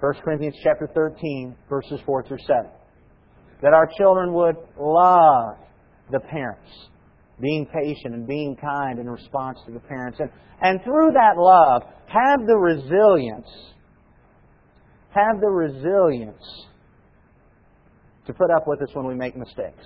1 0.00 0.14
Corinthians 0.24 0.56
chapter 0.64 0.88
13, 0.92 1.54
verses 1.68 2.00
4 2.04 2.24
through 2.24 2.38
7. 2.46 2.70
That 3.62 3.72
our 3.72 3.88
children 3.96 4.32
would 4.32 4.56
love 4.78 5.56
the 6.10 6.20
parents, 6.20 6.68
being 7.40 7.66
patient 7.66 8.14
and 8.14 8.26
being 8.26 8.56
kind 8.56 8.98
in 8.98 9.08
response 9.08 9.58
to 9.66 9.72
the 9.72 9.80
parents. 9.80 10.18
And, 10.20 10.30
and 10.60 10.80
through 10.82 11.12
that 11.12 11.36
love, 11.36 11.82
have 12.08 12.46
the 12.46 12.56
resilience, 12.56 13.48
have 15.10 15.40
the 15.40 15.48
resilience 15.48 16.42
to 18.26 18.34
put 18.34 18.50
up 18.50 18.64
with 18.66 18.82
us 18.82 18.88
when 18.94 19.06
we 19.06 19.14
make 19.14 19.36
mistakes. 19.36 19.84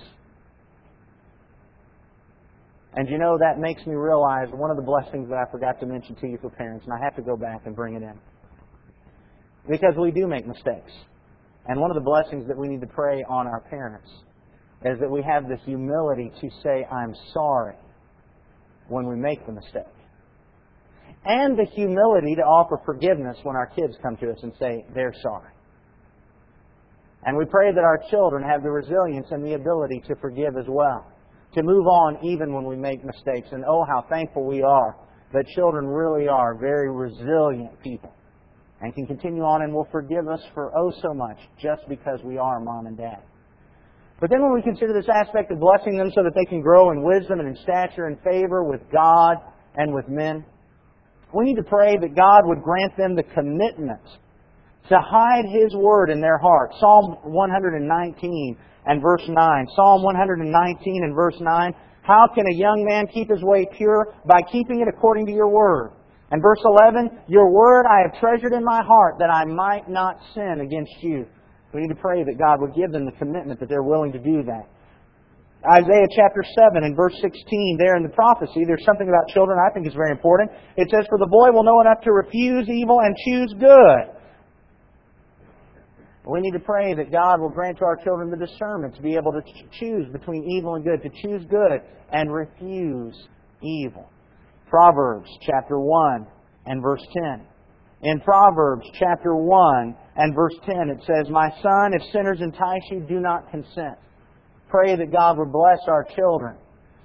And 2.93 3.07
you 3.09 3.17
know, 3.17 3.37
that 3.37 3.57
makes 3.57 3.85
me 3.85 3.93
realize 3.95 4.49
one 4.51 4.69
of 4.69 4.75
the 4.75 4.83
blessings 4.83 5.29
that 5.29 5.37
I 5.37 5.49
forgot 5.49 5.79
to 5.79 5.85
mention 5.85 6.15
to 6.15 6.27
you 6.27 6.37
for 6.41 6.49
parents, 6.49 6.85
and 6.85 6.93
I 6.93 7.01
have 7.03 7.15
to 7.15 7.21
go 7.21 7.37
back 7.37 7.61
and 7.65 7.75
bring 7.75 7.95
it 7.95 8.03
in. 8.03 8.19
Because 9.69 9.93
we 9.97 10.11
do 10.11 10.27
make 10.27 10.45
mistakes. 10.45 10.91
And 11.67 11.79
one 11.79 11.91
of 11.91 11.95
the 11.95 12.01
blessings 12.01 12.47
that 12.47 12.57
we 12.57 12.67
need 12.67 12.81
to 12.81 12.87
pray 12.87 13.23
on 13.29 13.47
our 13.47 13.61
parents 13.69 14.09
is 14.83 14.99
that 14.99 15.09
we 15.09 15.21
have 15.21 15.47
this 15.47 15.59
humility 15.63 16.31
to 16.41 16.49
say, 16.63 16.85
I'm 16.91 17.15
sorry, 17.33 17.75
when 18.89 19.07
we 19.07 19.15
make 19.15 19.45
the 19.45 19.53
mistake. 19.53 19.83
And 21.23 21.57
the 21.57 21.65
humility 21.75 22.35
to 22.35 22.41
offer 22.41 22.81
forgiveness 22.83 23.37
when 23.43 23.55
our 23.55 23.67
kids 23.67 23.93
come 24.01 24.17
to 24.17 24.31
us 24.31 24.39
and 24.41 24.51
say, 24.59 24.83
they're 24.95 25.13
sorry. 25.21 25.51
And 27.23 27.37
we 27.37 27.45
pray 27.45 27.71
that 27.71 27.83
our 27.83 28.01
children 28.09 28.43
have 28.43 28.63
the 28.63 28.71
resilience 28.71 29.27
and 29.29 29.45
the 29.45 29.53
ability 29.53 30.01
to 30.07 30.15
forgive 30.15 30.57
as 30.57 30.65
well 30.67 31.10
to 31.53 31.63
move 31.63 31.85
on 31.85 32.17
even 32.23 32.53
when 32.53 32.65
we 32.65 32.75
make 32.75 33.03
mistakes. 33.03 33.49
And 33.51 33.63
oh, 33.67 33.85
how 33.87 34.05
thankful 34.09 34.45
we 34.45 34.61
are 34.61 34.95
that 35.33 35.45
children 35.55 35.87
really 35.87 36.27
are 36.27 36.55
very 36.55 36.91
resilient 36.91 37.81
people 37.81 38.13
and 38.81 38.93
can 38.93 39.05
continue 39.05 39.43
on 39.43 39.61
and 39.61 39.73
will 39.73 39.87
forgive 39.91 40.27
us 40.27 40.41
for 40.53 40.71
oh 40.77 40.91
so 41.01 41.13
much 41.13 41.37
just 41.61 41.81
because 41.87 42.19
we 42.23 42.37
are 42.37 42.59
mom 42.59 42.87
and 42.87 42.97
dad. 42.97 43.23
But 44.19 44.29
then 44.29 44.41
when 44.41 44.53
we 44.53 44.61
consider 44.61 44.93
this 44.93 45.09
aspect 45.09 45.51
of 45.51 45.59
blessing 45.59 45.97
them 45.97 46.11
so 46.13 46.21
that 46.23 46.33
they 46.35 46.45
can 46.45 46.61
grow 46.61 46.91
in 46.91 47.03
wisdom 47.03 47.39
and 47.39 47.49
in 47.49 47.63
stature 47.63 48.05
and 48.05 48.17
favor 48.21 48.63
with 48.63 48.81
God 48.91 49.37
and 49.75 49.93
with 49.93 50.07
men, 50.07 50.45
we 51.33 51.45
need 51.45 51.55
to 51.55 51.63
pray 51.63 51.97
that 51.97 52.15
God 52.15 52.41
would 52.45 52.61
grant 52.61 52.95
them 52.97 53.15
the 53.15 53.23
commitment 53.23 54.01
to 54.89 54.97
hide 54.99 55.45
His 55.45 55.73
Word 55.75 56.09
in 56.09 56.21
their 56.21 56.37
heart. 56.37 56.71
Psalm 56.79 57.17
119 57.23 58.57
and 58.85 59.01
verse 59.01 59.23
9. 59.27 59.35
Psalm 59.75 60.03
119 60.03 61.03
and 61.03 61.15
verse 61.15 61.35
9. 61.39 61.73
How 62.03 62.27
can 62.33 62.45
a 62.47 62.55
young 62.55 62.85
man 62.87 63.07
keep 63.07 63.29
his 63.29 63.43
way 63.43 63.67
pure? 63.77 64.13
By 64.25 64.41
keeping 64.51 64.81
it 64.81 64.87
according 64.87 65.25
to 65.27 65.31
your 65.31 65.49
word. 65.49 65.91
And 66.31 66.41
verse 66.41 66.61
11, 66.63 67.27
Your 67.27 67.51
word 67.51 67.85
I 67.85 68.07
have 68.07 68.19
treasured 68.19 68.53
in 68.53 68.63
my 68.63 68.81
heart 68.83 69.15
that 69.19 69.29
I 69.29 69.45
might 69.45 69.89
not 69.89 70.17
sin 70.33 70.61
against 70.63 70.95
you. 71.01 71.25
We 71.73 71.81
need 71.81 71.93
to 71.93 72.01
pray 72.01 72.23
that 72.23 72.39
God 72.39 72.59
would 72.59 72.73
give 72.73 72.91
them 72.91 73.05
the 73.05 73.11
commitment 73.13 73.59
that 73.59 73.69
they're 73.69 73.83
willing 73.83 74.11
to 74.13 74.19
do 74.19 74.43
that. 74.43 74.67
Isaiah 75.61 76.09
chapter 76.15 76.41
7 76.41 76.83
and 76.83 76.95
verse 76.95 77.13
16, 77.21 77.77
there 77.77 77.95
in 77.95 78.01
the 78.01 78.09
prophecy, 78.09 78.65
there's 78.65 78.83
something 78.83 79.07
about 79.07 79.29
children 79.29 79.59
I 79.61 79.69
think 79.71 79.85
is 79.85 79.93
very 79.93 80.09
important. 80.09 80.49
It 80.75 80.89
says, 80.89 81.05
For 81.07 81.19
the 81.19 81.29
boy 81.29 81.53
will 81.53 81.63
know 81.63 81.81
enough 81.81 82.01
to 82.03 82.11
refuse 82.11 82.67
evil 82.67 82.99
and 82.99 83.13
choose 83.27 83.53
good. 83.59 84.20
We 86.31 86.39
need 86.39 86.53
to 86.53 86.59
pray 86.59 86.93
that 86.93 87.11
God 87.11 87.41
will 87.41 87.49
grant 87.49 87.77
to 87.79 87.83
our 87.83 87.97
children 87.97 88.31
the 88.31 88.37
discernment 88.37 88.95
to 88.95 89.01
be 89.01 89.15
able 89.15 89.33
to 89.33 89.41
choose 89.77 90.07
between 90.13 90.49
evil 90.49 90.75
and 90.75 90.85
good, 90.85 91.01
to 91.03 91.09
choose 91.21 91.45
good 91.49 91.81
and 92.13 92.33
refuse 92.33 93.27
evil. 93.61 94.09
Proverbs 94.69 95.29
chapter 95.41 95.77
1 95.77 96.25
and 96.67 96.81
verse 96.81 97.05
10. 97.13 97.45
In 98.03 98.21
Proverbs 98.21 98.87
chapter 98.97 99.35
1 99.35 99.93
and 100.15 100.33
verse 100.33 100.55
10, 100.65 100.89
it 100.89 101.03
says, 101.05 101.29
My 101.29 101.49
son, 101.61 101.93
if 101.93 102.01
sinners 102.13 102.39
entice 102.39 102.81
you, 102.89 103.01
do 103.01 103.19
not 103.19 103.51
consent. 103.51 103.97
Pray 104.69 104.95
that 104.95 105.11
God 105.11 105.37
would 105.37 105.51
bless 105.51 105.79
our 105.89 106.05
children 106.15 106.55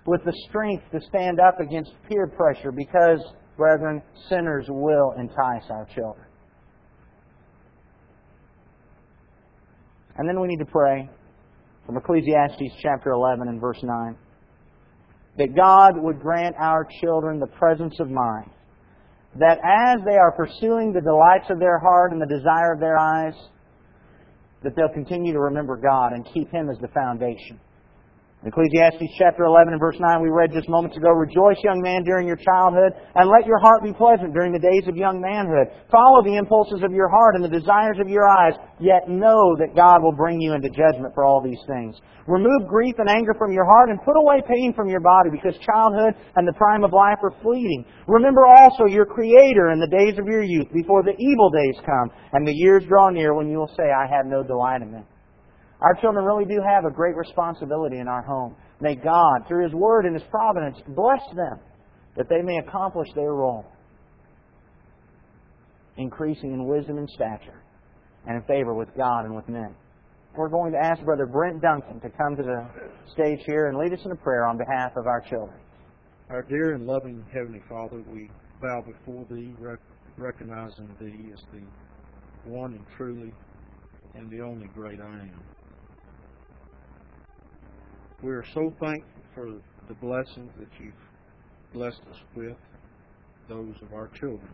with 0.06 0.22
the 0.24 0.32
strength 0.48 0.84
to 0.92 1.00
stand 1.00 1.40
up 1.40 1.58
against 1.58 1.90
peer 2.08 2.28
pressure 2.28 2.70
because, 2.70 3.18
brethren, 3.56 4.00
sinners 4.28 4.66
will 4.68 5.14
entice 5.18 5.68
our 5.68 5.88
children. 5.96 6.26
And 10.18 10.28
then 10.28 10.40
we 10.40 10.48
need 10.48 10.58
to 10.58 10.66
pray 10.66 11.08
from 11.84 11.96
Ecclesiastes 11.96 12.74
chapter 12.82 13.10
11 13.10 13.48
and 13.48 13.60
verse 13.60 13.82
9 13.82 14.16
that 15.38 15.54
God 15.54 15.92
would 15.96 16.18
grant 16.18 16.56
our 16.58 16.86
children 17.00 17.38
the 17.38 17.46
presence 17.46 17.94
of 18.00 18.08
mind 18.08 18.50
that 19.38 19.58
as 19.58 20.00
they 20.04 20.16
are 20.16 20.32
pursuing 20.32 20.92
the 20.92 21.00
delights 21.00 21.50
of 21.50 21.58
their 21.58 21.78
heart 21.78 22.12
and 22.12 22.20
the 22.20 22.26
desire 22.26 22.72
of 22.72 22.80
their 22.80 22.98
eyes, 22.98 23.34
that 24.62 24.74
they'll 24.74 24.92
continue 24.94 25.32
to 25.32 25.40
remember 25.40 25.76
God 25.76 26.12
and 26.12 26.26
keep 26.32 26.50
Him 26.50 26.70
as 26.70 26.78
the 26.78 26.88
foundation. 26.88 27.60
Ecclesiastes 28.44 29.16
chapter 29.16 29.48
11 29.48 29.72
and 29.72 29.80
verse 29.80 29.96
9 29.96 30.20
we 30.20 30.28
read 30.28 30.52
just 30.52 30.68
moments 30.68 30.94
ago, 30.94 31.08
Rejoice, 31.08 31.56
young 31.64 31.80
man, 31.80 32.04
during 32.04 32.28
your 32.28 32.36
childhood, 32.36 32.92
and 33.16 33.32
let 33.32 33.48
your 33.48 33.58
heart 33.58 33.80
be 33.82 33.96
pleasant 33.96 34.36
during 34.36 34.52
the 34.52 34.60
days 34.60 34.84
of 34.86 34.94
young 34.94 35.24
manhood. 35.24 35.72
Follow 35.88 36.20
the 36.20 36.36
impulses 36.36 36.84
of 36.84 36.92
your 36.92 37.08
heart 37.08 37.34
and 37.34 37.42
the 37.42 37.48
desires 37.48 37.96
of 37.96 38.12
your 38.12 38.28
eyes, 38.28 38.52
yet 38.78 39.08
know 39.08 39.56
that 39.56 39.72
God 39.72 40.04
will 40.04 40.12
bring 40.12 40.38
you 40.38 40.52
into 40.52 40.68
judgment 40.68 41.16
for 41.16 41.24
all 41.24 41.40
these 41.40 41.58
things. 41.66 41.96
Remove 42.28 42.68
grief 42.68 42.94
and 43.00 43.08
anger 43.08 43.32
from 43.40 43.56
your 43.56 43.64
heart 43.64 43.88
and 43.88 44.04
put 44.04 44.20
away 44.20 44.44
pain 44.44 44.76
from 44.76 44.92
your 44.92 45.00
body, 45.00 45.32
because 45.32 45.56
childhood 45.64 46.12
and 46.36 46.46
the 46.46 46.60
prime 46.60 46.84
of 46.84 46.92
life 46.92 47.18
are 47.24 47.34
fleeting. 47.40 47.88
Remember 48.06 48.44
also 48.44 48.84
your 48.84 49.06
Creator 49.08 49.72
in 49.72 49.80
the 49.80 49.88
days 49.88 50.20
of 50.20 50.28
your 50.28 50.44
youth, 50.44 50.68
before 50.76 51.02
the 51.02 51.16
evil 51.16 51.48
days 51.48 51.80
come, 51.88 52.12
and 52.36 52.46
the 52.46 52.52
years 52.52 52.84
draw 52.84 53.08
near 53.08 53.32
when 53.32 53.48
you 53.48 53.56
will 53.56 53.72
say, 53.74 53.88
I 53.88 54.04
have 54.12 54.26
no 54.28 54.44
delight 54.44 54.82
in 54.82 54.92
them. 54.92 55.08
Our 55.80 55.94
children 56.00 56.24
really 56.24 56.46
do 56.46 56.60
have 56.66 56.84
a 56.84 56.90
great 56.90 57.16
responsibility 57.16 57.98
in 57.98 58.08
our 58.08 58.22
home. 58.22 58.56
May 58.80 58.94
God, 58.94 59.46
through 59.46 59.64
His 59.64 59.74
Word 59.74 60.06
and 60.06 60.14
His 60.14 60.26
providence, 60.30 60.78
bless 60.88 61.20
them 61.34 61.58
that 62.16 62.28
they 62.28 62.40
may 62.42 62.58
accomplish 62.58 63.08
their 63.14 63.32
role, 63.32 63.66
increasing 65.98 66.52
in 66.52 66.66
wisdom 66.66 66.96
and 66.96 67.08
stature 67.10 67.62
and 68.26 68.36
in 68.36 68.42
favor 68.44 68.74
with 68.74 68.88
God 68.96 69.26
and 69.26 69.36
with 69.36 69.48
men. 69.48 69.74
We're 70.36 70.48
going 70.48 70.72
to 70.72 70.78
ask 70.78 71.02
Brother 71.02 71.26
Brent 71.26 71.62
Duncan 71.62 72.00
to 72.00 72.10
come 72.10 72.36
to 72.36 72.42
the 72.42 72.66
stage 73.12 73.40
here 73.46 73.68
and 73.68 73.78
lead 73.78 73.92
us 73.92 74.04
in 74.04 74.12
a 74.12 74.16
prayer 74.16 74.46
on 74.46 74.58
behalf 74.58 74.92
of 74.96 75.06
our 75.06 75.20
children. 75.20 75.58
Our 76.28 76.42
dear 76.42 76.74
and 76.74 76.86
loving 76.86 77.24
Heavenly 77.32 77.62
Father, 77.68 78.02
we 78.12 78.30
bow 78.60 78.82
before 78.82 79.24
Thee, 79.30 79.54
recognizing 80.16 80.88
Thee 81.00 81.32
as 81.32 81.40
the 81.52 82.50
one 82.50 82.72
and 82.72 82.84
truly 82.96 83.32
and 84.14 84.30
the 84.30 84.40
only 84.40 84.66
great 84.74 85.00
I 85.00 85.04
am. 85.04 85.55
We 88.22 88.30
are 88.30 88.44
so 88.54 88.72
thankful 88.80 89.22
for 89.34 89.50
the 89.88 89.94
blessings 89.94 90.50
that 90.58 90.68
you've 90.80 90.94
blessed 91.74 92.00
us 92.10 92.18
with, 92.34 92.56
those 93.46 93.74
of 93.82 93.92
our 93.92 94.08
children. 94.08 94.48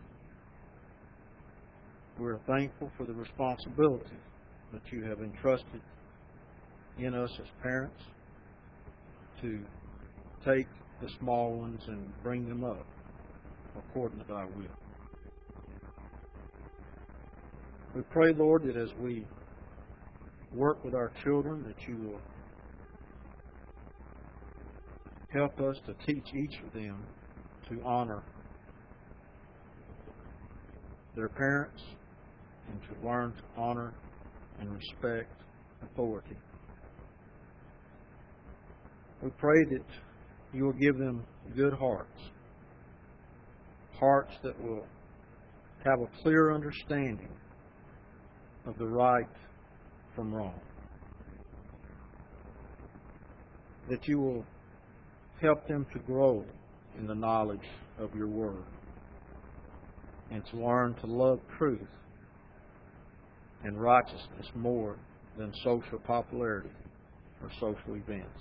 We're 2.19 2.39
thankful 2.45 2.91
for 2.97 3.05
the 3.05 3.13
responsibility 3.13 4.17
that 4.73 4.81
you 4.91 5.03
have 5.05 5.21
entrusted 5.21 5.81
in 6.99 7.15
us 7.15 7.31
as 7.39 7.47
parents 7.61 8.01
to 9.41 9.59
take 10.45 10.67
the 11.01 11.07
small 11.19 11.53
ones 11.53 11.81
and 11.87 12.11
bring 12.21 12.47
them 12.47 12.65
up 12.65 12.85
according 13.77 14.19
to 14.19 14.25
thy 14.25 14.43
will. 14.43 14.77
We 17.95 18.01
pray, 18.11 18.33
Lord, 18.33 18.63
that 18.63 18.75
as 18.75 18.89
we 18.99 19.23
work 20.53 20.83
with 20.83 20.93
our 20.93 21.11
children, 21.23 21.63
that 21.63 21.87
you 21.87 21.95
will 21.95 22.19
help 25.33 25.59
us 25.59 25.75
to 25.87 25.93
teach 26.05 26.27
each 26.35 26.59
of 26.65 26.73
them 26.73 27.03
to 27.69 27.81
honor 27.83 28.23
their 31.15 31.29
parents 31.29 31.81
and 32.69 32.79
to 32.81 33.07
learn 33.07 33.33
to 33.33 33.61
honor 33.61 33.93
and 34.59 34.71
respect 34.71 35.31
authority. 35.81 36.37
We 39.21 39.29
pray 39.37 39.63
that 39.71 39.85
you 40.53 40.65
will 40.65 40.73
give 40.73 40.97
them 40.97 41.23
good 41.55 41.73
hearts, 41.73 42.21
hearts 43.99 44.33
that 44.43 44.61
will 44.61 44.85
have 45.83 45.99
a 45.99 46.21
clear 46.21 46.53
understanding 46.53 47.29
of 48.65 48.77
the 48.77 48.87
right 48.87 49.27
from 50.15 50.33
wrong. 50.33 50.59
That 53.89 54.07
you 54.07 54.19
will 54.19 54.45
help 55.41 55.67
them 55.67 55.85
to 55.93 55.99
grow 55.99 56.43
in 56.97 57.07
the 57.07 57.15
knowledge 57.15 57.67
of 57.99 58.13
your 58.15 58.27
word 58.27 58.63
and 60.31 60.43
to 60.51 60.57
learn 60.57 60.95
to 60.95 61.07
love 61.07 61.39
truth 61.57 61.87
and 63.63 63.79
righteousness 63.79 64.47
more 64.55 64.97
than 65.37 65.53
social 65.63 65.99
popularity 65.99 66.69
or 67.41 67.49
social 67.59 67.95
events. 67.95 68.39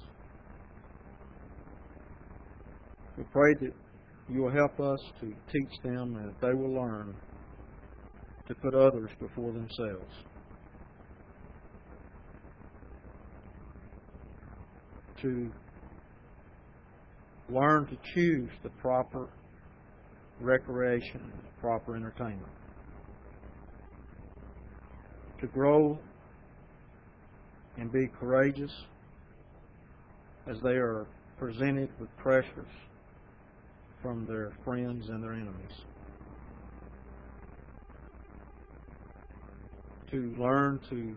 We 3.16 3.24
pray 3.24 3.54
that 3.60 3.72
you 4.28 4.42
will 4.42 4.50
help 4.50 4.80
us 4.80 5.00
to 5.20 5.26
teach 5.52 5.82
them 5.82 6.16
and 6.16 6.28
that 6.28 6.40
they 6.40 6.54
will 6.54 6.72
learn 6.72 7.14
to 8.48 8.54
put 8.54 8.74
others 8.74 9.10
before 9.20 9.52
themselves. 9.52 10.12
To 15.22 15.52
learn 17.52 17.86
to 17.86 17.96
choose 18.14 18.50
the 18.62 18.70
proper 18.80 19.28
recreation, 20.40 21.20
the 21.36 21.60
proper 21.60 21.96
entertainment. 21.96 22.48
To 25.40 25.46
grow 25.48 25.98
and 27.76 27.90
be 27.90 28.08
courageous 28.20 28.72
as 30.46 30.56
they 30.62 30.74
are 30.74 31.06
presented 31.38 31.88
with 31.98 32.14
pressures 32.16 32.66
from 34.00 34.26
their 34.26 34.52
friends 34.64 35.08
and 35.08 35.22
their 35.22 35.32
enemies. 35.32 35.52
To 40.10 40.34
learn 40.38 40.80
to 40.90 41.16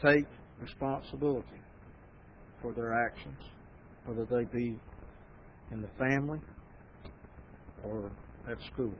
take 0.00 0.26
responsibility 0.60 1.60
for 2.66 2.72
their 2.72 2.92
actions, 2.92 3.38
whether 4.06 4.24
they 4.24 4.44
be 4.44 4.76
in 5.70 5.80
the 5.80 5.88
family 5.98 6.40
or 7.84 8.10
at 8.50 8.58
school. 8.72 8.92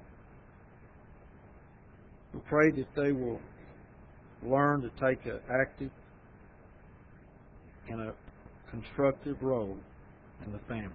We 2.33 2.41
pray 2.49 2.71
that 2.71 2.87
they 2.95 3.11
will 3.11 3.41
learn 4.45 4.83
to 4.83 4.91
take 5.01 5.25
an 5.27 5.41
active 5.51 5.91
and 7.89 8.01
a 8.03 8.15
constructive 8.71 9.43
role 9.43 9.77
in 10.45 10.53
the 10.53 10.61
family. 10.69 10.91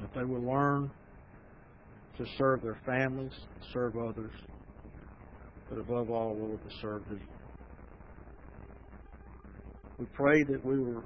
That 0.00 0.12
they 0.14 0.24
will 0.24 0.42
learn 0.42 0.90
to 2.16 2.26
serve 2.36 2.62
their 2.62 2.78
families, 2.84 3.32
serve 3.72 3.96
others, 3.96 4.32
but 5.70 5.78
above 5.78 6.10
all, 6.10 6.36
Lord, 6.36 6.58
to 6.68 6.76
serve 6.80 7.02
thee. 7.10 7.37
We 9.98 10.06
pray 10.06 10.44
that 10.44 10.64
we 10.64 10.78
will 10.78 11.04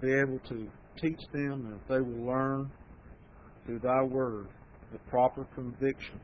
be 0.00 0.12
able 0.12 0.38
to 0.48 0.68
teach 1.00 1.20
them 1.32 1.66
and 1.66 1.72
that 1.72 1.88
they 1.88 2.00
will 2.00 2.26
learn 2.26 2.70
through 3.64 3.80
thy 3.80 4.02
word 4.02 4.48
the 4.92 4.98
proper 5.10 5.44
conviction 5.54 6.20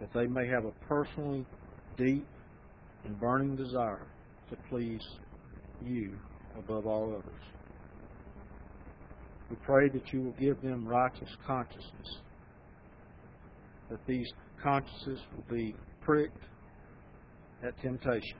that 0.00 0.12
they 0.14 0.26
may 0.26 0.46
have 0.46 0.64
a 0.64 0.72
personally 0.88 1.46
deep 1.96 2.26
and 3.04 3.18
burning 3.20 3.54
desire 3.54 4.06
to 4.48 4.56
please 4.68 5.02
you 5.84 6.12
above 6.58 6.86
all 6.86 7.10
others. 7.14 7.42
We 9.50 9.56
pray 9.64 9.88
that 9.88 10.12
you 10.12 10.22
will 10.22 10.36
give 10.40 10.60
them 10.62 10.86
righteous 10.86 11.28
consciousness, 11.46 12.18
that 13.90 13.98
these 14.06 14.30
consciences 14.62 15.20
will 15.34 15.56
be 15.56 15.74
pricked 16.00 16.44
at 17.62 17.78
temptation, 17.82 18.38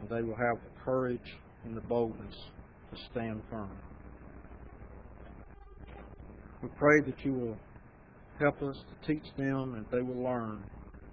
and 0.00 0.08
they 0.08 0.22
will 0.22 0.36
have 0.36 0.56
the 0.56 0.80
courage 0.84 1.36
and 1.64 1.76
the 1.76 1.80
boldness 1.82 2.34
to 2.90 2.96
stand 3.10 3.42
firm. 3.50 3.70
We 6.62 6.68
pray 6.78 7.00
that 7.00 7.24
you 7.24 7.32
will 7.32 7.56
help 8.38 8.62
us 8.62 8.76
to 8.76 9.12
teach 9.12 9.24
them 9.36 9.74
and 9.74 9.86
they 9.90 10.00
will 10.00 10.22
learn 10.22 10.62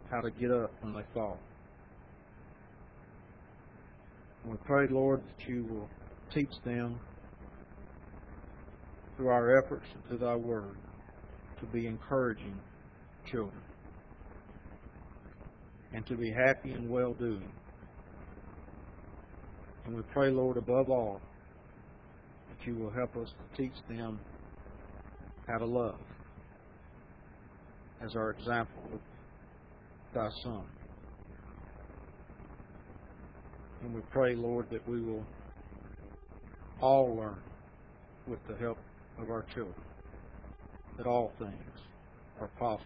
how 0.09 0.21
to 0.21 0.31
get 0.31 0.51
up 0.51 0.71
when 0.81 0.93
they 0.93 1.03
fall. 1.13 1.38
We 4.45 4.57
pray, 4.65 4.88
Lord, 4.89 5.21
that 5.21 5.47
you 5.49 5.65
will 5.65 5.89
teach 6.33 6.51
them 6.63 6.99
through 9.17 9.29
our 9.29 9.57
efforts 9.57 9.86
and 9.93 10.05
through 10.07 10.25
thy 10.25 10.36
word 10.36 10.77
to 11.59 11.65
be 11.67 11.88
encouraging 11.88 12.59
children 13.31 13.61
and 15.93 16.05
to 16.07 16.15
be 16.15 16.31
happy 16.31 16.71
and 16.71 16.89
well 16.89 17.13
doing. 17.13 17.51
And 19.86 19.95
we 19.95 20.01
pray, 20.13 20.31
Lord, 20.31 20.57
above 20.57 20.89
all, 20.89 21.21
that 22.49 22.67
you 22.67 22.75
will 22.75 22.91
help 22.91 23.15
us 23.17 23.29
to 23.29 23.61
teach 23.61 23.75
them 23.88 24.19
how 25.47 25.59
to 25.59 25.65
love 25.65 25.99
as 28.03 28.15
our 28.15 28.31
example 28.31 28.83
of 28.93 28.99
thy 30.13 30.29
Son. 30.43 30.63
And 33.83 33.93
we 33.93 34.01
pray, 34.11 34.36
Lord, 34.36 34.67
that 34.71 34.88
we 34.89 35.01
will 35.01 35.25
all 36.81 37.15
learn 37.15 37.39
with 38.27 38.39
the 38.47 38.55
help 38.57 38.79
of 39.19 39.29
our 39.29 39.45
children 39.53 39.75
that 40.97 41.05
all 41.05 41.31
things 41.38 41.53
are 42.39 42.47
possible 42.59 42.86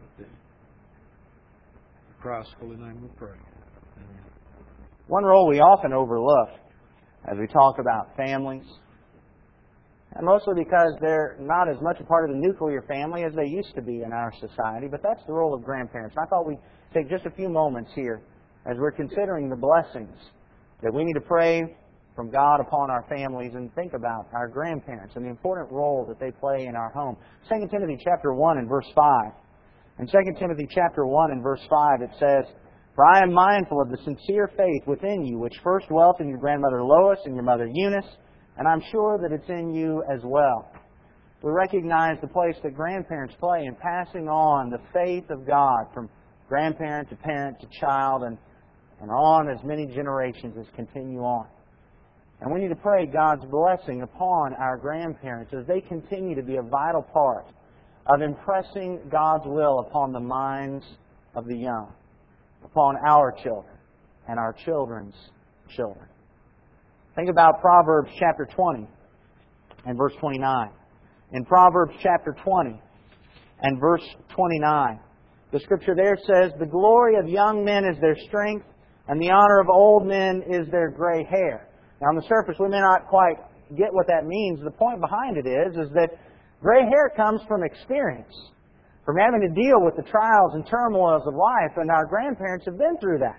with 0.00 0.26
thee. 0.26 0.32
In 0.32 2.22
Christ's 2.22 2.52
holy 2.58 2.76
name 2.76 3.02
we 3.02 3.08
pray. 3.16 3.36
Amen. 3.96 4.35
One 5.08 5.22
role 5.22 5.46
we 5.46 5.60
often 5.60 5.92
overlook 5.92 6.48
as 7.30 7.38
we 7.38 7.46
talk 7.46 7.76
about 7.78 8.16
families, 8.16 8.66
and 10.14 10.26
mostly 10.26 10.54
because 10.56 10.94
they're 11.00 11.36
not 11.38 11.68
as 11.68 11.76
much 11.80 11.98
a 12.00 12.04
part 12.04 12.28
of 12.28 12.34
the 12.34 12.40
nuclear 12.40 12.82
family 12.88 13.22
as 13.22 13.32
they 13.36 13.46
used 13.46 13.72
to 13.76 13.82
be 13.82 14.02
in 14.02 14.12
our 14.12 14.32
society, 14.40 14.88
but 14.90 15.02
that's 15.04 15.22
the 15.28 15.32
role 15.32 15.54
of 15.54 15.62
grandparents. 15.62 16.16
And 16.16 16.26
I 16.26 16.28
thought 16.28 16.46
we'd 16.46 16.58
take 16.92 17.08
just 17.08 17.24
a 17.24 17.30
few 17.30 17.48
moments 17.48 17.92
here 17.94 18.20
as 18.68 18.76
we're 18.78 18.90
considering 18.90 19.48
the 19.48 19.56
blessings 19.56 20.16
that 20.82 20.92
we 20.92 21.04
need 21.04 21.14
to 21.14 21.20
pray 21.20 21.76
from 22.16 22.30
God 22.30 22.60
upon 22.60 22.90
our 22.90 23.04
families 23.08 23.52
and 23.54 23.72
think 23.76 23.92
about 23.92 24.26
our 24.32 24.48
grandparents 24.48 25.14
and 25.14 25.24
the 25.24 25.28
important 25.28 25.70
role 25.70 26.04
that 26.08 26.18
they 26.18 26.32
play 26.32 26.66
in 26.66 26.74
our 26.74 26.90
home. 26.90 27.16
2 27.48 27.68
Timothy 27.70 27.96
chapter 28.02 28.34
1 28.34 28.58
and 28.58 28.68
verse 28.68 28.90
5. 28.92 29.32
In 30.00 30.06
2 30.08 30.12
Timothy 30.40 30.66
chapter 30.68 31.06
1 31.06 31.30
and 31.30 31.42
verse 31.42 31.60
5 31.70 32.02
it 32.02 32.10
says, 32.18 32.44
For 32.96 33.04
I 33.04 33.20
am 33.22 33.32
mindful 33.32 33.82
of 33.82 33.90
the 33.90 33.98
sincere 34.04 34.50
faith 34.56 34.86
within 34.86 35.22
you, 35.22 35.38
which 35.38 35.60
first 35.62 35.86
dwelt 35.88 36.18
in 36.18 36.28
your 36.28 36.38
grandmother 36.38 36.82
Lois 36.82 37.18
and 37.26 37.34
your 37.34 37.44
mother 37.44 37.68
Eunice, 37.70 38.06
and 38.56 38.66
I'm 38.66 38.82
sure 38.90 39.18
that 39.18 39.32
it's 39.32 39.48
in 39.50 39.74
you 39.74 40.02
as 40.10 40.20
well. 40.24 40.66
We 41.42 41.50
recognize 41.50 42.16
the 42.22 42.28
place 42.28 42.56
that 42.62 42.74
grandparents 42.74 43.34
play 43.38 43.66
in 43.66 43.74
passing 43.74 44.28
on 44.28 44.70
the 44.70 44.80
faith 44.94 45.28
of 45.28 45.46
God 45.46 45.84
from 45.92 46.08
grandparent 46.48 47.10
to 47.10 47.16
parent 47.16 47.60
to 47.60 47.66
child 47.78 48.22
and, 48.22 48.38
and 49.02 49.10
on 49.10 49.50
as 49.50 49.62
many 49.62 49.86
generations 49.86 50.56
as 50.58 50.64
continue 50.74 51.20
on. 51.20 51.46
And 52.40 52.52
we 52.52 52.60
need 52.60 52.68
to 52.68 52.76
pray 52.76 53.04
God's 53.04 53.44
blessing 53.50 54.02
upon 54.02 54.54
our 54.54 54.78
grandparents 54.78 55.52
as 55.52 55.66
they 55.66 55.82
continue 55.82 56.34
to 56.34 56.42
be 56.42 56.56
a 56.56 56.62
vital 56.62 57.02
part 57.02 57.46
of 58.06 58.22
impressing 58.22 59.00
God's 59.10 59.44
will 59.46 59.80
upon 59.80 60.12
the 60.12 60.20
minds 60.20 60.84
of 61.34 61.46
the 61.46 61.56
young, 61.56 61.92
upon 62.66 62.96
our 63.06 63.32
children 63.42 63.74
and 64.28 64.38
our 64.38 64.54
children's 64.64 65.14
children. 65.74 66.06
Think 67.14 67.30
about 67.30 67.60
Proverbs 67.60 68.10
chapter 68.18 68.46
20 68.54 68.86
and 69.86 69.96
verse 69.96 70.12
29. 70.20 70.70
In 71.32 71.44
Proverbs 71.44 71.94
chapter 72.02 72.36
20 72.44 72.80
and 73.62 73.80
verse 73.80 74.04
29, 74.34 75.00
the 75.52 75.60
scripture 75.60 75.94
there 75.94 76.16
says, 76.18 76.52
The 76.58 76.66
glory 76.66 77.16
of 77.16 77.28
young 77.28 77.64
men 77.64 77.84
is 77.84 77.98
their 78.00 78.16
strength, 78.28 78.66
and 79.08 79.20
the 79.20 79.30
honor 79.30 79.60
of 79.60 79.68
old 79.68 80.06
men 80.06 80.42
is 80.50 80.68
their 80.70 80.90
gray 80.90 81.24
hair. 81.24 81.68
Now, 82.00 82.08
on 82.08 82.16
the 82.16 82.26
surface, 82.28 82.56
we 82.60 82.68
may 82.68 82.80
not 82.80 83.06
quite 83.08 83.36
get 83.76 83.92
what 83.92 84.06
that 84.08 84.26
means. 84.26 84.60
The 84.62 84.70
point 84.70 85.00
behind 85.00 85.36
it 85.38 85.46
is, 85.46 85.76
is 85.76 85.92
that 85.94 86.10
gray 86.60 86.82
hair 86.82 87.12
comes 87.16 87.40
from 87.48 87.62
experience. 87.62 88.34
From 89.06 89.16
having 89.16 89.40
to 89.40 89.54
deal 89.54 89.78
with 89.78 89.94
the 89.94 90.02
trials 90.02 90.52
and 90.54 90.66
turmoils 90.68 91.22
of 91.26 91.34
life, 91.34 91.70
and 91.76 91.90
our 91.92 92.04
grandparents 92.06 92.66
have 92.66 92.76
been 92.76 92.98
through 93.00 93.20
that. 93.20 93.38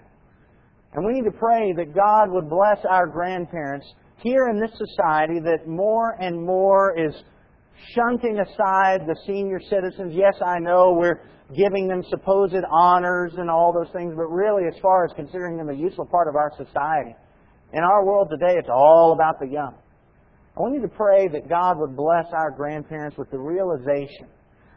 And 0.93 1.05
we 1.05 1.11
need 1.11 1.26
to 1.26 1.38
pray 1.38 1.74
that 1.76 1.93
God 1.93 2.32
would 2.32 2.49
bless 2.49 2.80
our 2.89 3.05
grandparents 3.05 3.86
here 4.24 4.47
in 4.47 4.59
this 4.59 4.72
society 4.72 5.41
that 5.43 5.68
more 5.68 6.15
and 6.22 6.41
more 6.41 6.97
is 6.97 7.13
shunting 7.93 8.39
aside 8.39 9.01
the 9.05 9.15
senior 9.28 9.59
citizens. 9.70 10.13
Yes, 10.15 10.36
I 10.43 10.57
know 10.59 10.95
we're 10.97 11.22
giving 11.55 11.89
them 11.89 12.01
supposed 12.09 12.55
honors 12.72 13.34
and 13.38 13.49
all 13.49 13.74
those 13.74 13.91
things, 13.91 14.13
but 14.15 14.28
really, 14.28 14.63
as 14.74 14.80
far 14.82 15.03
as 15.03 15.11
considering 15.18 15.57
them 15.57 15.70
a 15.70 15.76
useful 15.76 16.05
part 16.05 16.30
of 16.30 16.36
our 16.38 16.51
society, 16.57 17.13
in 17.74 17.84
our 17.84 18.05
world 18.05 18.30
today, 18.32 18.55
it's 18.57 18.70
all 18.72 19.11
about 19.13 19.39
the 19.41 19.47
young. 19.47 19.76
I 20.55 20.61
want 20.61 20.76
you 20.76 20.82
to 20.82 20.88
pray 20.88 21.28
that 21.28 21.49
God 21.49 21.78
would 21.78 21.95
bless 21.95 22.26
our 22.32 22.51
grandparents 22.51 23.18
with 23.18 23.30
the 23.32 23.38
realization 23.38 24.28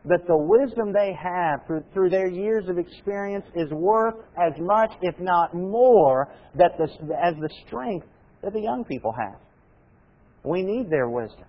that 0.07 0.27
the 0.27 0.37
wisdom 0.37 0.93
they 0.93 1.13
have 1.13 1.61
through, 1.93 2.11
their 2.11 2.29
years 2.29 2.69
of 2.69 2.79
experience 2.79 3.45
is 3.55 3.71
worth 3.71 4.15
as 4.39 4.53
much, 4.59 4.91
if 5.03 5.15
not 5.21 5.55
more, 5.55 6.33
that 6.55 6.73
the, 6.79 6.85
as 7.23 7.35
the 7.41 7.51
strength 7.67 8.07
that 8.43 8.53
the 8.53 8.61
young 8.61 8.85
people 8.85 9.13
have. 9.13 9.39
We 10.43 10.63
need 10.63 10.91
their 10.91 11.09
wisdom. 11.09 11.45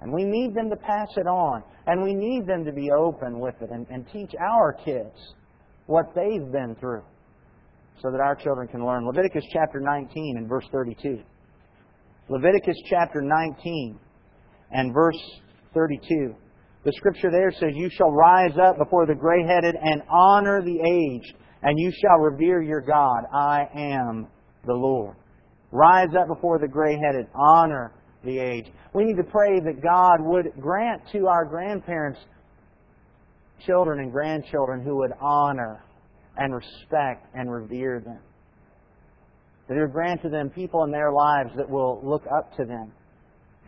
And 0.00 0.12
we 0.12 0.24
need 0.24 0.54
them 0.54 0.70
to 0.70 0.76
pass 0.76 1.08
it 1.16 1.26
on. 1.26 1.62
And 1.86 2.02
we 2.02 2.14
need 2.14 2.46
them 2.46 2.64
to 2.64 2.72
be 2.72 2.90
open 2.90 3.40
with 3.40 3.54
it 3.60 3.70
and, 3.70 3.86
and 3.90 4.06
teach 4.12 4.32
our 4.40 4.72
kids 4.84 5.16
what 5.86 6.06
they've 6.14 6.50
been 6.52 6.76
through 6.80 7.02
so 8.00 8.10
that 8.10 8.20
our 8.20 8.34
children 8.34 8.68
can 8.68 8.84
learn. 8.84 9.06
Leviticus 9.06 9.44
chapter 9.52 9.80
19 9.80 10.36
and 10.38 10.48
verse 10.48 10.64
32. 10.72 11.20
Leviticus 12.28 12.76
chapter 12.88 13.20
19 13.20 13.98
and 14.72 14.92
verse 14.92 15.18
32. 15.74 16.34
The 16.84 16.92
scripture 16.96 17.30
there 17.30 17.52
says, 17.52 17.70
You 17.74 17.88
shall 17.90 18.10
rise 18.10 18.56
up 18.60 18.76
before 18.76 19.06
the 19.06 19.14
gray 19.14 19.44
headed 19.46 19.76
and 19.80 20.02
honor 20.10 20.62
the 20.62 20.80
aged, 20.80 21.34
and 21.62 21.78
you 21.78 21.92
shall 22.00 22.18
revere 22.18 22.60
your 22.60 22.80
God. 22.80 23.24
I 23.32 23.68
am 23.74 24.26
the 24.66 24.74
Lord. 24.74 25.16
Rise 25.70 26.10
up 26.18 26.26
before 26.26 26.58
the 26.58 26.66
gray 26.66 26.98
headed, 26.98 27.26
honor 27.34 27.92
the 28.24 28.38
aged. 28.38 28.70
We 28.94 29.04
need 29.04 29.16
to 29.16 29.30
pray 29.30 29.60
that 29.60 29.80
God 29.80 30.16
would 30.20 30.52
grant 30.60 31.02
to 31.12 31.28
our 31.28 31.44
grandparents 31.44 32.18
children 33.64 34.00
and 34.00 34.10
grandchildren 34.10 34.82
who 34.82 34.96
would 34.96 35.12
honor 35.20 35.84
and 36.36 36.52
respect 36.52 37.26
and 37.34 37.50
revere 37.50 38.00
them. 38.00 38.18
That 39.68 39.74
He 39.74 39.80
would 39.80 39.92
grant 39.92 40.22
to 40.22 40.28
them 40.28 40.50
people 40.50 40.82
in 40.82 40.90
their 40.90 41.12
lives 41.12 41.50
that 41.56 41.70
will 41.70 42.00
look 42.02 42.24
up 42.26 42.56
to 42.56 42.64
them 42.64 42.92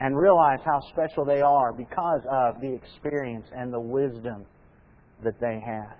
and 0.04 0.14
realize 0.14 0.58
how 0.66 0.80
special 0.92 1.24
they 1.24 1.40
are 1.40 1.72
because 1.72 2.20
of 2.30 2.60
the 2.60 2.68
experience 2.68 3.46
and 3.56 3.72
the 3.72 3.80
wisdom 3.80 4.44
that 5.24 5.32
they 5.40 5.58
have. 5.64 5.96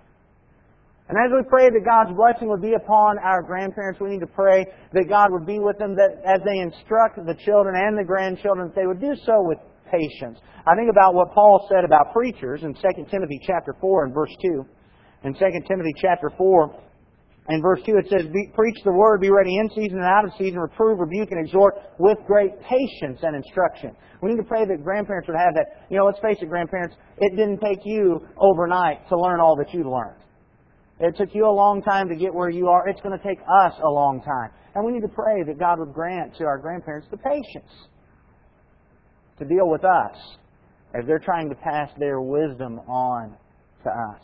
And 1.09 1.16
as 1.16 1.32
we 1.32 1.40
pray 1.48 1.70
that 1.70 1.84
God's 1.88 2.14
blessing 2.14 2.48
would 2.48 2.61
be 2.61 2.74
upon 2.74 3.16
our 3.18 3.42
grandparents, 3.42 3.98
we 4.00 4.11
need 4.11 4.20
to 4.20 4.26
pray 4.26 4.66
that 4.92 5.09
God 5.09 5.32
would 5.32 5.46
be 5.46 5.59
with 5.59 5.78
them, 5.78 5.96
that 5.96 6.20
as 6.20 6.44
they 6.44 6.61
instruct 6.61 7.16
the 7.16 7.34
children 7.46 7.76
and 7.76 7.96
the 7.96 8.05
grandchildren, 8.05 8.68
that 8.68 8.76
they 8.76 8.86
would 8.86 9.00
do 9.00 9.16
so 9.24 9.40
with 9.40 9.57
patience. 9.90 10.38
I 10.66 10.76
think 10.76 10.90
about 10.90 11.14
what 11.14 11.32
Paul 11.32 11.66
said 11.72 11.84
about 11.84 12.12
preachers 12.12 12.61
in 12.62 12.74
2 12.74 12.80
Timothy 13.11 13.40
chapter 13.46 13.74
4 13.80 14.05
and 14.05 14.12
verse 14.12 14.36
2. 14.42 14.66
In 15.24 15.32
2 15.32 15.40
Timothy 15.66 15.94
chapter 15.96 16.30
4 16.36 16.76
and 17.47 17.62
verse 17.62 17.80
2 17.84 17.97
it 17.99 18.07
says, 18.09 18.26
Preach 18.55 18.78
the 18.84 18.92
word, 18.92 19.20
be 19.20 19.30
ready 19.30 19.57
in 19.59 19.68
season 19.70 19.99
and 19.99 20.07
out 20.07 20.24
of 20.24 20.30
season, 20.38 20.59
reprove, 20.59 20.99
rebuke, 20.99 21.30
and 21.30 21.45
exhort 21.45 21.74
with 21.99 22.16
great 22.26 22.53
patience 22.62 23.20
and 23.22 23.36
instruction. 23.36 23.95
We 24.22 24.30
need 24.30 24.38
to 24.38 24.49
pray 24.49 24.64
that 24.64 24.82
grandparents 24.82 25.28
would 25.28 25.36
have 25.36 25.55
that. 25.55 25.86
You 25.90 25.99
know, 25.99 26.07
let's 26.07 26.20
face 26.20 26.38
it, 26.40 26.49
grandparents, 26.49 26.97
it 27.18 27.36
didn't 27.36 27.59
take 27.59 27.80
you 27.84 28.26
overnight 28.38 29.07
to 29.11 29.18
learn 29.18 29.40
all 29.40 29.57
that 29.57 29.74
you 29.74 29.84
learned. 29.84 30.20
It 31.01 31.16
took 31.18 31.34
you 31.34 31.47
a 31.47 31.53
long 31.53 31.82
time 31.82 32.09
to 32.09 32.16
get 32.16 32.32
where 32.32 32.49
you 32.49 32.68
are. 32.68 32.88
It's 32.88 33.01
going 33.03 33.18
to 33.18 33.22
take 33.22 33.40
us 33.40 33.74
a 33.82 33.88
long 33.88 34.22
time. 34.22 34.51
And 34.74 34.84
we 34.84 34.92
need 34.92 35.03
to 35.03 35.09
pray 35.09 35.42
that 35.42 35.59
God 35.59 35.80
would 35.80 35.92
grant 35.92 36.36
to 36.38 36.45
our 36.45 36.57
grandparents 36.57 37.09
the 37.11 37.18
patience 37.18 37.70
to 39.38 39.45
deal 39.45 39.68
with 39.68 39.84
us 39.84 40.16
as 40.95 41.05
they're 41.07 41.18
trying 41.18 41.51
to 41.51 41.57
pass 41.57 41.90
their 41.99 42.20
wisdom 42.20 42.78
on 42.88 43.36
to 43.82 43.90
us. 43.90 44.22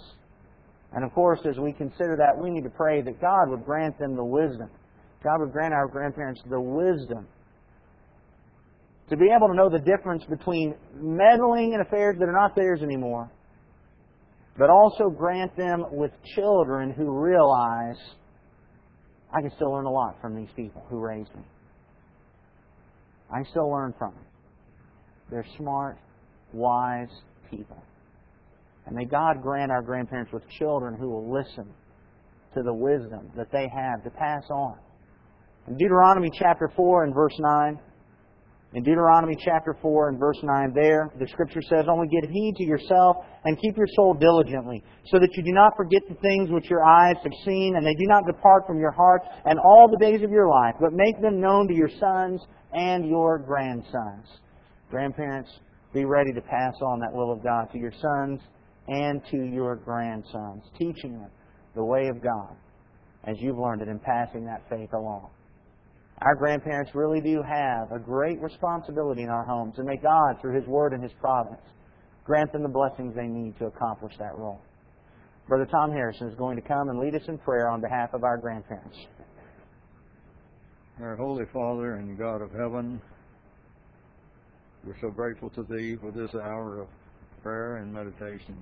And 0.93 1.05
of 1.05 1.13
course, 1.13 1.41
as 1.49 1.59
we 1.59 1.73
consider 1.73 2.17
that, 2.17 2.41
we 2.43 2.51
need 2.51 2.65
to 2.65 2.71
pray 2.71 3.01
that 3.03 3.21
God 3.21 3.49
would 3.49 3.65
grant 3.65 3.99
them 3.99 4.17
the 4.17 4.25
wisdom. 4.25 4.69
God 5.23 5.41
would 5.41 5.53
grant 5.53 5.73
our 5.73 5.87
grandparents 5.87 6.41
the 6.49 6.61
wisdom 6.61 7.27
to 9.09 9.17
be 9.17 9.27
able 9.37 9.49
to 9.49 9.55
know 9.55 9.69
the 9.69 9.79
difference 9.79 10.25
between 10.29 10.75
meddling 10.95 11.73
in 11.75 11.81
affairs 11.81 12.17
that 12.19 12.29
are 12.29 12.33
not 12.33 12.55
theirs 12.55 12.81
anymore 12.83 13.31
but 14.61 14.69
also 14.69 15.09
grant 15.09 15.57
them 15.57 15.87
with 15.91 16.11
children 16.35 16.93
who 16.93 17.11
realize 17.11 17.97
I 19.33 19.41
can 19.41 19.51
still 19.57 19.73
learn 19.73 19.87
a 19.87 19.91
lot 19.91 20.21
from 20.21 20.37
these 20.37 20.51
people 20.55 20.85
who 20.91 20.99
raised 20.99 21.35
me. 21.35 21.43
I 23.33 23.43
still 23.51 23.71
learn 23.71 23.95
from 23.99 24.13
them. 24.13 24.25
They're 25.31 25.47
smart, 25.57 25.97
wise 26.53 27.09
people. 27.51 27.83
And 28.91 28.99
may 28.99 29.05
God 29.05 29.41
grant 29.41 29.71
our 29.71 29.83
grandparents 29.83 30.33
with 30.33 30.43
children 30.59 30.97
who 30.99 31.09
will 31.09 31.33
listen 31.33 31.73
to 32.55 32.63
the 32.65 32.75
wisdom 32.75 33.31
that 33.37 33.47
they 33.53 33.69
have 33.73 34.03
to 34.03 34.11
pass 34.11 34.43
on. 34.51 34.75
In 35.69 35.77
Deuteronomy 35.77 36.29
chapter 36.37 36.69
4 36.75 37.05
and 37.05 37.15
verse 37.15 37.37
9, 37.39 37.79
in 38.75 38.83
Deuteronomy 38.83 39.37
chapter 39.45 39.77
4 39.81 40.09
and 40.09 40.19
verse 40.19 40.39
9 40.43 40.73
there, 40.75 41.09
the 41.21 41.29
scripture 41.29 41.63
says, 41.63 41.87
Only 41.89 42.09
give 42.09 42.29
heed 42.29 42.57
to 42.57 42.65
yourself 42.65 43.19
and 43.45 43.57
keep 43.61 43.77
your 43.77 43.87
soul 43.95 44.15
diligently, 44.15 44.83
so 45.07 45.21
that 45.21 45.37
you 45.37 45.45
do 45.45 45.53
not 45.53 45.77
forget 45.77 46.03
the 46.09 46.17
things 46.17 46.51
which 46.51 46.69
your 46.69 46.85
eyes 46.85 47.17
have 47.23 47.33
seen, 47.45 47.77
and 47.77 47.87
they 47.87 47.95
do 47.95 48.07
not 48.09 48.27
depart 48.27 48.67
from 48.67 48.81
your 48.81 48.91
heart 48.91 49.23
and 49.45 49.61
all 49.61 49.89
the 49.89 50.05
days 50.05 50.25
of 50.25 50.33
your 50.33 50.49
life, 50.49 50.75
but 50.81 50.93
make 50.93 51.21
them 51.23 51.41
known 51.41 51.69
to 51.69 51.75
your 51.75 51.91
sons 52.01 52.41
and 52.73 53.09
your 53.09 53.39
grandsons. 53.39 54.27
Grandparents, 54.91 55.51
be 55.95 56.05
ready 56.05 56.33
to 56.33 56.41
pass 56.41 56.75
on 56.83 56.99
that 56.99 57.13
will 57.13 57.33
of 57.33 57.41
God 57.45 57.71
to 57.71 57.79
your 57.79 57.93
sons 57.93 58.41
and 58.91 59.23
to 59.31 59.37
your 59.37 59.77
grandsons, 59.77 60.65
teaching 60.77 61.13
them 61.13 61.31
the 61.77 61.85
way 61.85 62.09
of 62.09 62.21
God 62.21 62.55
as 63.25 63.37
you've 63.39 63.57
learned 63.57 63.83
it 63.83 63.89
and 63.89 64.03
passing 64.03 64.45
that 64.45 64.69
faith 64.69 64.93
along. 64.93 65.31
Our 66.23 66.35
grandparents 66.35 66.91
really 66.95 67.21
do 67.21 67.41
have 67.43 67.93
a 67.93 67.99
great 67.99 68.41
responsibility 68.43 69.23
in 69.23 69.31
our 69.31 69.45
homes, 69.45 69.75
and 69.79 69.87
may 69.87 69.97
God, 69.97 70.41
through 70.41 70.57
His 70.57 70.67
Word 70.67 70.93
and 70.93 71.03
His 71.03 71.13
providence, 71.21 71.63
grant 72.25 72.53
them 72.53 72.63
the 72.63 72.69
blessings 72.69 73.15
they 73.15 73.27
need 73.27 73.57
to 73.59 73.67
accomplish 73.67 74.13
that 74.19 74.37
role. 74.37 74.61
Brother 75.49 75.67
Tom 75.67 75.93
Harrison 75.93 76.29
is 76.29 76.35
going 76.37 76.57
to 76.57 76.63
come 76.63 76.89
and 76.89 76.99
lead 76.99 77.15
us 77.15 77.27
in 77.29 77.39
prayer 77.39 77.71
on 77.71 77.81
behalf 77.81 78.13
of 78.13 78.25
our 78.25 78.37
grandparents. 78.37 78.97
Our 81.01 81.17
Holy 81.17 81.45
Father 81.53 81.95
and 81.95 82.19
God 82.19 82.43
of 82.43 82.51
heaven, 82.53 83.01
we're 84.85 85.01
so 85.01 85.11
grateful 85.11 85.49
to 85.51 85.63
Thee 85.63 85.97
for 85.97 86.11
this 86.11 86.35
hour 86.35 86.83
of 86.83 86.89
prayer 87.43 87.77
and 87.77 87.93
meditation, 87.93 88.57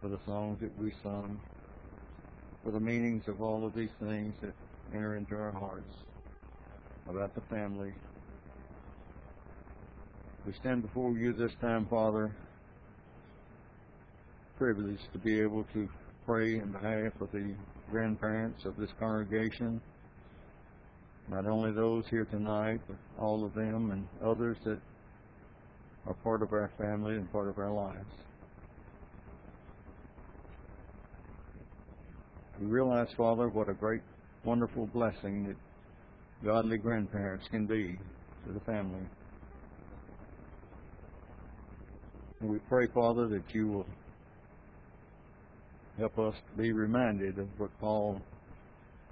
for 0.00 0.08
the 0.08 0.18
songs 0.26 0.60
that 0.60 0.76
we 0.78 0.92
sung, 1.02 1.40
for 2.64 2.70
the 2.70 2.80
meanings 2.80 3.26
of 3.26 3.42
all 3.42 3.66
of 3.66 3.74
these 3.74 3.90
things 4.00 4.34
that 4.40 4.52
enter 4.94 5.16
into 5.16 5.34
our 5.34 5.52
hearts 5.52 5.94
about 7.08 7.34
the 7.34 7.40
family. 7.42 7.92
We 10.46 10.52
stand 10.54 10.82
before 10.82 11.12
you 11.12 11.32
this 11.32 11.52
time, 11.60 11.86
Father, 11.86 12.30
privileged 14.56 15.12
to 15.12 15.18
be 15.18 15.40
able 15.40 15.64
to 15.72 15.88
pray 16.26 16.56
in 16.56 16.72
behalf 16.72 17.12
of 17.20 17.30
the 17.32 17.54
grandparents 17.90 18.64
of 18.64 18.76
this 18.76 18.90
congregation, 18.98 19.80
not 21.28 21.46
only 21.46 21.72
those 21.72 22.04
here 22.08 22.24
tonight, 22.24 22.80
but 22.86 22.96
all 23.18 23.44
of 23.44 23.54
them 23.54 23.90
and 23.90 24.06
others 24.24 24.56
that 24.64 24.78
are 26.08 26.14
part 26.14 26.42
of 26.42 26.52
our 26.54 26.70
family 26.78 27.16
and 27.16 27.30
part 27.30 27.48
of 27.48 27.58
our 27.58 27.70
lives. 27.70 28.10
We 32.58 32.66
realize, 32.66 33.08
Father, 33.16 33.48
what 33.48 33.68
a 33.68 33.74
great, 33.74 34.00
wonderful 34.42 34.86
blessing 34.86 35.46
that 35.46 35.56
godly 36.44 36.78
grandparents 36.78 37.46
can 37.50 37.66
be 37.66 37.98
to 38.46 38.52
the 38.52 38.60
family. 38.60 39.02
And 42.40 42.50
we 42.50 42.58
pray, 42.70 42.86
Father, 42.86 43.28
that 43.28 43.44
you 43.52 43.68
will 43.68 43.86
help 45.98 46.18
us 46.18 46.34
be 46.56 46.72
reminded 46.72 47.38
of 47.38 47.48
what 47.58 47.70
Paul 47.80 48.20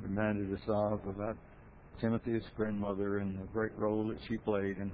reminded 0.03 0.53
us 0.55 0.61
of 0.67 1.01
about 1.07 1.37
Timothy's 2.01 2.45
grandmother 2.57 3.19
and 3.19 3.39
the 3.39 3.47
great 3.53 3.73
role 3.77 4.09
that 4.09 4.19
she 4.27 4.39
played 4.39 4.79
in 4.79 4.91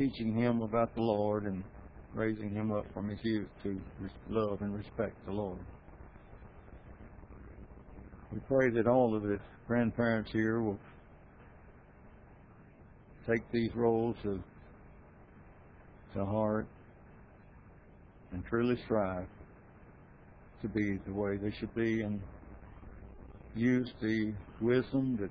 teaching 0.00 0.34
him 0.34 0.62
about 0.62 0.94
the 0.94 1.02
Lord 1.02 1.44
and 1.44 1.62
raising 2.14 2.54
him 2.54 2.72
up 2.72 2.86
from 2.94 3.10
his 3.10 3.18
youth 3.22 3.48
to 3.62 3.78
love 4.30 4.62
and 4.62 4.74
respect 4.74 5.14
the 5.26 5.32
Lord. 5.32 5.58
We 8.32 8.38
pray 8.48 8.70
that 8.70 8.86
all 8.86 9.14
of 9.14 9.22
the 9.24 9.38
grandparents 9.68 10.30
here 10.32 10.62
will 10.62 10.78
take 13.28 13.42
these 13.52 13.70
roles 13.74 14.16
to, 14.22 14.42
to 16.14 16.24
heart 16.24 16.66
and 18.32 18.42
truly 18.46 18.78
strive 18.86 19.26
to 20.62 20.68
be 20.68 20.98
the 21.06 21.12
way 21.12 21.36
they 21.36 21.52
should 21.58 21.74
be 21.74 22.00
and 22.00 22.18
use 23.54 23.90
the 24.00 24.32
wisdom 24.62 25.18
that 25.20 25.30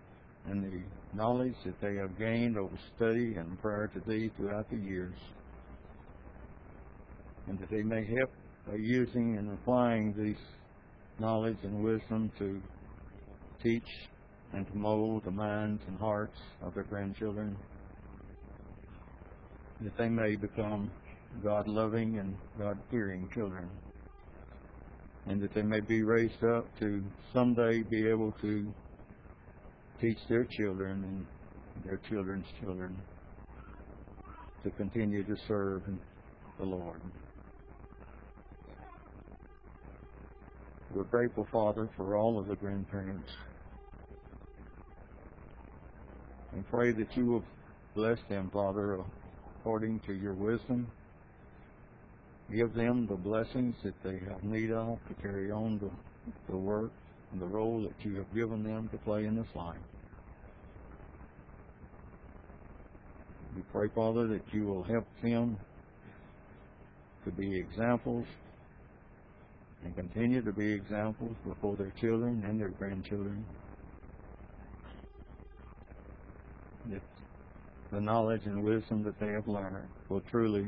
and 0.51 0.63
the 0.63 0.98
knowledge 1.13 1.55
that 1.65 1.79
they 1.81 1.95
have 1.95 2.17
gained 2.17 2.57
over 2.57 2.77
study 2.95 3.35
and 3.35 3.59
prayer 3.61 3.89
to 3.93 3.99
thee 4.07 4.29
throughout 4.37 4.69
the 4.69 4.77
years. 4.77 5.15
And 7.47 7.59
that 7.59 7.69
they 7.69 7.81
may 7.81 8.05
help 8.05 8.31
by 8.67 8.75
using 8.75 9.37
and 9.37 9.51
applying 9.53 10.13
this 10.13 10.37
knowledge 11.19 11.57
and 11.63 11.83
wisdom 11.83 12.31
to 12.37 12.61
teach 13.63 14.07
and 14.53 14.67
to 14.67 14.77
mold 14.77 15.23
the 15.25 15.31
minds 15.31 15.81
and 15.87 15.97
hearts 15.97 16.37
of 16.61 16.73
their 16.73 16.83
grandchildren. 16.83 17.57
That 19.81 19.97
they 19.97 20.09
may 20.09 20.35
become 20.35 20.91
God 21.43 21.67
loving 21.67 22.19
and 22.19 22.35
God 22.57 22.77
fearing 22.91 23.29
children. 23.33 23.69
And 25.27 25.41
that 25.41 25.53
they 25.53 25.61
may 25.61 25.79
be 25.79 26.03
raised 26.03 26.43
up 26.43 26.65
to 26.79 27.03
someday 27.33 27.83
be 27.83 28.07
able 28.07 28.31
to 28.41 28.73
teach 30.01 30.17
their 30.29 30.45
children 30.45 31.03
and 31.03 31.85
their 31.85 31.99
children's 32.09 32.45
children 32.61 32.95
to 34.63 34.69
continue 34.71 35.23
to 35.23 35.35
serve 35.47 35.83
the 36.57 36.65
Lord. 36.65 37.01
We're 40.93 41.03
grateful, 41.03 41.47
Father, 41.51 41.87
for 41.95 42.15
all 42.15 42.39
of 42.39 42.47
the 42.47 42.55
grandparents. 42.55 43.29
And 46.51 46.67
pray 46.69 46.91
that 46.93 47.15
you 47.15 47.25
will 47.25 47.43
bless 47.93 48.17
them, 48.27 48.49
Father, 48.51 48.99
according 49.59 49.99
to 50.07 50.13
your 50.13 50.33
wisdom. 50.33 50.87
Give 52.53 52.73
them 52.73 53.05
the 53.07 53.15
blessings 53.15 53.75
that 53.83 53.93
they 54.03 54.19
have 54.27 54.43
need 54.43 54.71
of 54.71 54.97
to 55.07 55.13
carry 55.21 55.51
on 55.51 55.77
the, 55.77 55.91
the 56.49 56.57
work 56.57 56.91
and 57.31 57.41
the 57.41 57.45
role 57.45 57.81
that 57.81 58.05
you 58.05 58.15
have 58.17 58.33
given 58.33 58.63
them 58.63 58.89
to 58.91 58.97
play 58.99 59.25
in 59.25 59.35
this 59.35 59.47
life. 59.55 59.77
We 63.55 63.61
pray, 63.71 63.87
Father, 63.93 64.27
that 64.27 64.41
you 64.51 64.65
will 64.65 64.83
help 64.83 65.05
them 65.21 65.57
to 67.25 67.31
be 67.31 67.59
examples 67.59 68.25
and 69.83 69.95
continue 69.95 70.41
to 70.41 70.51
be 70.51 70.71
examples 70.71 71.35
before 71.45 71.75
their 71.75 71.93
children 71.99 72.43
and 72.45 72.59
their 72.59 72.69
grandchildren. 72.69 73.45
That 76.89 77.01
the 77.91 78.01
knowledge 78.01 78.41
and 78.45 78.63
wisdom 78.63 79.03
that 79.03 79.19
they 79.19 79.31
have 79.31 79.47
learned 79.47 79.87
will 80.09 80.21
truly 80.31 80.67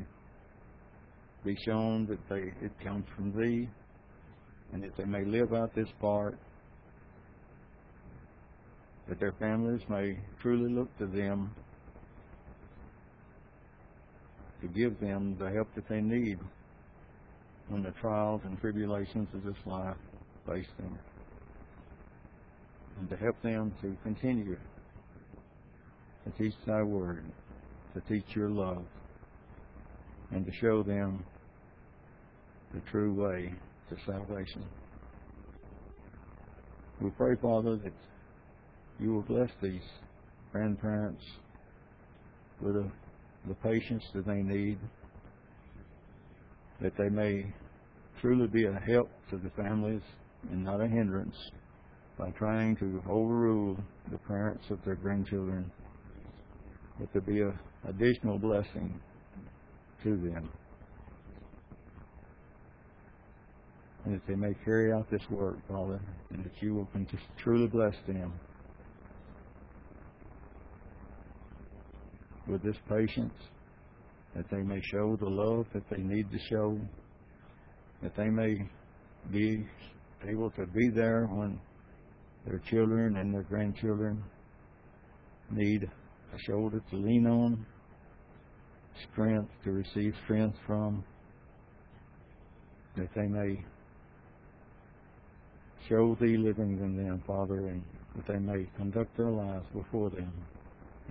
be 1.43 1.55
shown 1.66 2.05
that 2.07 2.20
they 2.30 2.51
it 2.66 2.72
comes 2.84 3.05
from 3.16 3.32
thee 3.32 3.68
and 4.74 4.84
that 4.84 4.95
they 4.97 5.05
may 5.05 5.26
live 5.26 5.53
out 5.53 5.74
this 5.76 5.88
part 5.99 6.38
that 9.12 9.20
their 9.20 9.34
families 9.34 9.82
may 9.89 10.18
truly 10.41 10.72
look 10.72 10.88
to 10.97 11.05
them 11.05 11.53
to 14.62 14.68
give 14.70 14.97
them 15.01 15.36
the 15.38 15.51
help 15.51 15.68
that 15.76 15.86
they 15.89 15.99
need 15.99 16.39
when 17.68 17.84
the 17.84 17.91
trials 17.99 18.39
and 18.45 18.57
tribulations 18.62 19.28
of 19.34 19.43
this 19.43 19.57
life 19.66 19.97
face 20.47 20.66
them. 20.78 20.97
And 22.99 23.09
to 23.09 23.18
help 23.18 23.36
them 23.41 23.74
to 23.82 23.97
continue 24.01 24.55
to 26.24 26.32
teach 26.41 26.55
thy 26.66 26.82
word, 26.82 27.26
to 27.93 28.01
teach 28.07 28.34
your 28.34 28.49
love, 28.49 28.86
and 30.32 30.45
to 30.45 30.53
show 30.53 30.84
them 30.84 31.22
the 32.74 32.80
true 32.89 33.14
way 33.14 33.53
to 33.89 33.97
salvation. 34.05 34.64
We 37.01 37.09
pray, 37.09 37.36
Father, 37.41 37.76
that 37.76 37.91
you 39.02 39.12
will 39.12 39.24
bless 39.24 39.49
these 39.64 39.82
grandparents 40.52 41.24
with 42.62 42.76
a, 42.76 42.88
the 43.47 43.56
patience 43.56 44.04
that 44.14 44.28
they 44.28 44.43
need, 44.43 44.78
that 46.82 46.93
they 46.97 47.10
may 47.10 47.52
truly 48.22 48.47
be 48.47 48.66
a 48.66 48.74
help 48.74 49.10
to 49.32 49.38
the 49.38 49.49
families 49.52 50.04
and 50.52 50.64
not 50.64 50.82
a 50.82 50.88
hindrance 50.88 51.36
by 52.18 52.30
trying 52.32 52.76
to 52.76 53.02
overrule 53.10 53.76
the 54.12 54.18
parents 54.20 54.64
of 54.70 54.78
their 54.86 54.95
grandchildren, 54.95 55.72
but 56.99 57.12
to 57.14 57.22
be 57.22 57.41
an 57.41 57.58
additional 57.88 58.38
blessing 58.38 58.99
to 60.04 60.12
them. 60.18 60.47
And 64.06 64.16
that 64.16 64.28
they 64.28 64.36
may 64.36 64.54
carry 64.64 64.93
out 64.93 65.10
this 65.10 65.22
work, 65.32 65.58
Father, 65.68 65.99
and 66.30 66.45
that 66.45 66.52
you 66.60 66.76
will 66.76 66.88
truly 67.43 67.68
bless 67.68 67.95
them 68.06 68.32
with 72.52 72.62
this 72.64 72.76
patience, 72.89 73.34
that 74.36 74.45
they 74.52 74.62
may 74.62 74.82
show 74.91 75.18
the 75.20 75.30
love 75.30 75.66
that 75.74 75.84
they 75.89 76.02
need 76.02 76.30
to 76.32 76.38
show, 76.49 76.78
that 78.04 78.16
they 78.18 78.30
may 78.30 78.58
be 79.32 79.66
able 80.30 80.52
to 80.52 80.66
be 80.68 80.89
there 80.89 81.26
when 81.28 81.60
their 82.45 82.60
children 82.70 83.18
and 83.18 83.34
their 83.34 83.43
grandchildren 83.43 84.22
need 85.49 85.84
a 85.84 86.39
shoulder 86.39 86.82
to 86.89 86.95
lean 86.97 87.26
on, 87.26 87.66
strength 89.12 89.49
to 89.64 89.72
receive 89.72 90.14
strength 90.26 90.58
from, 90.68 91.04
that 92.97 93.10
they 93.16 93.28
may 93.28 93.64
show 95.88 96.18
thee 96.20 96.38
living 96.38 96.80
in 96.80 96.97
them, 96.97 97.24
Father, 97.26 97.68
and 97.68 97.84
that 98.16 98.28
they 98.28 98.39
may 98.39 98.68
conduct 98.76 99.16
their 99.18 99.32
lives 99.32 99.66
before 99.74 100.10
them 100.10 100.32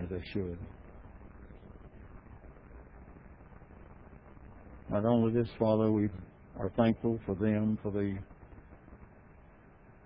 as 0.01 0.09
they 0.11 0.23
should. 0.33 0.59
Not 4.91 5.05
only 5.05 5.33
this, 5.33 5.49
Father, 5.57 5.93
we 5.93 6.09
are 6.59 6.71
thankful 6.77 7.21
for 7.25 7.37
them, 7.37 7.79
for 7.81 7.93
the 7.93 8.19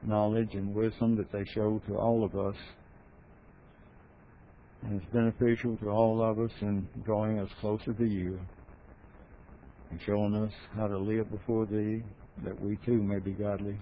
knowledge 0.03 0.51
and 0.53 0.75
wisdom 0.75 1.17
that 1.17 1.33
they 1.33 1.45
show 1.47 1.81
to 1.89 1.97
all 1.97 2.23
of 2.23 2.37
us. 2.37 2.57
And 4.83 5.01
it's 5.01 5.11
beneficial 5.11 5.79
to 5.79 5.89
all 5.89 6.23
of 6.23 6.39
us 6.39 6.51
in 6.61 6.87
drawing 7.03 7.39
us 7.39 7.49
closer 7.63 7.95
to 7.95 8.05
you 8.05 8.39
and 9.91 9.99
showing 10.05 10.35
us 10.35 10.53
how 10.77 10.87
to 10.87 10.99
live 10.99 11.31
before 11.31 11.65
Thee, 11.65 12.03
that 12.45 12.61
we 12.61 12.77
too 12.85 13.03
may 13.03 13.21
be 13.21 13.31
godly 13.31 13.79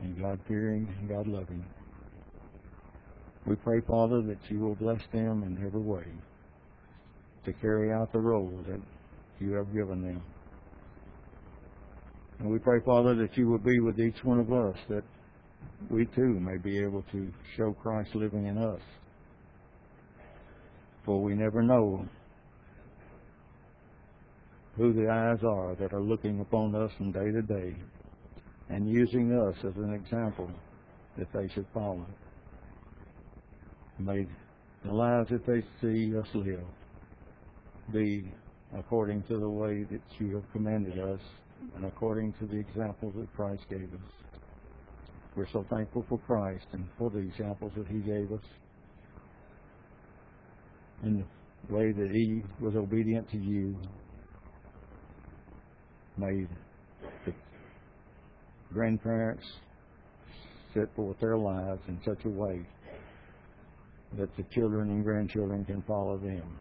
and 0.00 0.18
God 0.18 0.40
fearing 0.48 0.88
and 0.98 1.08
God 1.08 1.26
loving. 1.26 1.64
We 3.44 3.56
pray, 3.56 3.80
Father, 3.82 4.22
that 4.22 4.38
you 4.48 4.58
will 4.58 4.74
bless 4.74 5.02
them 5.12 5.42
in 5.42 5.62
every 5.64 5.80
way 5.80 6.04
to 7.44 7.52
carry 7.52 7.92
out 7.92 8.12
the 8.12 8.18
role 8.18 8.52
that 8.66 8.80
you 9.40 9.52
have 9.52 9.72
given 9.72 10.02
them. 10.02 10.22
And 12.38 12.50
we 12.50 12.58
pray, 12.58 12.80
Father, 12.84 13.14
that 13.14 13.36
you 13.36 13.48
will 13.48 13.58
be 13.58 13.80
with 13.80 13.98
each 13.98 14.22
one 14.22 14.40
of 14.40 14.52
us, 14.52 14.76
that 14.88 15.04
we 15.90 16.06
too 16.06 16.38
may 16.40 16.58
be 16.58 16.78
able 16.78 17.02
to 17.12 17.32
show 17.56 17.72
Christ 17.72 18.14
living 18.14 18.46
in 18.46 18.58
us. 18.58 18.80
For 21.04 21.22
we 21.22 21.34
never 21.34 21.62
know 21.62 22.06
who 24.76 24.92
the 24.92 25.08
eyes 25.08 25.42
are 25.42 25.74
that 25.76 25.92
are 25.92 26.02
looking 26.02 26.40
upon 26.40 26.74
us 26.74 26.90
from 26.98 27.12
day 27.12 27.30
to 27.30 27.42
day 27.42 27.74
and 28.68 28.88
using 28.88 29.32
us 29.32 29.56
as 29.64 29.76
an 29.76 29.94
example 29.94 30.50
that 31.16 31.32
they 31.32 31.48
should 31.54 31.66
follow. 31.72 32.04
May 33.98 34.26
the 34.84 34.92
lives 34.92 35.30
that 35.30 35.46
they 35.46 35.62
see 35.80 36.16
us 36.16 36.26
live 36.34 36.60
be 37.92 38.30
according 38.74 39.22
to 39.24 39.38
the 39.38 39.48
way 39.48 39.84
that 39.84 40.02
you 40.18 40.34
have 40.34 40.44
commanded 40.52 40.98
us 40.98 41.20
and 41.76 41.84
according 41.84 42.32
to 42.34 42.46
the 42.46 42.56
examples 42.56 43.14
that 43.16 43.32
Christ 43.34 43.62
gave 43.68 43.92
us. 43.92 44.40
We're 45.36 45.48
so 45.52 45.64
thankful 45.68 46.04
for 46.08 46.18
Christ 46.18 46.66
and 46.72 46.86
for 46.98 47.10
the 47.10 47.18
examples 47.18 47.72
that 47.76 47.86
He 47.86 47.98
gave 47.98 48.32
us 48.32 48.40
and 51.02 51.24
the 51.68 51.74
way 51.74 51.92
that 51.92 52.10
He 52.10 52.42
was 52.60 52.74
obedient 52.74 53.30
to 53.30 53.36
you, 53.36 53.76
made 56.16 56.48
the 57.26 57.32
grandparents 58.72 59.44
set 60.72 60.94
forth 60.94 61.18
their 61.20 61.36
lives 61.36 61.82
in 61.88 62.00
such 62.04 62.24
a 62.24 62.28
way 62.28 62.60
that 64.16 64.34
the 64.36 64.42
children 64.54 64.88
and 64.88 65.04
grandchildren 65.04 65.64
can 65.64 65.82
follow 65.82 66.16
them. 66.16 66.58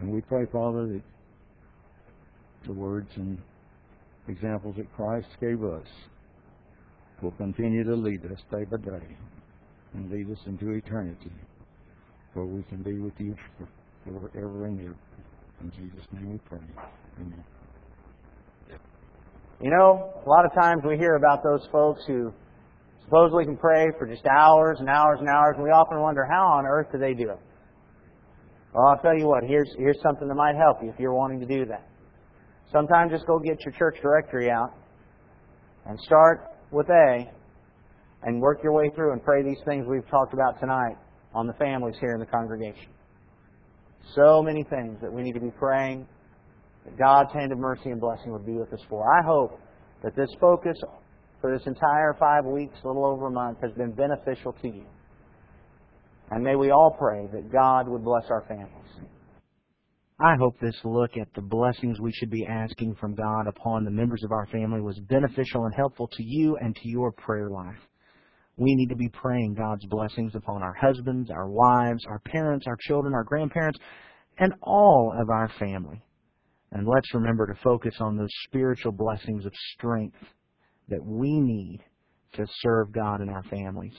And 0.00 0.10
we 0.12 0.20
pray, 0.20 0.46
Father, 0.52 0.86
that 0.86 1.02
the 2.66 2.72
words 2.72 3.08
and 3.16 3.38
examples 4.28 4.76
that 4.76 4.92
Christ 4.94 5.28
gave 5.40 5.62
us 5.64 5.86
will 7.22 7.32
continue 7.32 7.84
to 7.84 7.94
lead 7.94 8.24
us 8.26 8.38
day 8.50 8.64
by 8.64 8.76
day 8.76 9.06
and 9.94 10.10
lead 10.10 10.30
us 10.30 10.38
into 10.46 10.70
eternity 10.70 11.32
where 12.34 12.46
we 12.46 12.62
can 12.64 12.82
be 12.82 12.98
with 12.98 13.14
you 13.18 13.34
forever 14.04 14.66
and 14.66 14.80
ever. 14.80 14.96
In 15.60 15.70
Jesus' 15.70 16.06
name 16.12 16.32
we 16.32 16.38
pray. 16.48 16.58
Amen. 17.20 17.44
You 19.60 19.70
know, 19.70 20.12
a 20.24 20.28
lot 20.28 20.44
of 20.44 20.54
times 20.54 20.82
we 20.86 20.96
hear 20.96 21.16
about 21.16 21.42
those 21.42 21.66
folks 21.72 22.02
who 22.06 22.32
supposedly 23.04 23.44
can 23.44 23.56
pray 23.56 23.88
for 23.98 24.06
just 24.06 24.24
hours 24.26 24.76
and 24.78 24.88
hours 24.88 25.18
and 25.18 25.28
hours, 25.28 25.54
and 25.56 25.64
we 25.64 25.70
often 25.70 26.00
wonder 26.00 26.24
how 26.30 26.46
on 26.46 26.66
earth 26.66 26.86
do 26.92 26.98
they 26.98 27.14
do 27.14 27.30
it? 27.30 27.38
Well, 28.78 28.86
I'll 28.86 29.02
tell 29.02 29.18
you 29.18 29.26
what, 29.26 29.42
here's, 29.42 29.68
here's 29.76 30.00
something 30.04 30.28
that 30.28 30.36
might 30.36 30.54
help 30.54 30.80
you 30.80 30.88
if 30.88 31.00
you're 31.00 31.12
wanting 31.12 31.40
to 31.40 31.46
do 31.46 31.66
that. 31.66 31.88
Sometimes 32.70 33.10
just 33.10 33.26
go 33.26 33.40
get 33.40 33.58
your 33.64 33.74
church 33.76 33.96
directory 34.00 34.52
out 34.52 34.72
and 35.84 35.98
start 36.02 36.42
with 36.70 36.88
A 36.88 37.28
and 38.22 38.40
work 38.40 38.60
your 38.62 38.72
way 38.72 38.88
through 38.94 39.14
and 39.14 39.24
pray 39.24 39.42
these 39.42 39.58
things 39.64 39.84
we've 39.88 40.08
talked 40.08 40.32
about 40.32 40.60
tonight 40.60 40.94
on 41.34 41.48
the 41.48 41.54
families 41.54 41.96
here 41.98 42.12
in 42.12 42.20
the 42.20 42.26
congregation. 42.26 42.86
So 44.14 44.44
many 44.44 44.62
things 44.62 44.96
that 45.02 45.12
we 45.12 45.22
need 45.24 45.34
to 45.34 45.40
be 45.40 45.50
praying 45.58 46.06
that 46.84 46.96
God's 46.96 47.32
hand 47.32 47.50
of 47.50 47.58
mercy 47.58 47.90
and 47.90 48.00
blessing 48.00 48.30
would 48.30 48.46
be 48.46 48.52
with 48.52 48.72
us 48.72 48.80
for. 48.88 49.02
I 49.12 49.26
hope 49.26 49.58
that 50.04 50.14
this 50.14 50.30
focus 50.40 50.78
for 51.40 51.52
this 51.52 51.66
entire 51.66 52.14
five 52.16 52.44
weeks, 52.44 52.76
a 52.84 52.86
little 52.86 53.06
over 53.06 53.26
a 53.26 53.30
month, 53.32 53.58
has 53.60 53.72
been 53.72 53.90
beneficial 53.90 54.54
to 54.62 54.68
you. 54.68 54.84
And 56.30 56.44
may 56.44 56.56
we 56.56 56.70
all 56.70 56.94
pray 56.98 57.26
that 57.32 57.52
God 57.52 57.88
would 57.88 58.04
bless 58.04 58.24
our 58.30 58.44
families. 58.48 59.08
I 60.20 60.34
hope 60.36 60.58
this 60.58 60.78
look 60.84 61.16
at 61.16 61.32
the 61.34 61.42
blessings 61.42 62.00
we 62.00 62.12
should 62.12 62.30
be 62.30 62.44
asking 62.44 62.96
from 62.96 63.14
God 63.14 63.46
upon 63.46 63.84
the 63.84 63.90
members 63.90 64.24
of 64.24 64.32
our 64.32 64.46
family 64.46 64.80
was 64.80 64.98
beneficial 64.98 65.64
and 65.64 65.74
helpful 65.74 66.08
to 66.08 66.22
you 66.24 66.56
and 66.56 66.74
to 66.74 66.88
your 66.88 67.12
prayer 67.12 67.48
life. 67.48 67.78
We 68.56 68.74
need 68.74 68.88
to 68.88 68.96
be 68.96 69.08
praying 69.08 69.54
God's 69.54 69.86
blessings 69.86 70.34
upon 70.34 70.62
our 70.62 70.74
husbands, 70.74 71.30
our 71.30 71.48
wives, 71.48 72.04
our 72.08 72.18
parents, 72.18 72.66
our 72.66 72.76
children, 72.80 73.14
our 73.14 73.22
grandparents, 73.22 73.78
and 74.38 74.52
all 74.62 75.14
of 75.16 75.30
our 75.30 75.48
family. 75.60 76.02
And 76.72 76.86
let's 76.86 77.14
remember 77.14 77.46
to 77.46 77.60
focus 77.62 77.94
on 78.00 78.16
those 78.16 78.32
spiritual 78.48 78.92
blessings 78.92 79.46
of 79.46 79.52
strength 79.74 80.18
that 80.88 81.04
we 81.04 81.40
need 81.40 81.84
to 82.34 82.46
serve 82.60 82.92
God 82.92 83.20
in 83.20 83.28
our 83.28 83.44
families. 83.44 83.94